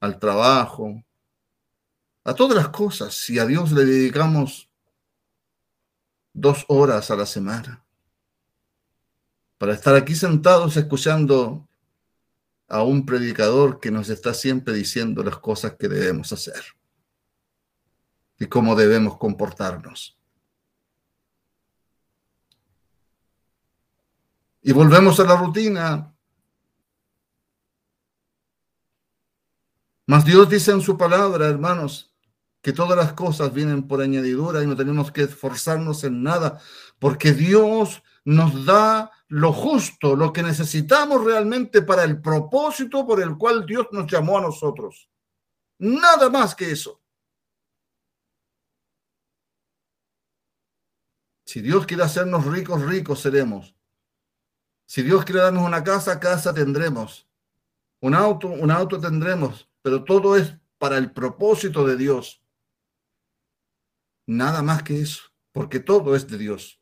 al 0.00 0.18
trabajo, 0.18 1.00
a 2.24 2.34
todas 2.34 2.56
las 2.56 2.70
cosas. 2.70 3.14
Si 3.14 3.38
a 3.38 3.46
Dios 3.46 3.70
le 3.70 3.84
dedicamos 3.84 4.68
dos 6.32 6.64
horas 6.66 7.08
a 7.12 7.14
la 7.14 7.26
semana 7.26 7.84
para 9.58 9.74
estar 9.74 9.94
aquí 9.94 10.16
sentados 10.16 10.76
escuchando 10.76 11.68
a 12.66 12.82
un 12.82 13.06
predicador 13.06 13.78
que 13.78 13.92
nos 13.92 14.08
está 14.08 14.34
siempre 14.34 14.74
diciendo 14.74 15.22
las 15.22 15.38
cosas 15.38 15.76
que 15.76 15.86
debemos 15.86 16.32
hacer 16.32 16.75
y 18.38 18.46
cómo 18.46 18.74
debemos 18.74 19.16
comportarnos. 19.16 20.18
Y 24.62 24.72
volvemos 24.72 25.20
a 25.20 25.24
la 25.24 25.36
rutina. 25.36 26.12
Mas 30.06 30.24
Dios 30.24 30.48
dice 30.48 30.72
en 30.72 30.80
su 30.80 30.96
palabra, 30.96 31.46
hermanos, 31.46 32.12
que 32.60 32.72
todas 32.72 32.98
las 32.98 33.12
cosas 33.12 33.52
vienen 33.54 33.86
por 33.86 34.00
añadidura 34.00 34.62
y 34.62 34.66
no 34.66 34.74
tenemos 34.74 35.12
que 35.12 35.22
esforzarnos 35.22 36.02
en 36.02 36.24
nada, 36.24 36.60
porque 36.98 37.32
Dios 37.32 38.02
nos 38.24 38.66
da 38.66 39.12
lo 39.28 39.52
justo, 39.52 40.16
lo 40.16 40.32
que 40.32 40.42
necesitamos 40.42 41.24
realmente 41.24 41.82
para 41.82 42.02
el 42.02 42.20
propósito 42.20 43.06
por 43.06 43.22
el 43.22 43.36
cual 43.36 43.66
Dios 43.66 43.86
nos 43.92 44.10
llamó 44.10 44.38
a 44.38 44.42
nosotros. 44.42 45.08
Nada 45.78 46.28
más 46.28 46.56
que 46.56 46.72
eso. 46.72 47.00
Si 51.46 51.62
Dios 51.62 51.86
quiere 51.86 52.02
hacernos 52.02 52.44
ricos, 52.44 52.82
ricos 52.82 53.20
seremos. 53.20 53.76
Si 54.84 55.02
Dios 55.02 55.24
quiere 55.24 55.42
darnos 55.42 55.64
una 55.64 55.84
casa, 55.84 56.18
casa 56.18 56.52
tendremos. 56.52 57.28
Un 58.00 58.14
auto, 58.14 58.48
un 58.48 58.70
auto 58.70 59.00
tendremos. 59.00 59.68
Pero 59.80 60.02
todo 60.02 60.36
es 60.36 60.56
para 60.78 60.98
el 60.98 61.12
propósito 61.12 61.86
de 61.86 61.96
Dios. 61.96 62.42
Nada 64.26 64.60
más 64.60 64.82
que 64.82 65.00
eso, 65.00 65.22
porque 65.52 65.78
todo 65.78 66.16
es 66.16 66.26
de 66.26 66.36
Dios. 66.36 66.80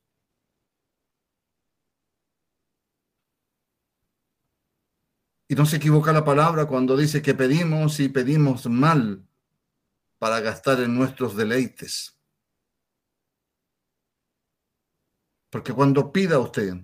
Y 5.46 5.54
no 5.54 5.66
se 5.66 5.76
equivoca 5.76 6.10
la 6.10 6.24
palabra 6.24 6.64
cuando 6.64 6.96
dice 6.96 7.20
que 7.20 7.34
pedimos 7.34 8.00
y 8.00 8.08
pedimos 8.08 8.64
mal 8.66 9.26
para 10.18 10.40
gastar 10.40 10.80
en 10.80 10.96
nuestros 10.96 11.36
deleites. 11.36 12.18
Porque 15.54 15.72
cuando 15.72 16.12
pida 16.12 16.40
usted, 16.40 16.74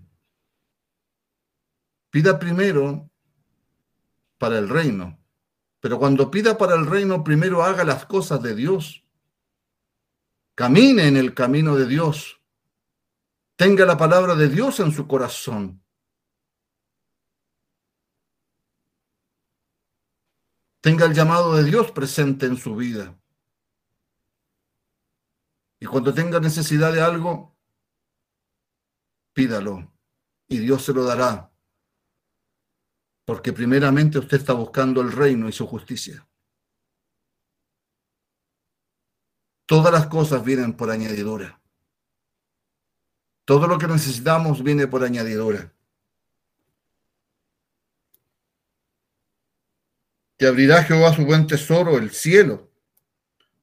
pida 2.08 2.38
primero 2.38 3.10
para 4.38 4.60
el 4.60 4.68
reino. 4.68 5.18
Pero 5.80 5.98
cuando 5.98 6.30
pida 6.30 6.56
para 6.56 6.76
el 6.76 6.86
reino, 6.86 7.24
primero 7.24 7.64
haga 7.64 7.82
las 7.82 8.06
cosas 8.06 8.40
de 8.40 8.54
Dios. 8.54 9.04
Camine 10.54 11.08
en 11.08 11.16
el 11.16 11.34
camino 11.34 11.74
de 11.74 11.88
Dios. 11.88 12.40
Tenga 13.56 13.84
la 13.84 13.96
palabra 13.96 14.36
de 14.36 14.48
Dios 14.48 14.78
en 14.78 14.92
su 14.92 15.08
corazón. 15.08 15.82
Tenga 20.80 21.06
el 21.06 21.12
llamado 21.12 21.56
de 21.56 21.64
Dios 21.64 21.90
presente 21.90 22.46
en 22.46 22.56
su 22.56 22.76
vida. 22.76 23.20
Y 25.80 25.86
cuando 25.86 26.14
tenga 26.14 26.38
necesidad 26.38 26.92
de 26.92 27.00
algo, 27.00 27.49
pídalo 29.32 29.92
y 30.48 30.58
Dios 30.58 30.84
se 30.84 30.92
lo 30.92 31.04
dará. 31.04 31.50
Porque 33.24 33.52
primeramente 33.52 34.18
usted 34.18 34.38
está 34.38 34.52
buscando 34.52 35.00
el 35.00 35.12
reino 35.12 35.48
y 35.48 35.52
su 35.52 35.66
justicia. 35.66 36.26
Todas 39.66 39.92
las 39.92 40.08
cosas 40.08 40.44
vienen 40.44 40.72
por 40.72 40.90
añadidura. 40.90 41.60
Todo 43.44 43.68
lo 43.68 43.78
que 43.78 43.86
necesitamos 43.86 44.62
viene 44.64 44.88
por 44.88 45.04
añadidura. 45.04 45.72
Te 50.36 50.48
abrirá 50.48 50.82
Jehová 50.82 51.14
su 51.14 51.24
buen 51.24 51.46
tesoro, 51.46 51.98
el 51.98 52.10
cielo, 52.10 52.72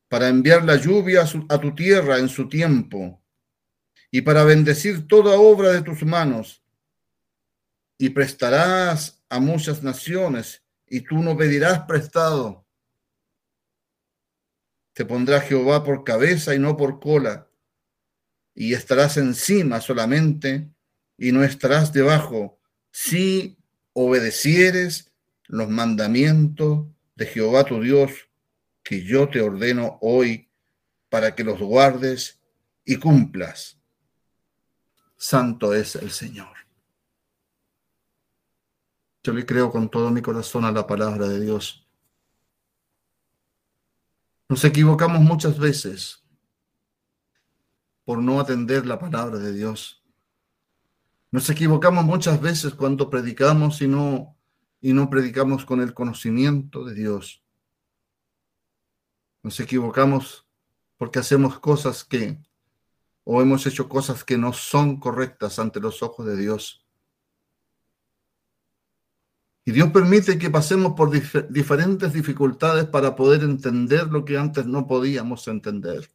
para 0.07 0.29
enviar 0.29 0.63
la 0.63 0.77
lluvia 0.77 1.23
a, 1.23 1.53
a 1.53 1.59
tu 1.59 1.75
tierra 1.75 2.19
en 2.19 2.29
su 2.29 2.47
tiempo 2.47 3.21
y 4.11 4.21
para 4.21 4.43
bendecir 4.43 5.07
toda 5.07 5.39
obra 5.39 5.71
de 5.71 5.81
tus 5.81 6.03
manos. 6.03 6.63
Y 7.97 8.09
prestarás 8.09 9.21
a 9.29 9.39
muchas 9.39 9.83
naciones, 9.83 10.63
y 10.89 11.01
tú 11.01 11.17
no 11.17 11.35
pedirás 11.35 11.81
prestado. 11.81 12.65
Te 14.93 15.03
pondrá 15.05 15.41
Jehová 15.41 15.83
por 15.83 16.03
cabeza 16.03 16.55
y 16.55 16.59
no 16.59 16.77
por 16.77 16.99
cola, 16.99 17.49
y 18.55 18.73
estarás 18.73 19.17
encima 19.17 19.81
solamente, 19.81 20.69
y 21.17 21.31
no 21.31 21.43
estarás 21.43 21.91
debajo, 21.91 22.59
si 22.91 23.57
obedecieres 23.93 25.11
los 25.45 25.69
mandamientos 25.69 26.87
de 27.15 27.25
Jehová 27.25 27.65
tu 27.65 27.81
Dios, 27.81 28.11
que 28.83 29.03
yo 29.03 29.27
te 29.27 29.41
ordeno 29.41 29.97
hoy, 30.01 30.49
para 31.09 31.35
que 31.35 31.43
los 31.43 31.59
guardes 31.59 32.39
y 32.85 32.97
cumplas 32.97 33.76
santo 35.17 35.73
es 35.73 35.95
el 35.95 36.11
Señor. 36.11 36.55
Yo 39.23 39.33
le 39.33 39.45
creo 39.45 39.71
con 39.71 39.89
todo 39.89 40.09
mi 40.11 40.21
corazón 40.21 40.63
a 40.63 40.71
la 40.71 40.87
palabra 40.87 41.27
de 41.27 41.41
Dios. 41.41 41.85
Nos 44.47 44.63
equivocamos 44.63 45.19
muchas 45.19 45.59
veces 45.59 46.23
por 48.05 48.19
no 48.19 48.39
atender 48.39 48.85
la 48.85 48.97
palabra 48.97 49.37
de 49.37 49.51
Dios. 49.51 50.01
Nos 51.29 51.49
equivocamos 51.49 52.05
muchas 52.05 52.39
veces 52.39 52.73
cuando 52.73 53.09
predicamos 53.09 53.81
y 53.81 53.87
no, 53.87 54.37
y 54.79 54.93
no 54.93 55.09
predicamos 55.09 55.65
con 55.65 55.81
el 55.81 55.93
conocimiento 55.93 56.85
de 56.85 56.93
Dios. 56.93 57.43
Nos 59.43 59.59
equivocamos 59.59 60.47
porque 60.95 61.19
hacemos 61.19 61.59
cosas 61.59 62.05
que 62.05 62.39
o 63.29 63.41
hemos 63.41 63.67
hecho 63.67 63.89
cosas 63.89 64.23
que 64.23 64.37
no 64.37 64.53
son 64.53 65.01
correctas 65.01 65.59
ante 65.59 65.81
los 65.81 66.01
ojos 66.01 66.25
de 66.25 66.37
Dios. 66.37 66.85
Y 69.65 69.73
Dios 69.73 69.91
permite 69.91 70.39
que 70.39 70.49
pasemos 70.49 70.93
por 70.93 71.11
diferentes 71.49 72.13
dificultades 72.13 72.85
para 72.85 73.17
poder 73.17 73.43
entender 73.43 74.07
lo 74.07 74.23
que 74.23 74.37
antes 74.37 74.65
no 74.65 74.87
podíamos 74.87 75.45
entender. 75.49 76.09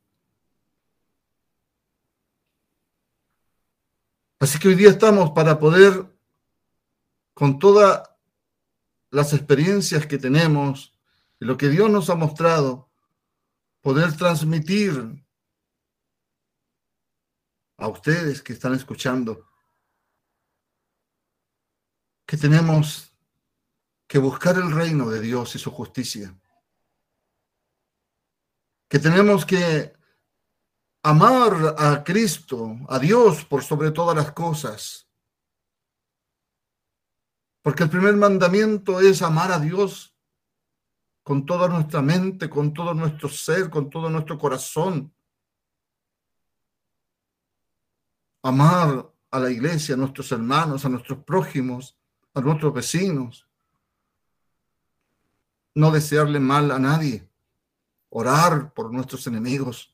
Así 4.41 4.59
que 4.59 4.69
hoy 4.69 4.75
día 4.75 4.89
estamos 4.89 5.33
para 5.33 5.59
poder, 5.59 6.17
con 7.35 7.59
todas 7.59 8.09
las 9.11 9.35
experiencias 9.35 10.07
que 10.07 10.17
tenemos, 10.17 10.99
y 11.39 11.45
lo 11.45 11.59
que 11.59 11.69
Dios 11.69 11.91
nos 11.91 12.09
ha 12.09 12.15
mostrado, 12.15 12.89
poder 13.83 14.17
transmitir 14.17 15.22
a 17.77 17.89
ustedes 17.89 18.43
que 18.43 18.53
están 18.53 18.75
escuchando 18.75 19.49
que 22.27 22.37
tenemos 22.37 23.13
que 24.07 24.19
buscar 24.19 24.57
el 24.57 24.71
reino 24.71 25.09
de 25.11 25.21
Dios 25.21 25.55
y 25.55 25.59
su 25.59 25.71
justicia, 25.71 26.39
que 28.89 28.99
tenemos 28.99 29.45
que 29.45 29.93
amar 31.03 31.75
a 31.79 32.05
Cristo, 32.05 32.77
a 32.89 32.99
Dios 32.99 33.45
por 33.45 33.63
sobre 33.63 33.91
todas 33.91 34.17
las 34.17 34.33
cosas. 34.33 35.09
Porque 37.63 37.85
el 37.85 37.91
primer 37.91 38.17
mandamiento 38.17 39.01
es 39.01 39.23
amar 39.23 39.53
a 39.53 39.59
Dios 39.59 40.17
con 41.23 41.47
toda 41.47 41.69
nuestra 41.69 42.03
mente, 42.03 42.51
con 42.51 42.73
todo 42.73 42.95
nuestro 42.95 43.29
ser, 43.29 43.71
con 43.71 43.89
todo 43.89 44.11
nuestro 44.11 44.39
corazón. 44.39 45.15
Amar 48.43 49.11
a 49.31 49.39
la 49.39 49.51
iglesia, 49.51 49.95
a 49.95 49.99
nuestros 49.99 50.31
hermanos, 50.33 50.85
a 50.85 50.89
nuestros 50.89 51.19
prójimos, 51.25 51.97
a 52.35 52.41
nuestros 52.41 52.75
vecinos. 52.75 53.47
No 55.75 55.91
desearle 55.91 56.41
mal 56.41 56.71
a 56.71 56.79
nadie. 56.79 57.29
Orar 58.11 58.75
por 58.75 58.93
nuestros 58.93 59.27
enemigos 59.27 59.93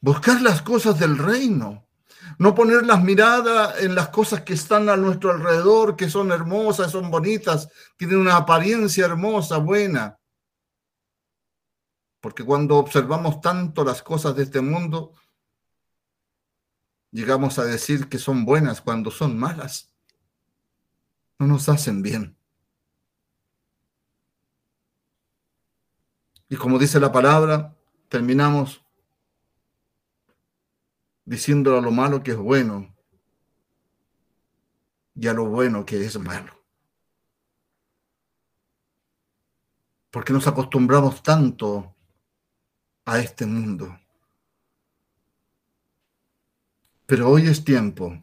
buscar 0.00 0.40
las 0.40 0.62
cosas 0.62 0.98
del 0.98 1.18
reino, 1.18 1.84
no 2.38 2.54
poner 2.54 2.84
las 2.86 3.02
miradas 3.02 3.80
en 3.82 3.94
las 3.94 4.08
cosas 4.08 4.42
que 4.42 4.54
están 4.54 4.88
a 4.88 4.96
nuestro 4.96 5.32
alrededor, 5.32 5.96
que 5.96 6.08
son 6.08 6.32
hermosas, 6.32 6.92
son 6.92 7.10
bonitas, 7.10 7.68
tienen 7.96 8.18
una 8.18 8.36
apariencia 8.36 9.06
hermosa, 9.06 9.58
buena. 9.58 10.18
Porque 12.26 12.42
cuando 12.42 12.78
observamos 12.78 13.40
tanto 13.40 13.84
las 13.84 14.02
cosas 14.02 14.34
de 14.34 14.42
este 14.42 14.60
mundo, 14.60 15.14
llegamos 17.12 17.56
a 17.60 17.64
decir 17.64 18.08
que 18.08 18.18
son 18.18 18.44
buenas 18.44 18.80
cuando 18.80 19.12
son 19.12 19.38
malas. 19.38 19.94
No 21.38 21.46
nos 21.46 21.68
hacen 21.68 22.02
bien. 22.02 22.36
Y 26.48 26.56
como 26.56 26.80
dice 26.80 26.98
la 26.98 27.12
palabra, 27.12 27.76
terminamos 28.08 28.84
diciéndole 31.24 31.78
a 31.78 31.80
lo 31.80 31.92
malo 31.92 32.24
que 32.24 32.32
es 32.32 32.38
bueno 32.38 32.92
y 35.14 35.28
a 35.28 35.32
lo 35.32 35.44
bueno 35.44 35.86
que 35.86 36.04
es 36.04 36.18
malo. 36.18 36.60
Porque 40.10 40.32
nos 40.32 40.48
acostumbramos 40.48 41.22
tanto 41.22 41.92
a 43.06 43.18
este 43.18 43.46
mundo. 43.46 43.98
Pero 47.06 47.30
hoy 47.30 47.46
es 47.46 47.64
tiempo 47.64 48.22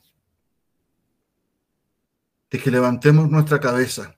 de 2.51 2.59
que 2.59 2.69
levantemos 2.69 3.29
nuestra 3.29 3.59
cabeza 3.59 4.15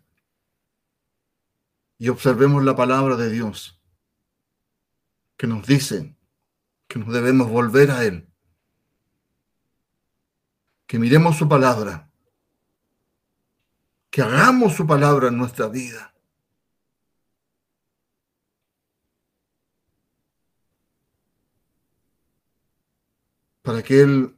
y 1.98 2.10
observemos 2.10 2.64
la 2.66 2.76
palabra 2.76 3.16
de 3.16 3.30
Dios 3.30 3.82
que 5.38 5.48
nos 5.48 5.66
dice 5.66 6.18
que 6.88 7.00
nos 7.00 7.14
debemos 7.14 7.50
volver 7.50 7.92
a 7.92 8.04
Él 8.04 8.28
que 10.88 11.00
miremos 11.00 11.38
su 11.38 11.50
palabra, 11.50 12.10
que 14.10 14.22
hagamos 14.22 14.74
su 14.74 14.86
palabra 14.86 15.28
en 15.30 15.38
nuestra 15.38 15.68
vida. 15.68 16.15
Para 23.66 23.84
que 23.84 24.00
Él 24.00 24.38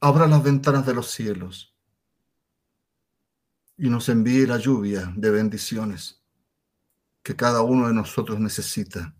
abra 0.00 0.28
las 0.28 0.42
ventanas 0.42 0.86
de 0.86 0.94
los 0.94 1.10
cielos 1.10 1.74
y 3.76 3.88
nos 3.88 4.08
envíe 4.08 4.46
la 4.46 4.58
lluvia 4.58 5.12
de 5.16 5.30
bendiciones 5.30 6.22
que 7.22 7.34
cada 7.34 7.62
uno 7.62 7.88
de 7.88 7.94
nosotros 7.94 8.38
necesita. 8.38 9.16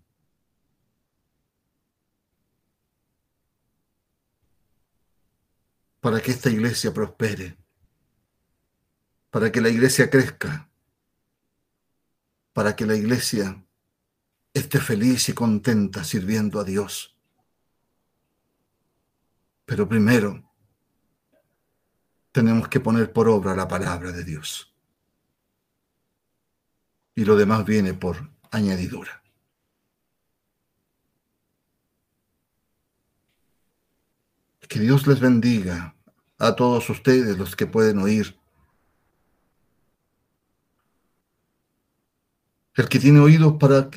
para 6.02 6.20
que 6.20 6.32
esta 6.32 6.50
iglesia 6.50 6.92
prospere, 6.92 7.56
para 9.30 9.52
que 9.52 9.60
la 9.60 9.68
iglesia 9.68 10.10
crezca, 10.10 10.68
para 12.52 12.74
que 12.74 12.84
la 12.84 12.96
iglesia 12.96 13.64
esté 14.52 14.80
feliz 14.80 15.28
y 15.28 15.32
contenta 15.32 16.02
sirviendo 16.02 16.58
a 16.58 16.64
Dios. 16.64 17.11
Pero 19.64 19.88
primero 19.88 20.42
tenemos 22.32 22.68
que 22.68 22.80
poner 22.80 23.12
por 23.12 23.28
obra 23.28 23.54
la 23.54 23.68
palabra 23.68 24.10
de 24.10 24.24
Dios. 24.24 24.74
Y 27.14 27.24
lo 27.24 27.36
demás 27.36 27.64
viene 27.64 27.92
por 27.94 28.30
añadidura. 28.50 29.22
Que 34.68 34.80
Dios 34.80 35.06
les 35.06 35.20
bendiga 35.20 35.94
a 36.38 36.56
todos 36.56 36.88
ustedes 36.88 37.36
los 37.36 37.54
que 37.54 37.66
pueden 37.66 37.98
oír. 37.98 38.38
El 42.74 42.88
que 42.88 42.98
tiene 42.98 43.20
oídos 43.20 43.58
para, 43.60 43.90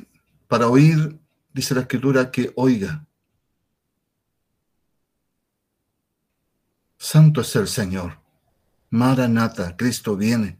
para 0.49 0.67
oír, 0.67 1.17
dice 1.53 1.73
la 1.73 1.81
escritura, 1.81 2.29
que 2.29 2.51
oiga. 2.57 3.07
Santo 7.05 7.41
es 7.41 7.55
el 7.55 7.67
Señor. 7.67 8.17
Maranata, 8.89 9.77
Cristo 9.77 10.17
viene. 10.17 10.59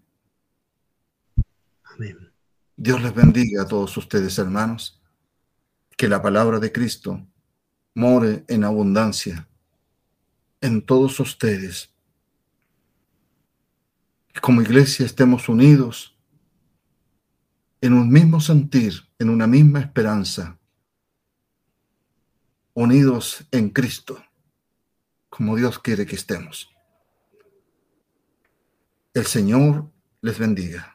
Amén. 1.84 2.32
Dios 2.78 3.02
les 3.02 3.16
bendiga 3.16 3.64
a 3.64 3.68
todos 3.68 3.98
ustedes, 3.98 4.38
hermanos. 4.38 5.02
Que 5.98 6.08
la 6.08 6.22
palabra 6.22 6.60
de 6.60 6.72
Cristo 6.72 7.26
more 7.96 8.46
en 8.48 8.64
abundancia 8.64 9.48
en 10.62 10.84
todos 10.84 11.20
ustedes. 11.20 11.92
como 14.40 14.62
iglesia 14.62 15.04
estemos 15.08 15.50
unidos 15.50 16.16
en 17.82 17.94
un 17.94 18.08
mismo 18.12 18.40
sentir, 18.40 19.10
en 19.18 19.32
una 19.32 19.48
misma 19.48 19.80
esperanza, 19.80 20.60
unidos 22.76 23.48
en 23.50 23.72
Cristo, 23.72 24.24
como 25.36 25.58
Dios 25.58 25.80
quiere 25.80 26.06
que 26.06 26.16
estemos. 26.16 26.74
El 29.14 29.26
Señor 29.26 29.92
les 30.22 30.40
bendiga. 30.40 30.95